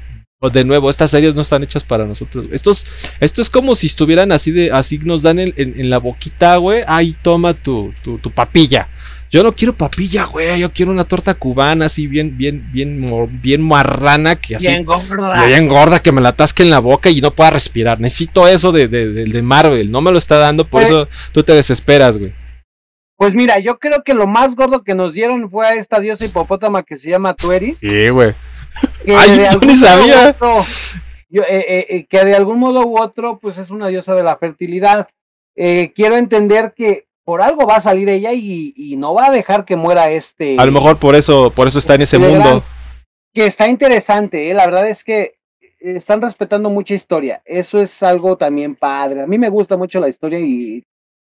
o 0.45 0.49
de 0.49 0.65
nuevo, 0.65 0.89
estas 0.89 1.09
series 1.11 1.35
no 1.35 1.41
están 1.41 1.63
hechas 1.63 1.85
para 1.85 2.05
nosotros. 2.05 2.47
Estos, 2.51 2.85
esto 3.21 3.41
es 3.41 3.49
como 3.49 3.75
si 3.75 3.87
estuvieran 3.87 4.33
así 4.33 4.51
de, 4.51 4.71
así 4.73 4.97
nos 4.97 5.21
dan 5.21 5.39
en, 5.39 5.53
en- 5.55 5.79
en 5.79 5.89
la 5.89 5.99
boquita, 5.99 6.57
güey. 6.57 6.83
Ay, 6.85 7.15
toma 7.23 7.53
tu, 7.53 7.93
tu, 8.03 8.17
tu 8.17 8.29
papilla. 8.29 8.89
Yo 9.33 9.41
no 9.41 9.53
quiero 9.55 9.73
papilla, 9.75 10.25
güey. 10.25 10.59
Yo 10.59 10.71
quiero 10.71 10.91
una 10.91 11.05
torta 11.05 11.33
cubana 11.33 11.87
así 11.87 12.05
bien, 12.05 12.37
bien, 12.37 12.69
bien, 12.71 13.03
bien 13.41 13.61
marrana 13.63 14.35
que 14.35 14.55
así. 14.57 14.67
Bien 14.67 14.85
gorda. 14.85 15.45
Bien 15.47 15.67
gorda 15.67 15.99
que 15.99 16.11
me 16.11 16.21
la 16.21 16.29
atasque 16.29 16.61
en 16.61 16.69
la 16.69 16.77
boca 16.77 17.09
y 17.09 17.19
no 17.19 17.31
pueda 17.31 17.49
respirar. 17.49 17.99
Necesito 17.99 18.47
eso 18.47 18.71
de, 18.71 18.87
de, 18.87 19.09
de- 19.11 19.25
de 19.25 19.41
Marvel. 19.41 19.89
No 19.91 20.01
me 20.01 20.11
lo 20.11 20.19
está 20.19 20.37
dando, 20.37 20.65
por 20.67 20.81
Pues- 20.83 20.91
eso 20.91 21.07
tú 21.31 21.41
te 21.41 21.53
desesperas, 21.53 22.17
güey. 22.19 22.31
Pues 23.17 23.33
mira, 23.33 23.57
yo 23.57 23.79
creo 23.79 24.03
que 24.03 24.13
lo 24.13 24.27
más 24.27 24.53
gordo 24.55 24.83
que 24.83 24.93
nos 24.93 25.13
dieron 25.13 25.49
fue 25.49 25.65
a 25.65 25.73
esta 25.75 25.99
diosa 25.99 26.25
hipopótama 26.25 26.83
que 26.83 26.95
se 26.97 27.09
llama 27.09 27.33
Tueris. 27.33 27.79
Sí, 27.79 28.09
güey. 28.09 28.33
que 29.05 29.15
Ay, 29.15 29.31
de 29.31 29.37
yo 29.45 29.49
algún 29.49 29.67
ni 29.67 29.75
sabía. 29.75 30.29
otro- 30.29 30.65
yo, 31.29 31.41
eh, 31.43 31.65
eh, 31.67 31.85
eh, 31.89 32.05
que 32.07 32.23
de 32.23 32.35
algún 32.35 32.59
modo 32.59 32.85
u 32.85 32.99
otro, 33.01 33.39
pues 33.41 33.57
es 33.57 33.71
una 33.71 33.87
diosa 33.87 34.13
de 34.13 34.23
la 34.23 34.37
fertilidad. 34.37 35.07
Eh, 35.55 35.91
quiero 35.95 36.17
entender 36.17 36.73
que 36.75 37.05
por 37.23 37.41
algo 37.41 37.65
va 37.65 37.77
a 37.77 37.81
salir 37.81 38.09
ella 38.09 38.33
y, 38.33 38.73
y 38.75 38.95
no 38.97 39.13
va 39.13 39.27
a 39.27 39.31
dejar 39.31 39.65
que 39.65 39.75
muera 39.75 40.09
este. 40.09 40.57
A 40.59 40.65
lo 40.65 40.71
mejor 40.71 40.97
por 40.97 41.15
eso, 41.15 41.51
por 41.51 41.67
eso 41.67 41.79
está 41.79 41.95
en 41.95 42.01
ese 42.01 42.19
mundo. 42.19 42.39
gran- 42.39 42.61
Que 43.33 43.45
está 43.45 43.67
interesante, 43.67 44.49
eh, 44.51 44.53
la 44.53 44.65
verdad 44.65 44.87
es 44.89 45.03
que 45.03 45.35
están 45.79 46.21
respetando 46.21 46.69
mucha 46.69 46.93
historia. 46.93 47.41
Eso 47.45 47.79
es 47.81 48.01
algo 48.03 48.37
también 48.37 48.75
padre. 48.75 49.21
A 49.23 49.27
mí 49.27 49.37
me 49.37 49.49
gusta 49.49 49.75
mucho 49.77 49.99
la 49.99 50.07
historia 50.09 50.39
y 50.39 50.83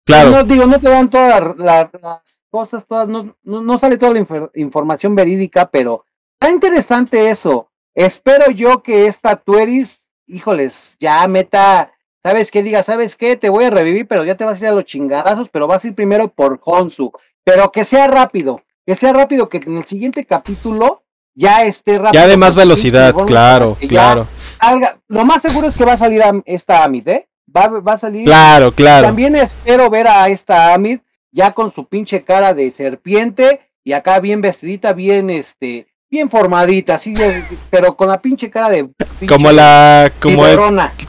Claro. 0.05 0.31
no 0.31 0.45
digo, 0.45 0.67
no 0.67 0.79
te 0.79 0.89
dan 0.89 1.11
todas 1.11 1.57
la- 1.57 1.91
las 2.01 2.43
cosas, 2.51 2.85
todas, 2.87 3.09
no, 3.09 3.35
no, 3.43 3.61
no 3.61 3.79
sale 3.79 3.97
toda 3.99 4.13
la 4.13 4.21
infor- 4.21 4.51
información 4.55 5.15
verídica, 5.15 5.69
pero 5.71 6.05
está 6.41 6.53
interesante 6.53 7.29
eso. 7.29 7.71
Espero 7.95 8.51
yo 8.51 8.83
que 8.83 9.07
esta 9.07 9.37
Tueris, 9.37 10.09
híjoles, 10.27 10.97
ya 11.01 11.27
meta, 11.29 11.93
¿sabes 12.27 12.51
qué? 12.51 12.65
Diga, 12.65 12.83
¿sabes 12.83 13.15
qué? 13.15 13.37
Te 13.37 13.49
voy 13.49 13.67
a 13.67 13.71
revivir, 13.71 14.09
pero 14.09 14.25
ya 14.25 14.35
te 14.35 14.45
vas 14.45 14.61
a 14.61 14.65
ir 14.65 14.69
a 14.71 14.75
los 14.75 14.85
chingadazos, 14.85 15.49
pero 15.49 15.69
vas 15.69 15.85
a 15.85 15.87
ir 15.87 15.95
primero 15.95 16.27
por 16.27 16.61
Honsu. 16.65 17.13
Pero 17.45 17.71
que 17.71 17.85
sea 17.85 18.09
rápido, 18.09 18.61
que 18.85 18.97
sea 18.97 19.13
rápido, 19.13 19.49
que 19.49 19.59
en 19.59 19.77
el 19.77 19.85
siguiente 19.85 20.25
capítulo 20.25 21.05
ya 21.37 21.63
esté 21.63 21.99
rápido. 21.99 22.21
Ya 22.21 22.27
de 22.27 22.37
más 22.37 22.55
sí, 22.55 22.59
velocidad, 22.59 23.15
claro, 23.15 23.77
claro. 23.89 24.27
salga. 24.61 24.99
Lo 25.07 25.25
más 25.25 25.41
seguro 25.41 25.69
es 25.69 25.77
que 25.77 25.85
va 25.85 25.93
a 25.93 25.99
salir 25.99 26.21
Am- 26.25 26.43
esta 26.47 26.83
Amit, 26.83 27.07
¿eh? 27.07 27.29
Va, 27.57 27.69
va 27.69 27.93
a 27.93 27.97
salir. 27.97 28.25
Claro, 28.25 28.73
claro. 28.73 29.07
También 29.07 29.37
espero 29.37 29.89
ver 29.89 30.09
a 30.09 30.29
esta 30.29 30.75
Amit 30.75 31.03
ya 31.31 31.53
con 31.53 31.73
su 31.73 31.85
pinche 31.87 32.25
cara 32.25 32.55
de 32.55 32.73
serpiente 32.73 33.61
y 33.85 33.93
acá 33.93 34.19
bien 34.19 34.41
vestidita, 34.41 34.93
bien 34.93 35.31
este, 35.31 35.87
bien 36.11 36.31
formadita, 36.31 36.95
así, 36.95 37.15
de- 37.15 37.43
pero 37.71 37.97
con 37.97 38.09
la 38.09 38.21
pinche 38.21 38.49
cara 38.51 38.71
de 38.71 38.85
pinche 39.19 39.27
Como 39.27 39.51
la, 39.53 40.13
como 40.21 40.47
el- 40.47 40.59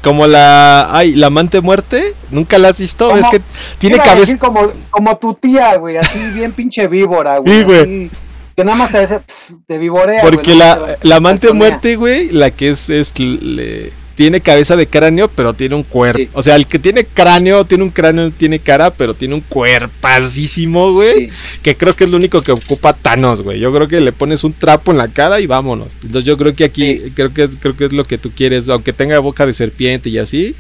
como 0.02 0.28
la, 0.28 0.90
ay, 0.92 1.14
la 1.16 1.28
amante 1.28 1.62
muerte. 1.62 2.14
Nunca 2.32 2.58
la 2.58 2.70
has 2.70 2.80
visto. 2.80 3.16
Es 3.16 3.28
que 3.28 3.42
tiene 3.78 3.98
cabeza. 3.98 4.38
como, 4.38 4.72
como 4.90 5.18
tu 5.18 5.34
tía, 5.34 5.78
güey, 5.78 5.98
así 5.98 6.20
bien 6.34 6.52
pinche 6.52 6.88
víbora, 6.88 7.38
güey. 7.38 7.60
Sí, 7.60 7.64
güey. 7.64 7.80
así, 7.82 8.12
Que 8.56 8.66
nada 8.66 8.78
más 8.78 8.92
te, 8.92 9.06
pss, 9.08 9.54
te 9.68 9.78
vivorea. 9.78 10.22
güey, 10.22 10.34
Porque 10.34 10.56
la, 10.56 10.98
la 11.04 11.16
amante 11.18 11.54
muerte, 11.54 11.96
güey, 11.96 12.30
la 12.32 12.50
que 12.52 12.70
es, 12.70 12.90
es 12.90 13.14
le- 13.20 13.92
tiene 14.18 14.42
cabeza 14.42 14.76
de 14.76 14.88
cráneo, 14.88 15.28
pero 15.28 15.54
tiene 15.54 15.76
un 15.76 15.84
cuerpo. 15.84 16.18
Sí. 16.18 16.30
O 16.34 16.42
sea, 16.42 16.56
el 16.56 16.66
que 16.66 16.80
tiene 16.80 17.06
cráneo, 17.06 17.66
tiene 17.66 17.84
un 17.84 17.92
cráneo, 17.92 18.32
tiene 18.32 18.58
cara, 18.58 18.90
pero 18.90 19.14
tiene 19.14 19.36
un 19.36 19.42
cuerpacísimo, 19.42 20.92
güey. 20.92 21.28
Sí. 21.28 21.60
Que 21.62 21.78
creo 21.78 21.96
que 21.96 22.06
es 22.06 22.10
lo 22.10 22.18
único 22.18 22.42
que 22.42 22.52
ocupa 22.52 22.94
Thanos, 22.94 23.44
güey. 23.44 23.60
Yo 23.60 23.72
creo 23.72 23.88
que 23.88 24.02
le 24.02 24.12
pones 24.12 24.44
un 24.44 24.54
trapo 24.54 24.92
en 24.92 24.98
la 24.98 25.08
cara 25.08 25.40
y 25.40 25.46
vámonos. 25.46 25.90
Entonces 26.02 26.26
yo 26.26 26.36
creo 26.36 26.56
que 26.56 26.64
aquí, 26.64 27.12
creo 27.14 27.32
que 27.32 27.48
creo 27.48 27.78
que 27.78 27.86
es 27.86 27.94
lo 27.94 28.06
que 28.06 28.18
tú 28.18 28.32
quieres, 28.36 28.68
aunque 28.70 28.92
tenga 28.92 29.20
boca 29.20 29.46
de 29.46 29.54
serpiente 29.54 30.10
y 30.10 30.18
así. 30.18 30.56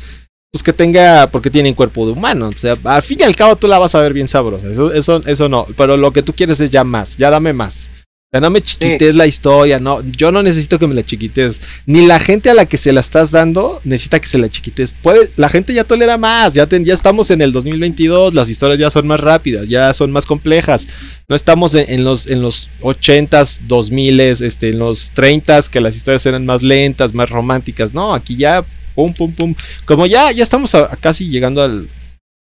Pues 0.52 0.62
que 0.62 0.72
tenga, 0.72 1.28
porque 1.32 1.50
tienen 1.50 1.74
cuerpo 1.74 2.06
de 2.06 2.12
humano. 2.12 2.50
O 2.50 2.60
sea, 2.60 2.76
al 2.84 3.02
fin 3.02 3.18
y 3.22 3.24
al 3.24 3.36
cabo 3.36 3.56
tú 3.56 3.68
la 3.68 3.80
vas 3.80 3.96
a 3.96 4.02
ver 4.02 4.14
bien 4.14 4.28
sabrosa. 4.28 4.68
Eso, 4.70 4.94
eso, 4.94 5.24
eso 5.26 5.50
no. 5.50 5.66
Pero 5.76 5.98
lo 5.98 6.12
que 6.14 6.22
tú 6.22 6.32
quieres 6.32 6.60
es 6.60 6.70
ya 6.70 6.84
más. 6.84 7.18
Ya 7.18 7.32
dame 7.32 7.54
más. 7.54 7.88
O 8.28 8.30
sea, 8.32 8.42
no 8.42 8.50
me 8.50 8.62
chiquites 8.62 9.16
la 9.16 9.26
historia, 9.26 9.80
no, 9.80 10.02
yo 10.04 10.34
no 10.34 10.44
necesito 10.44 10.78
que 10.78 10.86
me 10.86 10.94
la 10.94 11.02
chiquites, 11.04 11.62
ni 11.86 12.06
la 12.06 12.20
gente 12.20 12.50
a 12.50 12.54
la 12.54 12.66
que 12.66 12.78
se 12.78 12.92
la 12.92 13.00
estás 13.00 13.32
dando 13.32 13.80
necesita 13.86 14.20
que 14.20 14.28
se 14.28 14.38
la 14.38 14.50
chiquites. 14.50 14.94
Puede, 15.02 15.30
la 15.38 15.48
gente 15.48 15.74
ya 15.74 15.86
tolera 15.86 16.18
más, 16.18 16.54
ya, 16.54 16.68
ten- 16.68 16.84
ya 16.84 16.94
estamos 16.94 17.32
en 17.32 17.42
el 17.42 17.54
2022, 17.54 18.34
las 18.34 18.50
historias 18.50 18.80
ya 18.80 18.90
son 18.92 19.08
más 19.08 19.22
rápidas, 19.22 19.70
ya 19.70 19.94
son 19.94 20.12
más 20.12 20.26
complejas. 20.26 20.88
No 21.30 21.38
estamos 21.38 21.74
en, 21.74 21.90
en 21.90 22.04
los 22.04 22.28
en 22.28 22.42
los 22.42 22.68
80s, 22.82 23.60
2000s, 23.66 24.42
este, 24.42 24.72
en 24.72 24.80
los 24.80 25.10
30s 25.16 25.70
que 25.70 25.80
las 25.80 25.96
historias 25.96 26.26
eran 26.26 26.46
más 26.46 26.62
lentas, 26.64 27.14
más 27.14 27.30
románticas. 27.30 27.94
No, 27.94 28.14
aquí 28.14 28.36
ya 28.36 28.66
pum 28.94 29.14
pum 29.14 29.32
pum. 29.32 29.56
Como 29.86 30.06
ya 30.06 30.34
ya 30.34 30.44
estamos 30.44 30.76
a- 30.76 30.92
a 30.92 30.98
casi 30.98 31.30
llegando 31.30 31.62
al 31.64 31.88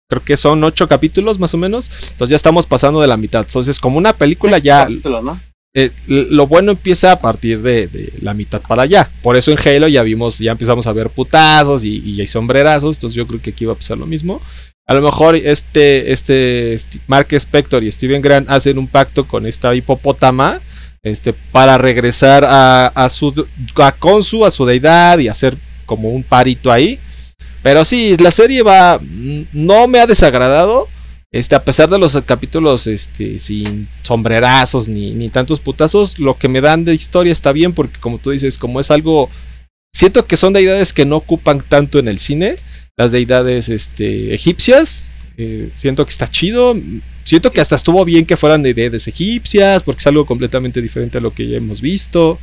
creo 0.09 0.25
que 0.25 0.37
son 0.37 0.65
ocho 0.65 0.89
capítulos 0.89 1.39
más 1.39 1.55
o 1.55 1.59
menos, 1.59 1.89
entonces 2.11 2.31
ya 2.31 2.37
estamos 2.37 2.67
pasando 2.67 3.01
de 3.01 3.07
la 3.07 3.17
mitad. 3.17 3.43
Entonces, 3.47 3.79
como 3.79 3.99
una 3.99 4.13
película 4.15 4.59
ya 4.59 4.83
Capítulo, 4.83 5.23
¿no? 5.23 5.41
Eh, 5.73 5.93
lo 6.09 6.49
bueno 6.49 6.73
empieza 6.73 7.13
a 7.13 7.21
partir 7.21 7.63
de, 7.63 8.13
la 8.21 8.35
mitad 8.35 8.61
para 8.61 8.83
allá. 8.83 9.09
Por 9.23 9.37
eso 9.37 9.53
en 9.53 9.59
Halo 9.59 9.89
ya 9.89 10.03
vimos, 10.03 10.39
ya 10.39 10.53
empezamos 10.53 10.87
a 10.87 10.93
ver 10.93 11.11
putazos 11.11 11.85
y, 11.85 12.21
hay 12.21 12.27
sombrerazos. 12.27 12.97
Entonces 12.97 13.17
yo 13.17 13.27
creo 13.27 13.41
que 13.41 13.51
aquí 13.51 13.65
va 13.65 13.75
a 13.75 13.77
pasar 13.77 13.99
lo 13.99 14.07
mismo. 14.07 14.41
A 14.87 14.95
lo 14.95 15.03
mejor 15.03 15.37
este, 15.37 16.13
este 16.13 16.77
Mark 17.07 17.29
Spector 17.31 17.85
y 17.85 17.93
Steven 17.93 18.21
Grant 18.21 18.51
hacen 18.51 18.79
un 18.79 18.89
pacto 18.89 19.27
con 19.29 19.47
esta 19.47 19.73
hipopótama 19.73 20.61
este, 21.05 21.33
para 21.33 21.79
regresar 21.79 22.45
a, 22.45 23.09
su 23.09 23.47
a 23.77 23.93
Konsu, 23.93 24.45
a 24.45 24.51
su 24.51 24.67
deidad 24.67 25.19
y 25.19 25.29
hacer 25.29 25.57
como 25.87 26.11
un 26.11 26.25
parito 26.25 26.73
ahí. 26.73 26.99
Pero 27.63 27.85
sí, 27.85 28.17
la 28.19 28.33
serie 28.33 28.63
va. 28.63 29.01
No 29.53 29.87
me 29.87 30.01
ha 30.01 30.07
desagradado. 30.07 30.89
Este, 31.33 31.55
a 31.55 31.65
pesar 31.65 31.89
de 31.89 31.99
los 31.99 32.21
capítulos 32.23 32.89
este, 32.89 33.39
sin 33.39 33.87
sombrerazos 34.03 34.89
ni, 34.89 35.13
ni 35.13 35.29
tantos 35.29 35.61
putazos, 35.61 36.19
lo 36.19 36.37
que 36.37 36.49
me 36.49 36.61
dan 36.61 36.85
de 36.85 36.95
historia 36.95 37.33
está 37.33 37.53
bien 37.53 37.73
porque 37.73 38.01
como 38.01 38.19
tú 38.19 38.31
dices, 38.31 38.59
como 38.59 38.81
es 38.81 38.91
algo... 38.91 39.31
Siento 39.93 40.27
que 40.27 40.37
son 40.37 40.53
deidades 40.53 40.93
que 40.93 41.05
no 41.05 41.17
ocupan 41.17 41.63
tanto 41.69 41.99
en 41.99 42.09
el 42.09 42.21
cine. 42.21 42.57
Las 42.97 43.11
deidades 43.11 43.69
este, 43.69 44.35
egipcias. 44.35 45.05
Eh, 45.37 45.71
siento 45.75 46.05
que 46.05 46.11
está 46.11 46.29
chido. 46.29 46.77
Siento 47.25 47.53
que 47.53 47.61
hasta 47.61 47.75
estuvo 47.75 48.05
bien 48.05 48.25
que 48.25 48.37
fueran 48.37 48.63
deidades 48.63 49.09
egipcias 49.09 49.83
porque 49.83 50.01
es 50.01 50.07
algo 50.07 50.27
completamente 50.27 50.81
diferente 50.81 51.19
a 51.19 51.21
lo 51.21 51.33
que 51.35 51.49
ya 51.49 51.57
hemos 51.57 51.81
visto. 51.81 52.39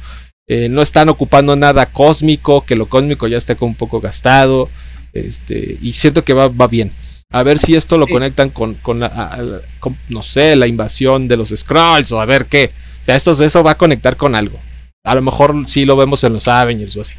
Eh, 0.47 0.67
no 0.69 0.81
están 0.81 1.09
ocupando 1.09 1.55
nada 1.55 1.88
cósmico, 1.88 2.65
que 2.65 2.75
lo 2.75 2.88
cósmico 2.88 3.27
ya 3.27 3.38
está 3.38 3.55
como 3.55 3.71
un 3.71 3.75
poco 3.75 4.01
gastado. 4.01 4.69
Este, 5.13 5.77
y 5.81 5.93
siento 5.93 6.23
que 6.25 6.33
va, 6.33 6.49
va 6.49 6.67
bien. 6.67 6.91
A 7.32 7.43
ver 7.43 7.59
si 7.59 7.75
esto 7.75 7.97
lo 7.97 8.07
conectan 8.07 8.49
con, 8.49 8.75
con, 8.75 8.99
no 8.99 10.23
sé, 10.23 10.55
la 10.55 10.67
invasión 10.67 11.28
de 11.28 11.38
los 11.38 11.49
Scrolls 11.49 12.11
o 12.11 12.21
a 12.21 12.25
ver 12.25 12.45
qué. 12.45 12.71
O 13.01 13.05
sea, 13.05 13.15
esto, 13.15 13.32
eso 13.43 13.63
va 13.63 13.71
a 13.71 13.78
conectar 13.78 14.15
con 14.15 14.34
algo. 14.34 14.57
A 15.03 15.15
lo 15.15 15.21
mejor 15.21 15.53
sí 15.67 15.86
lo 15.86 15.97
vemos 15.97 16.23
en 16.23 16.34
los 16.34 16.47
Avengers 16.47 16.95
o 16.95 17.01
así. 17.01 17.15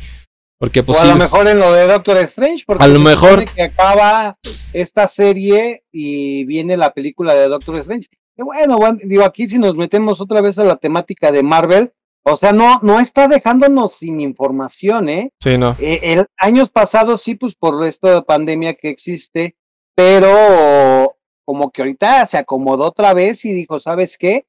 Porque 0.59 0.83
pues, 0.83 0.99
o 0.99 1.03
a 1.03 1.05
lo 1.05 1.17
mejor 1.17 1.47
en 1.47 1.61
lo 1.61 1.73
de 1.73 1.87
Doctor 1.87 2.17
Strange, 2.19 2.65
porque 2.67 2.85
a 2.85 2.89
lo 2.89 2.99
mejor 2.99 3.45
que 3.45 3.63
acaba 3.63 4.37
esta 4.73 5.07
serie 5.07 5.85
y 5.93 6.45
viene 6.45 6.77
la 6.77 6.93
película 6.93 7.35
de 7.35 7.49
Doctor 7.49 7.77
Strange. 7.77 8.09
bueno, 8.37 8.79
digo, 9.05 9.25
aquí 9.25 9.47
si 9.49 9.59
nos 9.59 9.77
metemos 9.77 10.21
otra 10.21 10.41
vez 10.41 10.59
a 10.59 10.65
la 10.65 10.77
temática 10.77 11.31
de 11.31 11.45
Marvel, 11.45 11.93
o 12.25 12.37
sea, 12.37 12.53
no, 12.53 12.81
no 12.83 12.99
está 12.99 13.29
dejándonos 13.29 13.95
sin 13.95 14.21
información, 14.21 15.09
¿eh? 15.09 15.31
Sí, 15.41 15.57
no. 15.57 15.77
Eh, 15.79 16.01
el 16.03 16.27
años 16.37 16.71
pasados 16.71 17.23
sí, 17.23 17.37
pues 17.37 17.55
por 17.55 17.87
esta 17.87 18.23
pandemia 18.23 18.75
que 18.75 18.91
existe, 18.91 19.55
pero 19.99 21.17
como 21.45 21.73
que 21.73 21.83
ahorita 21.83 22.25
se 22.25 22.39
acomodó 22.39 22.85
otra 22.85 23.15
vez 23.15 23.45
y 23.45 23.53
dijo, 23.53 23.81
¿sabes 23.81 24.17
qué? 24.17 24.47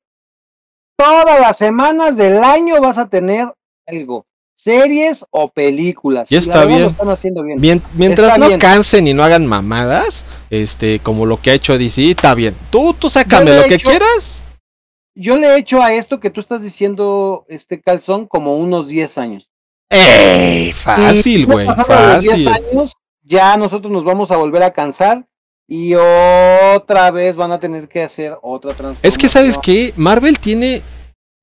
Todas 0.96 1.40
las 1.40 1.58
semanas 1.58 2.18
del 2.18 2.44
año 2.44 2.80
vas 2.80 3.00
a 3.00 3.10
tener 3.10 3.52
algo, 3.88 4.28
series 4.54 5.26
o 5.32 5.50
películas. 5.50 6.32
Y 6.32 6.36
está 6.36 6.66
bien. 6.66 6.86
están 6.86 7.10
haciendo 7.10 7.42
bien. 7.42 7.82
mientras 7.96 8.38
no 8.38 8.60
cansen 8.60 9.08
y 9.08 9.16
no 9.16 9.24
hagan 9.24 9.48
mamadas, 9.48 10.24
este, 10.52 11.00
como 11.00 11.26
lo 11.26 11.42
que 11.42 11.50
ha 11.50 11.56
hecho 11.56 11.80
DC, 11.80 12.12
está 12.12 12.36
bien. 12.36 12.56
Tú, 12.70 12.94
tú 12.94 13.10
sácame 13.10 13.52
lo 13.56 13.64
que 13.64 13.80
quieras 13.80 14.44
yo 15.16 15.36
le 15.36 15.48
he 15.48 15.58
hecho 15.58 15.82
a 15.82 15.94
esto 15.94 16.22
que 16.22 16.30
tú 16.30 16.40
estás 16.40 16.62
diciendo, 16.62 17.46
este 17.50 17.82
calzón, 17.82 18.26
como 18.26 18.56
unos 18.56 18.88
10 18.88 19.18
años. 19.18 19.50
¡Ey! 19.90 20.72
Fácil, 20.72 21.46
güey. 21.46 21.66
Fácil. 21.66 22.36
10 22.36 22.48
años, 22.48 22.94
ya 23.24 23.58
nosotros 23.58 23.92
nos 23.92 24.06
vamos 24.06 24.32
a 24.32 24.38
volver 24.38 24.64
a 24.64 24.72
cansar 24.72 25.26
y 25.70 25.94
otra 25.94 27.12
vez 27.12 27.36
van 27.36 27.52
a 27.52 27.60
tener 27.60 27.88
que 27.88 28.02
hacer 28.02 28.36
otra 28.42 28.74
transformación. 28.74 29.08
Es 29.08 29.18
que, 29.20 29.30
¿sabes 29.30 29.58
qué? 29.60 29.94
Marvel 29.96 30.40
tiene. 30.40 30.82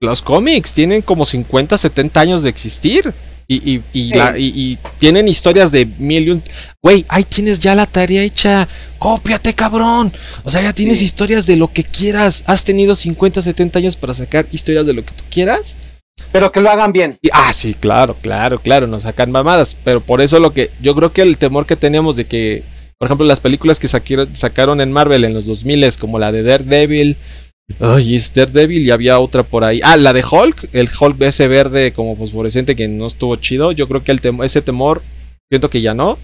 Los 0.01 0.21
cómics 0.21 0.75
tienen 0.75 1.01
como 1.01 1.25
50, 1.25 1.79
70 1.79 2.21
años 2.21 2.43
de 2.43 2.51
existir. 2.51 3.15
Y, 3.49 3.81
y, 3.93 4.79
tienen 4.99 5.29
historias 5.29 5.71
de 5.71 5.87
mil 5.87 6.43
Güey, 6.83 7.05
ahí 7.09 7.23
tienes 7.23 7.61
ya 7.61 7.77
la 7.77 7.87
tarea 7.87 8.23
hecha. 8.23 8.67
Cópiate, 8.99 9.55
cabrón. 9.55 10.13
O 10.43 10.51
sea, 10.51 10.61
ya 10.61 10.73
tienes 10.73 11.01
historias 11.01 11.47
de 11.47 11.57
lo 11.57 11.69
que 11.69 11.85
quieras. 11.85 12.43
Has 12.47 12.65
tenido 12.65 12.97
50, 12.97 13.41
70 13.41 13.79
años 13.79 13.97
para 13.97 14.15
sacar 14.15 14.47
historias 14.51 14.85
de 14.85 14.95
lo 14.95 15.05
que 15.05 15.13
tú 15.13 15.23
quieras. 15.31 15.77
Pero 16.33 16.51
que 16.51 16.61
lo 16.61 16.71
hagan 16.71 16.93
bien. 16.93 17.17
ah, 17.33 17.53
sí, 17.53 17.75
claro, 17.75 18.17
claro, 18.21 18.59
claro. 18.59 18.89
Nos 18.89 19.05
sacan 19.05 19.31
mamadas. 19.31 19.77
Pero 19.85 20.01
por 20.01 20.21
eso 20.21 20.41
lo 20.41 20.53
que. 20.53 20.73
Yo 20.83 20.97
creo 20.97 21.13
que 21.13 21.23
el 21.23 21.39
temor 21.39 21.65
que 21.67 21.77
teníamos 21.77 22.17
de 22.17 22.25
que. 22.25 22.65
Por 22.99 23.07
ejemplo, 23.07 23.27
las 23.27 23.41
películas 23.41 23.79
que 23.79 23.89
sacaron 23.89 24.81
en 24.81 24.93
Marvel 24.93 25.25
en 25.25 25.35
los 25.35 25.47
2000 25.47 25.97
como 25.99 26.19
la 26.19 26.33
de 26.33 26.43
Daredevil, 26.43 27.17
Ay, 27.81 28.15
es 28.15 28.33
Daredevil 28.33 28.87
y 28.87 28.91
había 28.91 29.19
otra 29.19 29.43
por 29.43 29.65
ahí. 29.65 29.81
Ah, 29.83 29.97
la 29.97 30.13
de 30.13 30.25
Hulk, 30.25 30.69
el 30.73 30.89
Hulk 30.99 31.21
ese 31.23 31.49
verde 31.49 31.93
como 31.93 32.17
fosforescente 32.17 32.77
que 32.77 32.87
no 32.87 33.07
estuvo 33.07 33.35
chido. 33.37 33.73
Yo 33.73 33.89
creo 33.89 34.05
que 34.05 34.13
el 34.13 34.21
ese 34.45 34.63
temor, 34.63 35.03
siento 35.51 35.69
que 35.69 35.81
ya 35.81 35.93
no. 35.93 36.19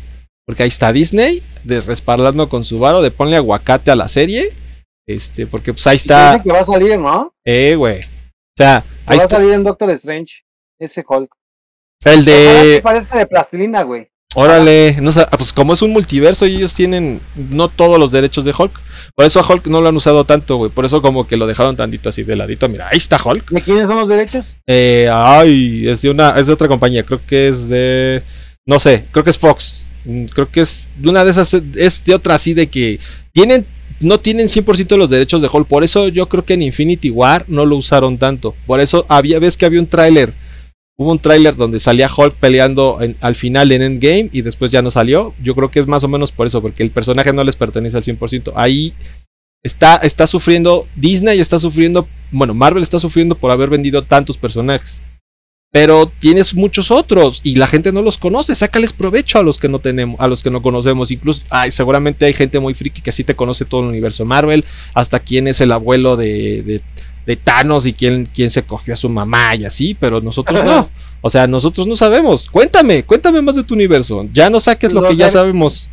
Porque 0.46 0.62
ahí 0.62 0.68
está 0.68 0.92
Disney, 0.92 1.42
de 1.64 1.80
respaldando 1.80 2.48
con 2.48 2.64
su 2.64 2.78
varo, 2.78 3.02
de 3.02 3.10
ponle 3.10 3.36
aguacate 3.36 3.90
a 3.90 3.96
la 3.96 4.08
serie. 4.08 4.52
Este, 5.06 5.46
porque 5.46 5.72
pues 5.72 5.86
ahí 5.86 5.96
está. 5.96 6.40
que 6.42 6.50
va 6.50 6.60
a 6.60 6.64
salir, 6.64 6.98
¿no? 6.98 7.34
Eh, 7.44 7.74
güey. 7.76 8.00
O 8.00 8.56
sea, 8.56 8.84
ahí 9.06 9.18
va 9.18 9.24
a 9.24 9.28
salir 9.28 9.52
en 9.52 9.64
Doctor 9.64 9.90
Strange, 9.90 10.44
ese 10.78 11.04
Hulk. 11.06 11.30
El 12.04 12.24
de. 12.24 12.80
parece 12.82 13.16
de 13.16 13.26
plastilina, 13.26 13.82
güey. 13.82 14.08
Órale, 14.34 14.96
no, 15.00 15.10
pues 15.12 15.52
como 15.52 15.74
es 15.74 15.82
un 15.82 15.90
multiverso 15.90 16.46
y 16.46 16.56
ellos 16.56 16.72
tienen 16.72 17.20
no 17.50 17.68
todos 17.68 17.98
los 17.98 18.10
derechos 18.12 18.44
de 18.44 18.54
Hulk. 18.56 18.72
Por 19.14 19.26
eso 19.26 19.40
a 19.40 19.46
Hulk 19.46 19.66
no 19.66 19.80
lo 19.80 19.88
han 19.88 19.96
usado 19.96 20.24
tanto, 20.24 20.56
güey. 20.56 20.70
Por 20.70 20.86
eso 20.86 21.02
como 21.02 21.26
que 21.26 21.36
lo 21.36 21.46
dejaron 21.46 21.76
tantito 21.76 22.08
así 22.08 22.22
de 22.22 22.36
ladito. 22.36 22.68
Mira, 22.68 22.88
ahí 22.88 22.96
está 22.96 23.20
Hulk. 23.22 23.50
¿De 23.50 23.60
quiénes 23.60 23.86
son 23.86 23.96
los 23.96 24.08
derechos? 24.08 24.56
Eh, 24.66 25.08
ay, 25.12 25.86
es 25.86 26.00
de 26.02 26.10
una, 26.10 26.30
es 26.30 26.46
de 26.46 26.52
otra 26.52 26.68
compañía. 26.68 27.02
Creo 27.02 27.20
que 27.26 27.48
es 27.48 27.68
de, 27.68 28.22
no 28.64 28.80
sé, 28.80 29.04
creo 29.10 29.22
que 29.22 29.30
es 29.30 29.38
Fox. 29.38 29.86
Mm, 30.04 30.24
creo 30.26 30.50
que 30.50 30.62
es 30.62 30.88
de 30.96 31.10
una 31.10 31.24
de 31.24 31.30
esas, 31.30 31.52
es 31.54 32.02
de 32.04 32.14
otra 32.14 32.36
así 32.36 32.54
de 32.54 32.68
que 32.68 33.00
tienen, 33.32 33.66
no 34.00 34.18
tienen 34.18 34.48
100% 34.48 34.96
los 34.96 35.10
derechos 35.10 35.42
de 35.42 35.48
Hulk. 35.52 35.68
Por 35.68 35.84
eso 35.84 36.08
yo 36.08 36.28
creo 36.30 36.46
que 36.46 36.54
en 36.54 36.62
Infinity 36.62 37.10
War 37.10 37.44
no 37.48 37.66
lo 37.66 37.76
usaron 37.76 38.16
tanto. 38.16 38.54
Por 38.66 38.80
eso 38.80 39.04
había, 39.10 39.38
ves 39.38 39.58
que 39.58 39.66
había 39.66 39.80
un 39.80 39.86
tráiler 39.86 40.32
Hubo 40.98 41.10
un 41.10 41.18
tráiler 41.18 41.56
donde 41.56 41.78
salía 41.78 42.10
Hulk 42.14 42.34
peleando 42.34 42.98
al 43.20 43.34
final 43.34 43.72
en 43.72 43.82
Endgame 43.82 44.28
y 44.32 44.42
después 44.42 44.70
ya 44.70 44.82
no 44.82 44.90
salió. 44.90 45.34
Yo 45.42 45.54
creo 45.54 45.70
que 45.70 45.80
es 45.80 45.86
más 45.86 46.04
o 46.04 46.08
menos 46.08 46.32
por 46.32 46.46
eso, 46.46 46.60
porque 46.60 46.82
el 46.82 46.90
personaje 46.90 47.32
no 47.32 47.44
les 47.44 47.56
pertenece 47.56 47.96
al 47.96 48.04
100%. 48.04 48.52
Ahí 48.54 48.94
está, 49.62 49.96
está 49.96 50.26
sufriendo, 50.26 50.86
Disney 50.94 51.40
está 51.40 51.58
sufriendo, 51.58 52.08
bueno, 52.30 52.52
Marvel 52.52 52.82
está 52.82 53.00
sufriendo 53.00 53.36
por 53.36 53.50
haber 53.50 53.70
vendido 53.70 54.04
tantos 54.04 54.36
personajes. 54.36 55.00
Pero 55.70 56.12
tienes 56.20 56.54
muchos 56.54 56.90
otros 56.90 57.40
y 57.42 57.56
la 57.56 57.66
gente 57.66 57.92
no 57.92 58.02
los 58.02 58.18
conoce. 58.18 58.54
Sácales 58.54 58.92
provecho 58.92 59.38
a 59.38 59.42
los 59.42 59.56
que 59.56 59.70
no 59.70 59.78
tenemos, 59.78 60.20
a 60.20 60.28
los 60.28 60.42
que 60.42 60.50
no 60.50 60.60
conocemos. 60.60 61.10
Incluso, 61.10 61.42
ay, 61.48 61.70
seguramente 61.70 62.26
hay 62.26 62.34
gente 62.34 62.60
muy 62.60 62.74
friki 62.74 63.00
que 63.00 63.10
sí 63.10 63.24
te 63.24 63.34
conoce 63.34 63.64
todo 63.64 63.80
el 63.80 63.88
universo 63.88 64.26
Marvel. 64.26 64.66
Hasta 64.92 65.20
quién 65.20 65.48
es 65.48 65.62
el 65.62 65.72
abuelo 65.72 66.18
de 66.18 66.62
de 66.62 66.82
Thanos 67.44 67.86
y 67.86 67.92
quién, 67.92 68.28
quién 68.32 68.50
se 68.50 68.64
cogió 68.64 68.94
a 68.94 68.96
su 68.96 69.08
mamá 69.08 69.54
y 69.54 69.64
así, 69.64 69.94
pero 69.94 70.20
nosotros 70.20 70.64
no. 70.64 70.90
O 71.20 71.30
sea, 71.30 71.46
nosotros 71.46 71.86
no 71.86 71.96
sabemos. 71.96 72.48
Cuéntame, 72.50 73.04
cuéntame 73.04 73.40
más 73.42 73.54
de 73.54 73.64
tu 73.64 73.74
universo. 73.74 74.26
Ya 74.32 74.50
no 74.50 74.60
saques 74.60 74.92
lo, 74.92 75.02
que 75.08 75.16
ya 75.16 75.30
sabemos. 75.30 75.88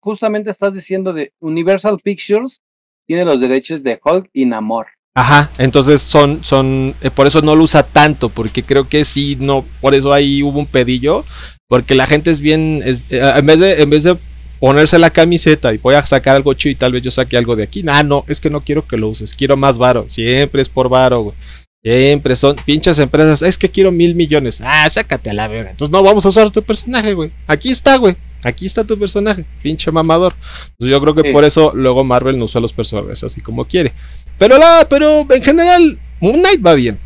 Justamente 0.00 0.50
estás 0.50 0.74
diciendo 0.74 1.12
de 1.12 1.32
Universal 1.40 1.98
Pictures 2.02 2.60
tiene 3.06 3.24
los 3.24 3.40
derechos 3.40 3.82
de 3.82 4.00
Hulk 4.04 4.28
y 4.32 4.44
Namor. 4.44 4.86
Ajá, 5.14 5.50
entonces 5.56 6.02
son, 6.02 6.44
son, 6.44 6.94
eh, 7.00 7.10
por 7.10 7.26
eso 7.26 7.40
no 7.40 7.56
lo 7.56 7.64
usa 7.64 7.82
tanto, 7.82 8.28
porque 8.28 8.62
creo 8.62 8.86
que 8.86 9.04
sí, 9.04 9.36
no, 9.40 9.64
por 9.80 9.94
eso 9.94 10.12
ahí 10.12 10.42
hubo 10.42 10.58
un 10.58 10.66
pedillo, 10.66 11.24
porque 11.68 11.94
la 11.94 12.06
gente 12.06 12.30
es 12.30 12.40
bien, 12.40 12.82
eh, 12.84 12.98
en 13.10 13.46
vez 13.46 13.58
de, 13.58 13.82
en 13.82 13.88
vez 13.88 14.02
de 14.02 14.18
ponerse 14.66 14.98
la 14.98 15.10
camiseta 15.10 15.72
y 15.72 15.78
voy 15.78 15.94
a 15.94 16.04
sacar 16.04 16.34
algo 16.34 16.52
chido 16.54 16.72
y 16.72 16.74
tal 16.74 16.90
vez 16.90 17.00
yo 17.00 17.12
saque 17.12 17.36
algo 17.36 17.54
de 17.54 17.62
aquí. 17.62 17.84
Ah, 17.86 18.02
no, 18.02 18.24
es 18.26 18.40
que 18.40 18.50
no 18.50 18.64
quiero 18.64 18.84
que 18.84 18.96
lo 18.96 19.08
uses, 19.08 19.32
quiero 19.32 19.56
más 19.56 19.78
varo. 19.78 20.06
Siempre 20.08 20.60
es 20.60 20.68
por 20.68 20.88
varo, 20.88 21.22
güey. 21.22 21.36
Siempre 21.84 22.34
son 22.34 22.56
pinches 22.56 22.98
empresas. 22.98 23.42
Es 23.42 23.56
que 23.58 23.70
quiero 23.70 23.92
mil 23.92 24.16
millones. 24.16 24.60
Ah, 24.60 24.90
sácate 24.90 25.30
a 25.30 25.34
la 25.34 25.46
verga. 25.46 25.70
Entonces 25.70 25.92
no 25.92 26.02
vamos 26.02 26.26
a 26.26 26.30
usar 26.30 26.50
tu 26.50 26.64
personaje, 26.64 27.14
güey. 27.14 27.30
Aquí 27.46 27.70
está, 27.70 27.96
güey. 27.96 28.16
Aquí 28.42 28.66
está 28.66 28.82
tu 28.82 28.98
personaje. 28.98 29.44
Pinche 29.62 29.92
mamador. 29.92 30.34
yo 30.80 31.00
creo 31.00 31.14
que 31.14 31.30
por 31.30 31.44
eso 31.44 31.70
luego 31.72 32.02
Marvel 32.02 32.36
no 32.36 32.46
usa 32.46 32.60
los 32.60 32.72
personajes 32.72 33.22
así 33.22 33.40
como 33.40 33.66
quiere. 33.66 33.92
Pero 34.36 34.58
la, 34.58 34.84
pero 34.90 35.28
en 35.30 35.42
general, 35.44 36.00
Moon 36.18 36.40
Knight 36.40 36.66
va 36.66 36.74
bien. 36.74 36.98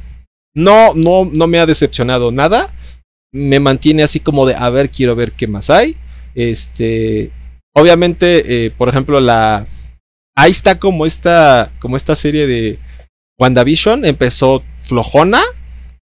No, 0.55 0.95
no, 0.95 1.31
no 1.31 1.47
me 1.47 1.59
ha 1.59 1.67
decepcionado 1.67 2.33
nada. 2.33 2.73
Me 3.33 3.61
mantiene 3.61 4.03
así 4.03 4.19
como 4.19 4.47
de 4.47 4.55
a 4.55 4.71
ver, 4.71 4.89
quiero 4.89 5.15
ver 5.15 5.33
qué 5.33 5.47
más 5.47 5.69
hay. 5.69 5.99
Este, 6.35 7.33
Obviamente, 7.75 8.67
eh, 8.67 8.71
por 8.71 8.89
ejemplo, 8.89 9.21
la. 9.21 9.67
Ahí 10.37 10.51
está 10.51 10.79
como 10.79 11.07
esta. 11.07 11.73
Como 11.81 11.97
esta 11.97 12.15
serie 12.15 12.47
de 12.47 12.79
WandaVision. 13.39 14.05
Empezó 14.05 14.63
flojona. 14.83 15.41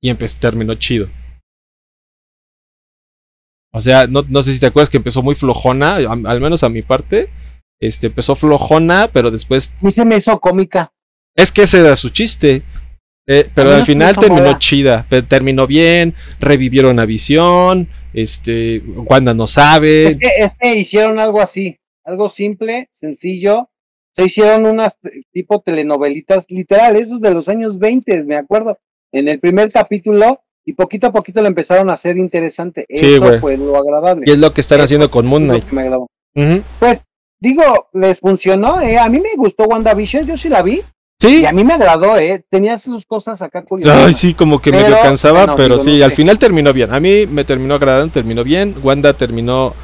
Y 0.02 0.10
empezó, 0.10 0.38
terminó 0.38 0.74
chido. 0.74 1.08
O 3.72 3.80
sea, 3.80 4.06
no, 4.06 4.24
no, 4.28 4.42
sé 4.42 4.52
si 4.52 4.60
te 4.60 4.66
acuerdas 4.66 4.90
que 4.90 4.98
empezó 4.98 5.22
muy 5.22 5.34
flojona. 5.34 5.96
Al 5.96 6.40
menos 6.40 6.62
a 6.62 6.68
mi 6.68 6.82
parte. 6.82 7.30
Este 7.80 8.06
empezó 8.06 8.36
flojona, 8.36 9.08
pero 9.12 9.30
después. 9.30 9.72
A 9.82 9.90
se 9.90 10.04
me 10.04 10.16
hizo 10.16 10.38
cómica. 10.40 10.92
Es 11.36 11.50
que 11.50 11.62
ese 11.62 11.80
era 11.80 11.96
su 11.96 12.10
chiste. 12.10 12.62
Eh, 13.26 13.48
pero 13.54 13.72
al 13.72 13.86
final 13.86 14.14
terminó 14.16 14.42
mala. 14.42 14.58
chida, 14.58 15.06
terminó 15.28 15.66
bien, 15.66 16.14
revivieron 16.40 17.00
a 17.00 17.06
Visión, 17.06 17.88
este, 18.14 18.82
Wanda 19.08 19.34
no 19.34 19.46
sabe, 19.46 20.06
Es 20.06 20.16
que, 20.16 20.28
es 20.38 20.54
que 20.54 20.76
hicieron 20.76 21.18
algo 21.18 21.40
así, 21.40 21.78
algo 22.04 22.28
simple, 22.28 22.88
sencillo. 22.92 23.70
Se 24.16 24.26
hicieron 24.26 24.66
unas 24.66 24.96
tipo 25.32 25.60
telenovelitas, 25.60 26.46
literal, 26.48 26.94
esos 26.96 27.20
de 27.20 27.32
los 27.34 27.48
años 27.48 27.78
20, 27.78 28.24
me 28.26 28.36
acuerdo. 28.36 28.78
En 29.12 29.26
el 29.28 29.40
primer 29.40 29.72
capítulo, 29.72 30.40
y 30.64 30.72
poquito 30.72 31.08
a 31.08 31.12
poquito 31.12 31.42
lo 31.42 31.48
empezaron 31.48 31.90
a 31.90 31.94
hacer 31.94 32.16
interesante. 32.16 32.86
Sí, 32.88 33.14
Eso 33.14 33.38
fue 33.40 33.56
lo 33.56 33.76
agradable. 33.76 34.24
y 34.26 34.30
es 34.30 34.38
lo 34.38 34.52
que 34.54 34.60
están 34.60 34.78
Eso 34.78 34.84
haciendo 34.84 35.10
con 35.10 35.26
Moon 35.26 35.44
Knight. 35.48 35.64
me. 35.72 36.06
Pues, 36.78 37.06
digo, 37.40 37.88
les 37.92 38.20
funcionó, 38.20 38.80
¿eh? 38.80 38.98
A 38.98 39.08
mí 39.08 39.20
me 39.20 39.34
gustó 39.36 39.64
WandaVision, 39.64 40.26
yo 40.26 40.36
sí 40.36 40.48
la 40.48 40.62
vi, 40.62 40.82
Sí, 41.28 41.42
y 41.42 41.46
a 41.46 41.52
mí 41.52 41.64
me 41.64 41.74
agradó, 41.74 42.16
¿eh? 42.16 42.44
Tenía 42.50 42.78
sus 42.78 43.04
cosas 43.06 43.40
acá 43.42 43.62
curiosas. 43.64 43.96
Ay, 44.06 44.14
sí, 44.14 44.34
como 44.34 44.60
que 44.60 44.70
medio 44.72 44.86
Pero, 44.86 45.02
cansaba, 45.02 45.40
bueno, 45.40 45.56
pero 45.56 45.78
sí, 45.78 46.02
al 46.02 46.12
final 46.12 46.38
terminó 46.38 46.72
bien. 46.72 46.92
A 46.92 47.00
mí 47.00 47.26
me 47.26 47.44
terminó 47.44 47.74
agradando, 47.74 48.12
terminó 48.12 48.44
bien. 48.44 48.74
Wanda 48.82 49.12
terminó, 49.14 49.74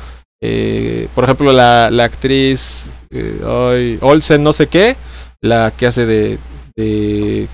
eh, 0.42 1.08
por 1.14 1.24
ejemplo, 1.24 1.52
la, 1.52 1.90
la 1.90 2.04
actriz 2.04 2.90
eh, 3.10 3.98
Olsen, 4.00 4.42
no 4.42 4.52
sé 4.52 4.66
qué, 4.68 4.96
la 5.40 5.72
que 5.76 5.86
hace 5.86 6.06
de, 6.06 6.38
de, 6.76 7.48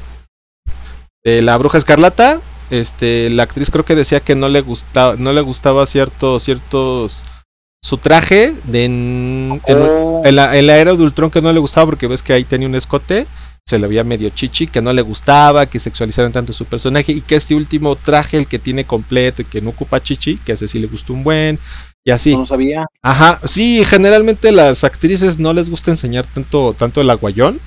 de 1.24 1.42
la 1.42 1.56
bruja 1.56 1.78
escarlata. 1.78 2.40
Este, 2.70 3.30
la 3.30 3.44
actriz 3.44 3.70
creo 3.70 3.84
que 3.84 3.94
decía 3.94 4.18
que 4.20 4.34
no 4.34 4.48
le 4.48 4.60
gustaba, 4.60 5.14
no 5.16 5.32
le 5.32 5.40
gustaba 5.40 5.86
cierto, 5.86 6.40
ciertos 6.40 7.22
su 7.82 7.98
traje 7.98 8.54
de 8.64 8.84
en, 8.86 9.60
en- 9.66 9.78
Oh, 9.78 10.22
en 10.24 10.34
la, 10.34 10.56
en 10.58 10.66
la 10.66 10.78
era 10.78 10.92
de 10.94 11.02
Ultron 11.02 11.30
que 11.30 11.40
no 11.40 11.52
le 11.52 11.60
gustaba 11.60 11.86
porque 11.86 12.08
ves 12.08 12.22
que 12.24 12.32
ahí 12.32 12.42
tenía 12.42 12.66
un 12.66 12.74
escote, 12.74 13.28
se 13.68 13.80
le 13.80 13.88
veía 13.88 14.04
medio 14.04 14.30
chichi, 14.30 14.68
que 14.68 14.80
no 14.80 14.92
le 14.92 15.02
gustaba, 15.02 15.66
que 15.66 15.80
sexualizaran 15.80 16.30
tanto 16.30 16.52
su 16.52 16.64
personaje 16.66 17.10
y 17.10 17.20
que 17.20 17.34
este 17.34 17.56
último 17.56 17.96
traje, 17.96 18.36
el 18.36 18.46
que 18.46 18.60
tiene 18.60 18.84
completo 18.84 19.42
y 19.42 19.44
que 19.44 19.60
no 19.60 19.70
ocupa 19.70 20.00
chichi, 20.00 20.36
que 20.38 20.52
a 20.52 20.54
ese 20.54 20.68
sí 20.68 20.78
le 20.78 20.86
gustó 20.86 21.12
un 21.12 21.24
buen 21.24 21.58
y 22.04 22.12
así. 22.12 22.36
no 22.36 22.46
sabía. 22.46 22.86
Ajá, 23.02 23.40
sí, 23.44 23.84
generalmente 23.84 24.52
las 24.52 24.84
actrices 24.84 25.40
no 25.40 25.52
les 25.52 25.68
gusta 25.68 25.90
enseñar 25.90 26.24
tanto, 26.32 26.74
tanto 26.74 27.00
el 27.00 27.10
aguayón. 27.10 27.58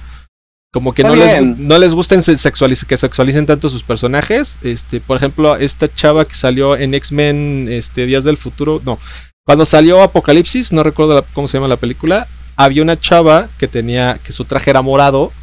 Como 0.72 0.94
que 0.94 1.02
Está 1.02 1.14
no 1.14 1.22
les, 1.22 1.58
no 1.58 1.78
les 1.80 1.94
gusta 1.94 2.16
sexualiz- 2.16 2.86
que 2.86 2.96
sexualicen 2.96 3.46
tanto 3.46 3.68
sus 3.68 3.84
personajes. 3.84 4.58
Este, 4.62 5.02
por 5.02 5.18
ejemplo, 5.18 5.58
esta 5.58 5.94
chava 5.94 6.24
que 6.24 6.36
salió 6.36 6.78
en 6.78 6.94
X-Men 6.94 7.68
este, 7.70 8.06
Días 8.06 8.24
del 8.24 8.38
Futuro. 8.38 8.80
No, 8.86 9.00
cuando 9.46 9.66
salió 9.66 10.02
Apocalipsis, 10.02 10.72
no 10.72 10.84
recuerdo 10.84 11.16
la- 11.16 11.26
cómo 11.34 11.48
se 11.50 11.58
llama 11.58 11.68
la 11.68 11.76
película. 11.78 12.28
Había 12.56 12.84
una 12.84 12.98
chava 13.00 13.50
que 13.58 13.68
tenía, 13.68 14.20
que 14.24 14.32
su 14.32 14.46
traje 14.46 14.70
era 14.70 14.82
morado, 14.84 15.34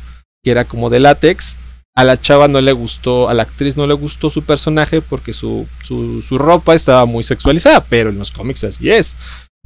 que 0.47 0.53
era 0.53 0.65
como 0.65 0.91
de 0.91 1.01
látex. 1.01 1.59
A 1.97 2.05
la 2.05 2.21
chava 2.21 2.47
no 2.47 2.61
le 2.61 2.71
gustó, 2.71 3.29
a 3.29 3.35
la 3.35 3.43
actriz 3.43 3.77
no 3.77 3.85
le 3.89 3.95
gustó 3.95 4.31
su 4.31 4.45
personaje 4.45 5.01
porque 5.03 5.33
su, 5.33 5.67
su, 5.83 6.23
su 6.23 6.39
ropa 6.39 6.77
estaba 6.77 7.05
muy 7.05 7.25
sexualizada, 7.25 7.85
pero 7.85 8.11
en 8.11 8.19
los 8.21 8.31
cómics 8.31 8.63
así 8.63 8.89
es. 8.89 9.17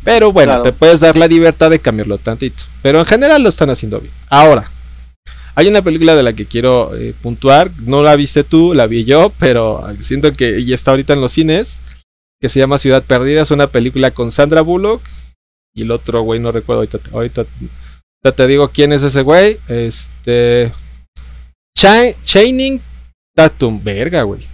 Pero 0.03 0.33
bueno, 0.33 0.53
Claro. 0.53 0.63
te 0.63 0.73
puedes 0.73 1.01
dar 1.01 1.19
la 1.19 1.27
libertad 1.27 1.69
de 1.69 1.81
cambiarlo 1.81 2.17
tantito. 2.17 2.65
Pero 2.81 2.99
en 3.01 3.05
general 3.05 3.43
lo 3.43 3.51
están 3.51 3.69
haciendo 3.69 4.01
bien. 4.01 4.15
Ahora, 4.31 4.71
hay 5.55 5.67
una 5.69 5.83
película 5.83 6.17
de 6.17 6.23
la 6.23 6.33
que 6.33 6.47
quiero 6.47 6.97
eh, 6.97 7.13
puntuar. 7.21 7.73
No 7.81 8.03
la 8.03 8.17
viste 8.17 8.43
tú, 8.43 8.73
la 8.73 8.87
vi 8.87 9.05
yo, 9.05 9.35
pero 9.39 9.85
siento 10.01 10.33
que 10.33 10.65
ya 10.65 10.75
está 10.75 10.93
ahorita 10.93 11.13
en 11.13 11.21
los 11.21 11.33
cines. 11.33 11.79
Que 12.41 12.49
se 12.49 12.59
llama 12.59 12.79
Ciudad 12.79 13.03
Perdida. 13.03 13.43
Es 13.43 13.51
una 13.51 13.67
película 13.67 14.13
con 14.13 14.31
Sandra 14.31 14.63
Bullock. 14.63 15.03
Y 15.75 15.83
el 15.83 15.91
otro 15.91 16.23
güey, 16.23 16.41
no 16.41 16.53
recuerdo 16.53 16.81
ahorita. 16.81 17.01
Ahorita, 17.13 17.45
ahorita 18.23 18.37
te 18.37 18.47
digo 18.47 18.71
quién 18.71 18.93
es 18.93 19.03
ese 19.03 19.23
güey. 19.23 19.59
Este. 19.69 20.73
Cha- 21.77 22.15
Chaining 22.25 22.81
Tatum. 23.35 23.83
Verga, 23.83 24.23
güey. 24.23 24.47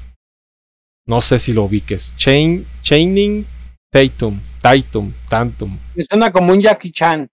No 1.06 1.20
sé 1.20 1.38
si 1.38 1.52
lo 1.52 1.64
ubiques. 1.64 2.12
Chain, 2.16 2.66
Chaining 2.82 3.46
Tatum. 3.92 4.40
Tatum. 4.60 5.12
Tantum. 5.28 5.78
Me 5.94 6.04
suena 6.04 6.32
como 6.32 6.52
un 6.52 6.60
Jackie 6.60 6.90
Chan. 6.92 7.28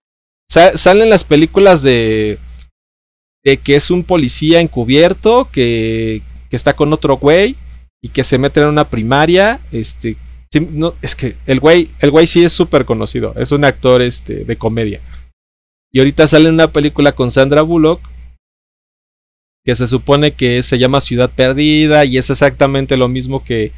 Sa- 0.50 0.78
salen 0.78 1.10
las 1.10 1.24
películas 1.24 1.82
de 1.82 2.40
de 3.46 3.58
que 3.58 3.76
es 3.76 3.92
un 3.92 4.06
policía 4.06 4.62
encubierto 4.62 5.50
que, 5.52 6.22
que 6.50 6.56
está 6.56 6.74
con 6.78 6.94
otro 6.94 7.18
güey 7.18 7.58
y 8.02 8.08
que 8.08 8.24
se 8.24 8.38
mete 8.38 8.62
en 8.62 8.68
una 8.68 8.90
primaria 8.90 9.60
este 9.74 10.16
no, 10.72 10.94
es 11.02 11.14
que 11.14 11.36
el 11.46 11.60
güey 11.60 11.92
el 12.00 12.10
güey 12.12 12.26
sí 12.26 12.42
es 12.42 12.54
súper 12.54 12.86
conocido 12.86 13.34
es 13.36 13.52
un 13.52 13.66
actor 13.66 14.02
este 14.02 14.46
de 14.46 14.56
comedia 14.58 15.02
y 15.94 16.00
ahorita 16.00 16.28
sale 16.28 16.50
una 16.50 16.72
película 16.72 17.12
con 17.12 17.30
Sandra 17.30 17.62
Bullock 17.62 18.02
que 19.64 19.76
se 19.76 19.88
supone 19.88 20.34
que 20.34 20.62
se 20.64 20.80
llama 20.80 21.00
Ciudad 21.00 21.32
Perdida 21.34 22.04
y 22.04 22.18
es 22.18 22.30
exactamente 22.30 22.98
lo 22.98 23.08
mismo 23.08 23.44
que 23.44 23.72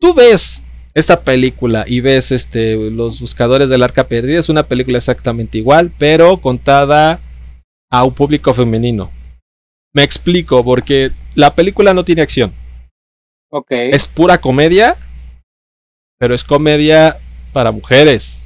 tú 0.00 0.14
ves 0.14 0.64
esta 0.94 1.22
película 1.22 1.84
y 1.86 2.00
ves 2.00 2.32
este 2.32 2.74
los 2.90 3.20
buscadores 3.20 3.68
del 3.68 3.84
arca 3.84 4.08
perdida. 4.08 4.40
Es 4.40 4.48
una 4.48 4.66
película 4.66 4.98
exactamente 4.98 5.58
igual 5.58 5.92
pero 5.96 6.38
contada 6.40 7.20
a 7.90 8.02
un 8.02 8.14
público 8.14 8.52
femenino. 8.54 9.12
Me 9.92 10.02
explico 10.02 10.64
porque 10.64 11.12
la 11.34 11.54
película 11.54 11.94
no 11.94 12.04
tiene 12.04 12.22
acción. 12.22 12.52
Ok. 13.50 13.70
es 13.70 14.06
pura 14.06 14.38
comedia 14.38 14.96
pero 16.18 16.34
es 16.34 16.44
comedia 16.44 17.18
para 17.54 17.70
mujeres 17.70 18.37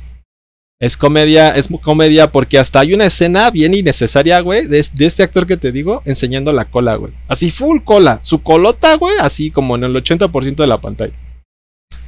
es 0.82 0.96
comedia 0.96 1.50
es 1.50 1.68
comedia 1.80 2.32
porque 2.32 2.58
hasta 2.58 2.80
hay 2.80 2.92
una 2.92 3.06
escena 3.06 3.52
bien 3.52 3.72
innecesaria 3.72 4.40
güey 4.40 4.66
de, 4.66 4.80
este 4.80 5.22
actor 5.22 5.46
que 5.46 5.56
te 5.56 5.70
digo 5.70 6.02
enseñando 6.04 6.52
la 6.52 6.64
cola 6.64 6.96
güey 6.96 7.12
así 7.28 7.52
full 7.52 7.82
cola 7.84 8.18
su 8.22 8.42
colota 8.42 8.96
güey 8.96 9.14
así 9.20 9.52
como 9.52 9.76
en 9.76 9.84
el 9.84 9.94
80% 9.94 10.56
de 10.56 10.66
la 10.66 10.80
pantalla 10.80 11.14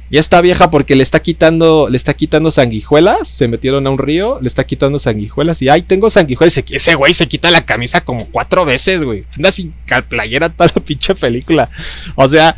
y 0.09 0.17
esta 0.17 0.41
vieja 0.41 0.69
porque 0.69 0.95
le 0.95 1.01
está 1.01 1.19
quitando, 1.19 1.87
le 1.89 1.97
está 1.97 2.13
quitando 2.13 2.51
sanguijuelas, 2.51 3.27
se 3.27 3.47
metieron 3.47 3.87
a 3.87 3.89
un 3.89 3.97
río, 3.97 4.37
le 4.39 4.47
está 4.47 4.63
quitando 4.63 4.99
sanguijuelas 4.99 5.63
y 5.63 5.69
ay, 5.69 5.81
tengo 5.81 6.11
sanguijuelas. 6.11 6.55
Ese 6.69 6.93
güey 6.93 7.15
se 7.15 7.27
quita 7.27 7.49
la 7.49 7.65
camisa 7.65 8.01
como 8.01 8.27
cuatro 8.27 8.65
veces, 8.65 9.03
güey. 9.03 9.23
Anda 9.35 9.51
sin 9.51 9.73
playera 10.07 10.49
toda 10.49 10.69
la 10.75 10.81
pinche 10.85 11.15
película. 11.15 11.71
O 12.13 12.27
sea, 12.29 12.55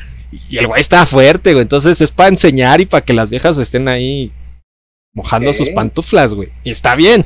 y 0.49 0.57
el 0.57 0.67
güey 0.67 0.81
está 0.81 1.05
fuerte, 1.05 1.53
güey. 1.53 1.61
Entonces 1.61 2.01
es 2.01 2.11
para 2.11 2.27
enseñar 2.27 2.81
y 2.81 2.85
para 2.85 3.05
que 3.05 3.13
las 3.13 3.29
viejas 3.29 3.57
estén 3.59 3.87
ahí 3.87 4.33
mojando 5.17 5.51
sus 5.51 5.71
pantuflas, 5.71 6.35
güey. 6.35 6.49
Y 6.63 6.69
está 6.69 6.95
bien. 6.95 7.25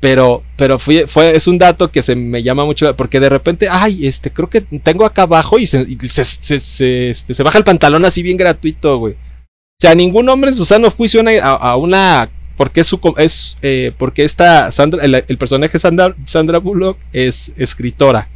Pero, 0.00 0.42
pero 0.56 0.78
fue, 0.78 1.06
fue, 1.06 1.36
es 1.36 1.46
un 1.46 1.58
dato 1.58 1.90
que 1.90 2.02
se 2.02 2.16
me 2.16 2.42
llama 2.42 2.64
mucho, 2.64 2.96
porque 2.96 3.20
de 3.20 3.28
repente, 3.28 3.68
ay, 3.70 4.06
este, 4.06 4.30
creo 4.30 4.48
que 4.48 4.62
tengo 4.62 5.04
acá 5.04 5.22
abajo 5.22 5.58
y 5.58 5.66
se, 5.66 5.82
y 5.82 5.98
se, 6.08 6.24
se, 6.24 6.60
se, 6.60 7.10
este, 7.10 7.34
se 7.34 7.42
baja 7.42 7.58
el 7.58 7.64
pantalón 7.64 8.04
así 8.06 8.22
bien 8.22 8.38
gratuito, 8.38 8.98
güey. 8.98 9.14
O 9.14 9.80
sea, 9.80 9.94
ningún 9.94 10.28
hombre 10.30 10.50
en 10.50 10.56
su 10.56 10.64
sano 10.64 10.90
juicio 10.90 11.22
a, 11.42 11.50
a 11.50 11.76
una. 11.76 12.30
Porque 12.56 12.80
es 12.80 12.86
su 12.86 12.98
es 13.18 13.58
eh, 13.60 13.92
porque 13.98 14.24
esta 14.24 14.70
Sandra, 14.70 15.04
el, 15.04 15.14
el 15.28 15.36
personaje 15.36 15.78
Sandra, 15.78 16.16
Sandra 16.24 16.56
Bullock 16.56 16.96
es 17.12 17.52
escritora. 17.58 18.30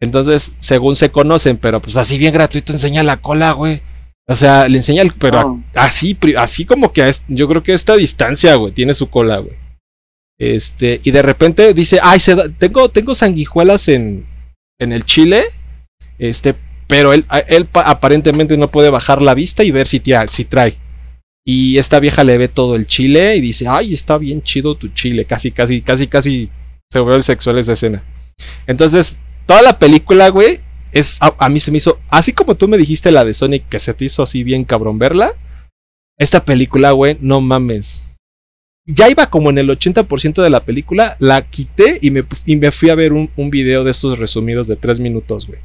Entonces, 0.00 0.52
según 0.60 0.96
se 0.96 1.10
conocen, 1.10 1.58
pero 1.58 1.82
pues 1.82 1.98
así 1.98 2.16
bien 2.16 2.32
gratuito 2.32 2.72
enseña 2.72 3.02
la 3.02 3.18
cola, 3.18 3.52
güey. 3.52 3.82
O 4.28 4.36
sea, 4.36 4.68
le 4.68 4.76
enseña 4.78 5.02
el, 5.02 5.12
pero 5.12 5.40
Oh. 5.40 5.60
así, 5.74 6.16
así 6.36 6.64
como 6.64 6.92
que 6.92 7.02
a 7.02 7.10
yo 7.28 7.48
creo 7.48 7.62
que 7.62 7.72
a 7.72 7.74
esta 7.74 7.96
distancia, 7.96 8.54
güey, 8.54 8.72
tiene 8.72 8.94
su 8.94 9.10
cola, 9.10 9.38
güey. 9.38 9.56
Este, 10.38 11.00
y 11.04 11.10
de 11.10 11.22
repente 11.22 11.74
dice, 11.74 11.98
ay, 12.02 12.18
se 12.20 12.34
da- 12.34 12.48
tengo, 12.48 12.88
tengo 12.88 13.14
sanguijuelas 13.14 13.88
en, 13.88 14.26
en 14.80 14.92
el 14.92 15.04
chile. 15.04 15.42
Este, 16.18 16.54
pero 16.88 17.12
él, 17.12 17.24
a- 17.28 17.38
él 17.40 17.66
pa- 17.66 17.82
aparentemente 17.82 18.56
no 18.56 18.70
puede 18.70 18.90
bajar 18.90 19.22
la 19.22 19.34
vista 19.34 19.64
y 19.64 19.70
ver 19.70 19.86
si, 19.86 20.00
trae. 20.44 20.78
Y 21.44 21.78
esta 21.78 21.98
vieja 22.00 22.22
le 22.24 22.38
ve 22.38 22.48
todo 22.48 22.76
el 22.76 22.86
chile 22.86 23.36
y 23.36 23.40
dice, 23.40 23.66
ay, 23.68 23.92
está 23.92 24.18
bien 24.18 24.42
chido 24.42 24.76
tu 24.76 24.88
chile. 24.88 25.24
Casi, 25.24 25.50
casi, 25.50 25.82
casi, 25.82 26.06
casi 26.06 26.50
se 26.90 26.98
vuelve 27.00 27.22
sexual 27.22 27.58
esa 27.58 27.72
escena. 27.72 28.04
Entonces, 28.66 29.16
toda 29.46 29.62
la 29.62 29.78
película, 29.78 30.28
güey, 30.28 30.60
es, 30.92 31.18
a, 31.20 31.48
mí 31.48 31.58
se 31.58 31.70
me 31.70 31.78
hizo, 31.78 31.98
así 32.08 32.32
como 32.32 32.54
tú 32.54 32.68
me 32.68 32.76
dijiste 32.76 33.10
la 33.10 33.24
de 33.24 33.34
Sonic 33.34 33.68
que 33.68 33.78
se 33.78 33.94
te 33.94 34.04
hizo 34.04 34.22
así 34.22 34.44
bien 34.44 34.64
cabrón 34.64 34.98
verla. 34.98 35.32
Esta 36.18 36.44
película, 36.44 36.92
güey, 36.92 37.16
no 37.20 37.40
mames. 37.40 38.06
Ya 38.86 39.08
iba 39.08 39.30
como 39.30 39.50
en 39.50 39.58
el 39.58 39.70
80% 39.70 40.42
de 40.42 40.50
la 40.50 40.64
película, 40.64 41.16
la 41.18 41.48
quité 41.48 41.98
y 42.02 42.10
me, 42.10 42.24
y 42.44 42.56
me 42.56 42.72
fui 42.72 42.90
a 42.90 42.94
ver 42.94 43.12
un, 43.12 43.30
un 43.36 43.50
video 43.50 43.84
de 43.84 43.92
estos 43.92 44.18
resumidos 44.18 44.66
de 44.66 44.76
3 44.76 45.00
minutos, 45.00 45.46
güey. 45.46 45.60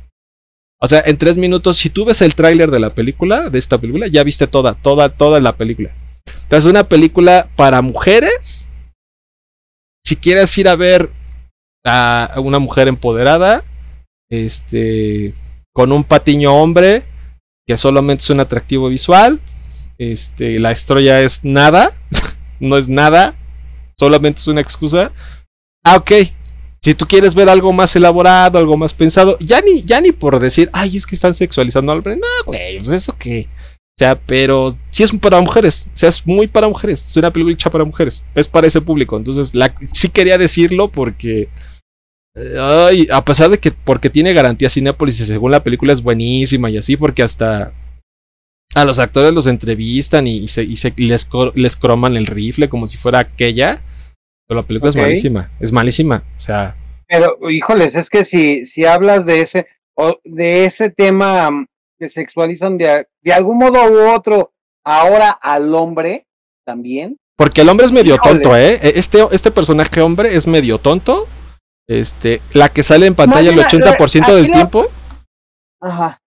O 0.80 0.88
sea, 0.88 1.04
en 1.06 1.18
3 1.18 1.38
minutos, 1.38 1.78
si 1.78 1.90
tú 1.90 2.06
ves 2.06 2.22
el 2.22 2.36
tráiler 2.36 2.72
de 2.72 2.80
la 2.80 2.94
película, 2.94 3.50
de 3.50 3.60
esta 3.60 3.80
película, 3.80 4.08
ya 4.08 4.24
viste 4.24 4.48
toda, 4.48 4.76
toda, 4.76 5.10
toda 5.10 5.40
la 5.40 5.58
película. 5.58 5.92
Entonces, 6.44 6.70
una 6.70 6.86
película 6.86 7.50
para 7.56 7.82
mujeres. 7.82 8.68
Si 10.06 10.16
quieres 10.16 10.56
ir 10.58 10.70
a 10.70 10.76
ver 10.76 11.10
a 11.84 12.36
una 12.38 12.60
mujer 12.60 12.88
empoderada, 12.88 13.64
este, 14.30 15.34
con 15.74 15.92
un 15.92 16.04
patiño 16.04 16.54
hombre, 16.54 17.04
que 17.66 17.78
solamente 17.78 18.24
es 18.24 18.30
un 18.30 18.40
atractivo 18.40 18.90
visual, 18.90 19.42
este, 19.98 20.60
la 20.60 20.72
historia 20.72 21.22
es 21.22 21.44
nada, 21.44 21.94
no 22.60 22.78
es 22.78 22.88
nada, 22.88 23.36
solamente 23.98 24.40
es 24.40 24.48
una 24.48 24.62
excusa. 24.62 25.12
Ah, 25.84 25.98
ok, 25.98 26.12
Si 26.82 26.94
tú 26.94 27.08
quieres 27.08 27.34
ver 27.34 27.50
algo 27.50 27.74
más 27.74 27.96
elaborado, 27.96 28.60
algo 28.60 28.78
más 28.78 28.94
pensado, 28.94 29.38
ya 29.40 29.62
ni, 29.62 29.82
ya 29.84 30.00
ni 30.00 30.12
por 30.12 30.40
decir, 30.40 30.70
ay, 30.74 30.96
es 30.98 31.06
que 31.06 31.16
están 31.16 31.34
sexualizando 31.34 31.92
al 31.92 32.00
hombre. 32.00 32.16
No, 32.16 32.46
güey, 32.46 32.78
pues 32.78 32.92
eso 32.92 33.16
qué. 33.18 33.48
O 34.00 34.00
sea, 34.00 34.14
pero 34.16 34.78
si 34.92 35.02
es 35.02 35.12
para 35.14 35.42
mujeres, 35.42 35.88
o 35.88 35.98
sea, 35.98 36.10
es 36.10 36.26
muy 36.28 36.46
para 36.46 36.68
mujeres. 36.68 37.04
Es 37.04 37.18
una 37.18 37.34
película 37.34 37.72
para 37.72 37.84
mujeres. 37.84 38.24
Es 38.36 38.48
para 38.48 38.68
ese 38.68 38.80
público. 38.80 39.18
Entonces, 39.18 39.52
sí 39.92 40.10
quería 40.10 40.38
decirlo 40.38 40.90
porque. 40.90 41.50
Ay, 42.60 43.08
a 43.12 43.24
pesar 43.26 43.50
de 43.50 43.58
que 43.60 43.72
porque 43.72 44.10
tiene 44.10 44.34
garantía 44.34 44.70
Cinepolis 44.70 45.20
y 45.22 45.26
según 45.26 45.52
la 45.52 45.64
película 45.64 45.94
es 45.94 46.02
buenísima 46.04 46.70
y 46.70 46.78
así, 46.78 46.96
porque 46.98 47.24
hasta 47.24 47.74
a 48.76 48.86
los 48.86 49.00
actores 49.00 49.34
los 49.34 49.48
entrevistan 49.48 50.28
y, 50.28 50.38
y 50.38 50.48
se, 50.50 50.64
y 50.64 50.76
se- 50.76 50.94
les, 50.98 51.28
les 51.56 51.76
croman 51.76 52.16
el 52.16 52.28
rifle 52.28 52.70
como 52.70 52.86
si 52.88 52.98
fuera 52.98 53.20
aquella. 53.20 53.82
Pero 54.48 54.62
la 54.62 54.68
película 54.68 54.90
es 54.90 54.96
malísima, 54.96 55.52
es 55.60 55.72
malísima. 55.72 56.24
O 56.36 56.40
sea, 56.40 56.76
Pero, 57.08 57.38
híjoles, 57.50 57.96
es 57.96 58.10
que 58.10 58.24
si, 58.24 58.66
si 58.66 58.86
hablas 58.86 59.26
de 59.26 59.42
ese, 59.42 59.68
o 59.96 60.20
de 60.24 60.66
ese 60.66 60.90
tema 60.90 61.50
mm, 61.52 61.68
que 62.00 62.08
sexualizan 62.08 62.78
de, 62.78 63.08
de 63.24 63.34
algún 63.34 63.58
modo 63.58 63.84
u 63.92 64.14
otro 64.14 64.52
ahora 64.86 65.32
al 65.32 65.74
hombre 65.76 66.26
también. 66.66 67.18
Porque 67.36 67.62
el 67.62 67.70
hombre 67.70 67.86
es 67.88 67.92
medio 67.92 68.18
tonto, 68.18 68.56
¿eh? 68.56 68.80
Este, 68.82 69.20
este 69.32 69.52
personaje 69.52 70.02
hombre 70.02 70.36
es 70.36 70.48
medio 70.48 70.78
tonto. 70.78 71.28
Este, 71.88 72.42
la 72.54 72.70
que 72.70 72.84
sale 72.84 73.06
en 73.06 73.16
pantalla 73.16 73.50
el 73.50 73.56
Más 73.56 73.72
bien, 73.72 73.82
80% 73.84 74.24
aquí 74.24 74.32
del 74.34 74.48
lo- 74.48 74.54
tiempo 74.54 74.88
Ajá. 75.82 76.20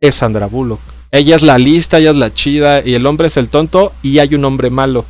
es 0.00 0.14
Sandra 0.14 0.46
Bullock. 0.46 0.80
Ella 1.10 1.36
es 1.36 1.42
la 1.42 1.58
lista, 1.58 1.98
ella 1.98 2.10
es 2.10 2.16
la 2.16 2.32
chida, 2.34 2.84
y 2.84 2.94
el 2.94 3.06
hombre 3.06 3.28
es 3.28 3.36
el 3.36 3.48
tonto, 3.48 3.92
y 4.02 4.18
hay 4.18 4.34
un 4.34 4.44
hombre 4.44 4.70
malo. 4.70 5.04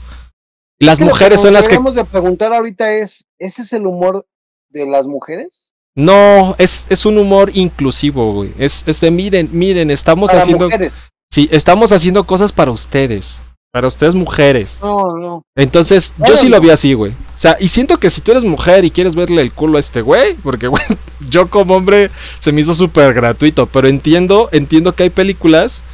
Las 0.79 0.95
Es 0.95 0.99
que 0.99 1.05
lo 1.05 1.11
mujeres 1.11 1.41
son 1.41 1.53
las 1.55 1.65
que. 1.69 1.75
debemos 1.75 1.95
de 1.95 2.05
preguntar 2.05 2.53
ahorita 2.53 2.93
es, 2.93 3.25
¿ese 3.39 3.63
es 3.63 3.73
el 3.73 3.87
humor 3.87 4.27
de 4.71 4.87
las 4.87 5.07
mujeres? 5.07 5.73
No, 5.95 6.55
es, 6.59 6.87
es 6.91 7.07
un 7.07 7.17
humor 7.17 7.51
inclusivo, 7.55 8.35
güey. 8.35 8.53
Es, 8.59 8.85
es 8.87 9.01
de 9.01 9.11
miren, 9.11 9.49
miren, 9.53 9.91
estamos 9.91 10.29
Para 10.31 10.43
haciendo. 10.43 10.67
mujeres. 10.67 10.93
Sí, 11.31 11.49
estamos 11.51 11.93
haciendo 11.93 12.25
cosas 12.27 12.53
para 12.53 12.71
ustedes. 12.71 13.41
Para 13.73 13.89
ustedes 13.89 14.15
mujeres. 14.15 14.79
No, 14.83 15.17
no. 15.17 15.43
Entonces, 15.57 16.13
yo 16.27 16.37
sí 16.37 16.49
lo 16.49 16.61
vi 16.61 16.71
así, 16.71 16.93
güey. 16.93 17.15
O 17.37 17.39
sea, 17.39 17.57
y 17.61 17.68
siento 17.68 17.99
que 17.99 18.09
si 18.09 18.22
tú 18.22 18.30
eres 18.32 18.45
mujer 18.45 18.87
y 18.87 18.91
quieres 18.91 19.14
verle 19.14 19.43
el 19.43 19.53
culo 19.53 19.76
a 19.76 19.80
este 19.80 20.01
güey, 20.01 20.34
porque, 20.43 20.66
güey, 20.68 20.82
yo 21.28 21.49
como 21.51 21.76
hombre 21.76 22.11
se 22.39 22.51
me 22.51 22.62
hizo 22.62 22.74
súper 22.74 23.12
gratuito, 23.12 23.66
pero 23.66 23.89
entiendo, 23.89 24.49
entiendo 24.53 24.95
que 24.95 25.03
hay 25.05 25.11
películas 25.11 25.84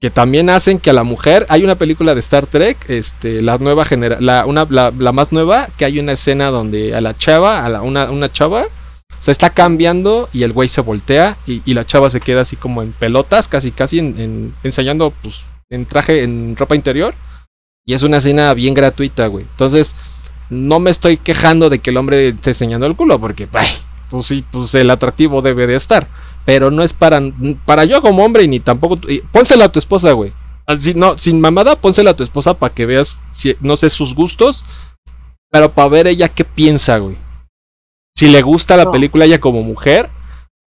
que 0.00 0.10
también 0.10 0.50
hacen 0.50 0.80
que 0.80 0.90
a 0.90 0.94
la 0.94 1.04
mujer, 1.04 1.46
hay 1.48 1.62
una 1.62 1.76
película 1.76 2.12
de 2.14 2.18
Star 2.18 2.46
Trek, 2.48 2.76
este, 2.88 3.40
la 3.40 3.58
nueva 3.58 3.84
genera, 3.84 4.20
la, 4.20 4.44
una, 4.46 4.66
la, 4.68 4.90
más 5.12 5.30
nueva, 5.30 5.68
que 5.78 5.84
hay 5.84 6.00
una 6.00 6.14
escena 6.14 6.48
donde 6.50 6.96
a 6.96 7.00
la 7.00 7.16
chava, 7.16 7.64
a 7.64 7.68
la, 7.68 7.82
una, 7.82 8.10
una 8.10 8.32
chava, 8.32 8.64
se 9.20 9.30
está 9.30 9.50
cambiando 9.50 10.28
y 10.32 10.42
el 10.42 10.52
güey 10.52 10.68
se 10.68 10.80
voltea 10.80 11.38
y, 11.46 11.72
la 11.72 11.86
chava 11.86 12.10
se 12.10 12.20
queda 12.20 12.40
así 12.40 12.56
como 12.56 12.82
en 12.82 12.90
pelotas, 12.90 13.46
casi, 13.46 13.70
casi 13.70 14.00
en, 14.00 14.18
en- 14.18 14.54
ensayando, 14.64 15.12
pues, 15.22 15.42
en 15.70 15.86
traje, 15.86 16.24
en 16.24 16.56
ropa 16.56 16.74
interior. 16.74 17.14
Y 17.86 17.94
es 17.94 18.02
una 18.02 18.16
escena 18.16 18.52
bien 18.54 18.74
gratuita, 18.74 19.28
güey. 19.28 19.44
Entonces, 19.44 19.94
no 20.52 20.78
me 20.80 20.90
estoy 20.90 21.16
quejando 21.16 21.70
de 21.70 21.78
que 21.80 21.90
el 21.90 21.96
hombre 21.96 22.28
esté 22.28 22.50
enseñando 22.50 22.86
el 22.86 22.94
culo, 22.96 23.18
porque, 23.18 23.48
ay, 23.52 23.68
pues 24.10 24.26
sí, 24.26 24.44
pues 24.50 24.74
el 24.74 24.90
atractivo 24.90 25.42
debe 25.42 25.66
de 25.66 25.74
estar. 25.74 26.06
Pero 26.44 26.70
no 26.70 26.82
es 26.82 26.92
para, 26.92 27.20
para 27.64 27.84
yo 27.84 28.02
como 28.02 28.24
hombre 28.24 28.46
ni 28.48 28.60
tampoco... 28.60 28.98
y 29.08 29.20
pónsela 29.20 29.66
a 29.66 29.68
tu 29.72 29.78
esposa, 29.78 30.12
güey. 30.12 30.32
Así, 30.66 30.92
no, 30.94 31.18
sin 31.18 31.40
mamada, 31.40 31.76
pónsela 31.76 32.10
a 32.10 32.16
tu 32.16 32.22
esposa 32.22 32.54
para 32.54 32.74
que 32.74 32.86
veas, 32.86 33.20
si, 33.32 33.56
no 33.60 33.76
sé, 33.76 33.90
sus 33.90 34.14
gustos. 34.14 34.66
Pero 35.50 35.72
para 35.72 35.88
ver 35.88 36.06
ella 36.06 36.28
qué 36.28 36.44
piensa, 36.44 36.98
güey. 36.98 37.16
Si 38.16 38.28
le 38.28 38.42
gusta 38.42 38.76
la 38.76 38.84
No. 38.84 38.92
película 38.92 39.24
ella 39.24 39.40
como 39.40 39.62
mujer. 39.62 40.10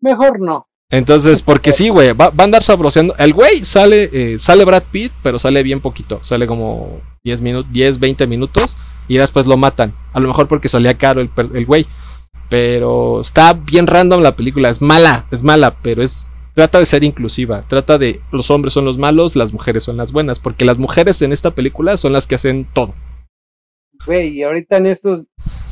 Mejor 0.00 0.40
no. 0.40 0.66
Entonces, 0.90 1.40
porque 1.40 1.72
sí, 1.72 1.88
güey, 1.88 2.12
va, 2.12 2.28
va 2.28 2.42
a 2.42 2.44
andar 2.44 2.62
sabroseando. 2.62 3.14
El 3.16 3.32
güey 3.32 3.64
sale, 3.64 4.10
eh, 4.12 4.38
sale 4.38 4.64
Brad 4.64 4.82
Pitt, 4.90 5.10
pero 5.22 5.38
sale 5.38 5.62
bien 5.62 5.80
poquito. 5.80 6.22
Sale 6.22 6.46
como 6.46 7.00
10 7.24 7.40
minutos, 7.40 7.72
10, 7.72 7.98
20 7.98 8.26
minutos 8.26 8.76
y 9.08 9.16
después 9.16 9.46
lo 9.46 9.56
matan. 9.56 9.94
A 10.12 10.20
lo 10.20 10.28
mejor 10.28 10.48
porque 10.48 10.68
salía 10.68 10.98
caro 10.98 11.20
el, 11.20 11.30
el 11.54 11.66
güey. 11.66 11.86
Pero 12.48 13.20
está 13.22 13.54
bien 13.54 13.86
random 13.86 14.20
la 14.20 14.36
película. 14.36 14.68
Es 14.68 14.82
mala, 14.82 15.26
es 15.30 15.42
mala, 15.42 15.76
pero 15.82 16.02
es 16.02 16.28
trata 16.54 16.78
de 16.78 16.86
ser 16.86 17.04
inclusiva. 17.04 17.64
Trata 17.68 17.98
de 17.98 18.20
los 18.30 18.50
hombres 18.50 18.74
son 18.74 18.84
los 18.84 18.98
malos, 18.98 19.36
las 19.36 19.52
mujeres 19.52 19.84
son 19.84 19.96
las 19.96 20.12
buenas, 20.12 20.38
porque 20.38 20.64
las 20.64 20.78
mujeres 20.78 21.22
en 21.22 21.32
esta 21.32 21.52
película 21.52 21.96
son 21.96 22.12
las 22.12 22.26
que 22.26 22.34
hacen 22.34 22.66
todo. 22.72 22.94
Güey, 24.06 24.28
y 24.30 24.42
ahorita 24.42 24.76
en 24.76 24.86
estos 24.86 25.28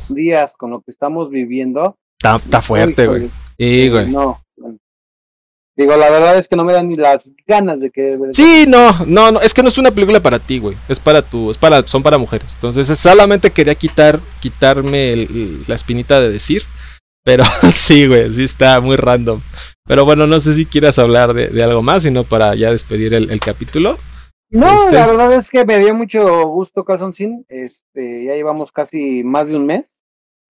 días 0.09 0.55
con 0.55 0.71
lo 0.71 0.81
que 0.81 0.91
estamos 0.91 1.29
viviendo. 1.29 1.97
Está, 2.17 2.37
está 2.37 2.61
fuerte, 2.61 3.07
güey. 3.07 3.29
Sí, 3.57 3.89
güey. 3.89 4.09
No. 4.09 4.41
Digo, 5.77 5.95
la 5.95 6.09
verdad 6.09 6.37
es 6.37 6.47
que 6.49 6.55
no 6.57 6.65
me 6.65 6.73
dan 6.73 6.89
ni 6.89 6.95
las 6.95 7.29
ganas 7.47 7.79
de 7.79 7.89
que. 7.91 8.17
Sí, 8.33 8.65
no, 8.67 8.91
no, 9.05 9.31
no, 9.31 9.39
es 9.39 9.53
que 9.53 9.63
no 9.63 9.69
es 9.69 9.77
una 9.77 9.91
película 9.91 10.19
para 10.19 10.37
ti, 10.37 10.59
güey. 10.59 10.75
Es 10.89 10.99
para 10.99 11.21
tu, 11.21 11.49
es 11.49 11.57
para, 11.57 11.87
son 11.87 12.03
para 12.03 12.17
mujeres. 12.17 12.47
Entonces, 12.55 12.89
es- 12.89 12.99
solamente 12.99 13.51
quería 13.51 13.73
quitar, 13.75 14.19
quitarme 14.41 15.13
el- 15.13 15.19
el- 15.21 15.63
la 15.67 15.75
espinita 15.75 16.19
de 16.19 16.29
decir. 16.31 16.63
Pero 17.23 17.43
sí, 17.73 18.07
güey, 18.07 18.31
sí 18.33 18.43
está 18.43 18.79
muy 18.81 18.95
random. 18.97 19.41
Pero 19.87 20.05
bueno, 20.05 20.27
no 20.27 20.39
sé 20.39 20.53
si 20.53 20.65
quieras 20.65 20.99
hablar 20.99 21.33
de, 21.33 21.47
de 21.47 21.63
algo 21.63 21.81
más, 21.81 22.03
sino 22.03 22.23
para 22.23 22.53
ya 22.55 22.71
despedir 22.71 23.13
el, 23.13 23.31
el 23.31 23.39
capítulo. 23.39 23.97
No, 24.49 24.83
Este- 24.83 24.95
la 24.95 25.07
verdad 25.07 25.33
es 25.33 25.49
que 25.49 25.65
me 25.65 25.79
dio 25.79 25.93
mucho 25.95 26.47
gusto 26.47 26.83
Calzoncín. 26.83 27.45
Este, 27.47 28.25
ya 28.25 28.33
llevamos 28.33 28.71
casi 28.73 29.23
más 29.23 29.47
de 29.47 29.55
un 29.55 29.65
mes 29.65 29.95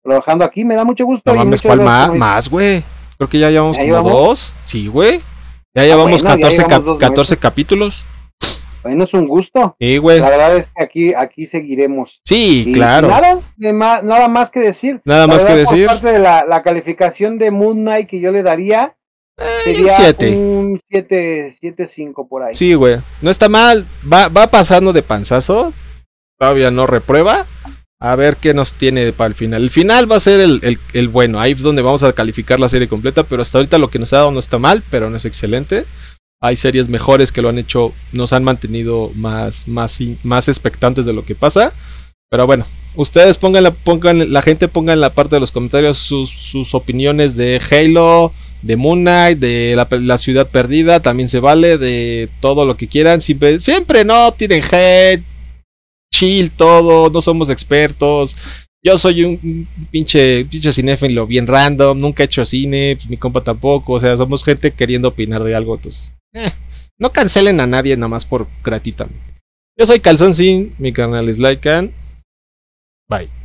trabajando 0.03 0.45
aquí. 0.47 0.65
Me 0.65 0.75
da 0.77 0.85
mucho 0.85 1.05
gusto. 1.05 1.31
No 1.33 1.39
mames, 1.45 1.61
¿cuál 1.61 1.81
Más, 1.83 2.49
güey. 2.49 2.83
Creo 3.21 3.29
que 3.29 3.39
ya 3.39 3.51
llevamos 3.51 3.77
¿Ya 3.77 3.83
como 3.83 3.93
llevamos? 3.93 4.13
dos. 4.13 4.55
Sí, 4.65 4.87
güey. 4.87 5.21
Ya 5.75 5.85
llevamos 5.85 6.23
bueno, 6.23 6.37
ya 6.39 6.41
14, 6.41 6.57
llevamos 6.57 6.75
cap- 6.75 6.85
dos 6.85 6.99
14 6.99 7.33
meses. 7.33 7.39
capítulos. 7.43 8.05
Bueno, 8.83 9.05
es 9.05 9.13
un 9.13 9.29
gusto. 9.29 9.77
Sí, 9.79 9.99
güey. 9.99 10.21
La 10.21 10.31
verdad 10.31 10.57
es 10.57 10.69
que 10.75 10.83
aquí, 10.83 11.13
aquí 11.15 11.45
seguiremos. 11.45 12.23
Sí, 12.25 12.65
Y 12.67 12.73
claro. 12.73 13.09
Nada, 13.59 14.29
más 14.29 14.51
que 14.51 14.61
decir. 14.61 15.03
Nada 15.05 15.27
La 15.27 15.35
más 15.35 15.45
que 15.45 15.53
decir. 15.55 15.87
Por 15.87 15.97
parte 16.01 16.13
de 16.13 16.19
la, 16.19 16.47
la 16.49 16.63
calificación 16.63 17.37
de 17.37 17.51
Moon 17.51 17.77
Knight 17.83 18.09
que 18.09 18.21
yo 18.21 18.33
le 18.33 18.43
daría, 18.43 18.97
sería 19.65 19.97
siete. 19.97 20.35
un 20.35 20.81
7, 20.89 21.51
7-5 21.63 22.27
por 22.27 22.43
ahí. 22.45 22.55
Sí, 22.55 22.73
güey. 22.73 23.01
No 23.21 23.31
está 23.31 23.51
mal. 23.51 23.85
Va, 24.11 24.29
va 24.29 24.47
pasando 24.47 24.95
de 24.95 25.03
panzazo. 25.03 25.75
Todavía 26.39 26.71
no 26.71 26.87
reprueba. 26.87 27.45
A 28.03 28.17
ver 28.17 28.37
qué 28.37 28.55
nos 28.55 28.73
tiene 28.73 29.13
para 29.13 29.29
el 29.29 29.35
final. 29.35 29.63
El 29.63 29.71
final 29.71 30.11
va 30.11 30.17
a 30.17 30.21
ser 30.21 30.41
el, 30.41 30.79
el- 30.95 31.09
bueno. 31.09 31.39
Ahí 31.39 31.53
es 31.53 31.61
donde 31.61 31.83
vamos 31.83 32.03
a 32.03 32.13
calificar 32.15 32.59
la 32.59 32.69
serie 32.71 32.89
completa. 32.89 33.25
Pero 33.25 33.43
hasta 33.43 33.59
ahorita 33.59 33.77
lo 33.79 33.91
que 33.91 33.99
nos 33.99 34.13
ha 34.13 34.19
dado 34.19 34.33
no 34.33 34.41
está 34.41 34.59
mal, 34.59 34.83
pero 34.91 35.11
no 35.11 35.17
es 35.19 35.27
excelente. 35.27 35.85
Hay 36.43 36.57
series 36.57 36.89
mejores 36.89 37.31
que 37.31 37.43
lo 37.43 37.51
han 37.51 37.59
hecho, 37.59 37.93
nos 38.13 38.33
han 38.33 38.43
mantenido 38.43 39.13
más, 39.15 39.69
más, 39.69 39.99
más 40.23 40.49
expectantes 40.49 41.05
de 41.05 41.13
lo 41.13 41.25
que 41.25 41.35
pasa. 41.35 41.75
Pero 42.31 42.47
bueno, 42.47 42.65
ustedes 42.95 43.37
pongan 43.37 43.65
la, 43.65 43.73
pongan, 43.73 44.33
la 44.33 44.41
gente 44.41 44.67
ponga 44.69 44.95
en 44.95 45.01
la 45.01 45.13
parte 45.13 45.37
de 45.37 45.41
los 45.41 45.53
comentarios 45.53 45.99
sus, 45.99 46.75
opiniones 46.75 47.37
de 47.37 47.61
Halo, 47.71 48.33
de 48.63 48.77
Moon 48.77 49.01
Knight, 49.01 49.39
de 49.39 49.77
la 49.91 50.17
ciudad 50.17 50.49
perdida, 50.49 51.01
también 51.01 51.29
se 51.29 51.41
vale, 51.41 51.77
de 51.77 52.31
todo 52.41 52.65
lo 52.65 52.79
que 52.79 52.89
quieran. 52.89 53.21
Siempre, 53.21 53.61
siempre 53.61 54.07
no 54.07 54.33
tienen 54.33 54.63
hate, 54.63 55.23
chill 56.13 56.51
todo, 56.51 57.11
no 57.11 57.21
somos 57.21 57.49
expertos. 57.49 58.37
Yo 58.83 58.97
soy 58.97 59.25
un, 59.25 59.69
pinche, 59.91 60.47
pinche 60.47 60.73
cinéfilo 60.73 61.27
bien 61.27 61.47
random, 61.47 61.99
nunca 61.99 62.23
he 62.23 62.27
hecho 62.27 62.45
cine, 62.45 62.97
pues 62.97 63.11
mi 63.11 63.19
compa 63.19 63.45
tampoco, 63.45 63.95
o 63.95 64.01
sea, 64.01 64.17
somos 64.17 64.43
gente 64.43 64.73
queriendo 64.73 65.09
opinar 65.09 65.43
de 65.43 65.55
algo, 65.55 65.77
entonces, 65.77 66.15
eh, 66.33 66.53
no 66.99 67.13
cancelen 67.13 67.61
a 67.61 67.67
nadie 67.67 67.97
nada 67.97 68.09
más 68.09 68.25
por 68.25 68.49
gratuitamente. 68.65 69.21
Yo 69.77 69.87
soy 69.87 70.01
Calzón 70.01 70.35
Sin, 70.35 70.75
mi 70.79 70.93
canal 70.93 71.29
es 71.29 71.39
Lycan. 71.39 71.93
Bye. 73.09 73.40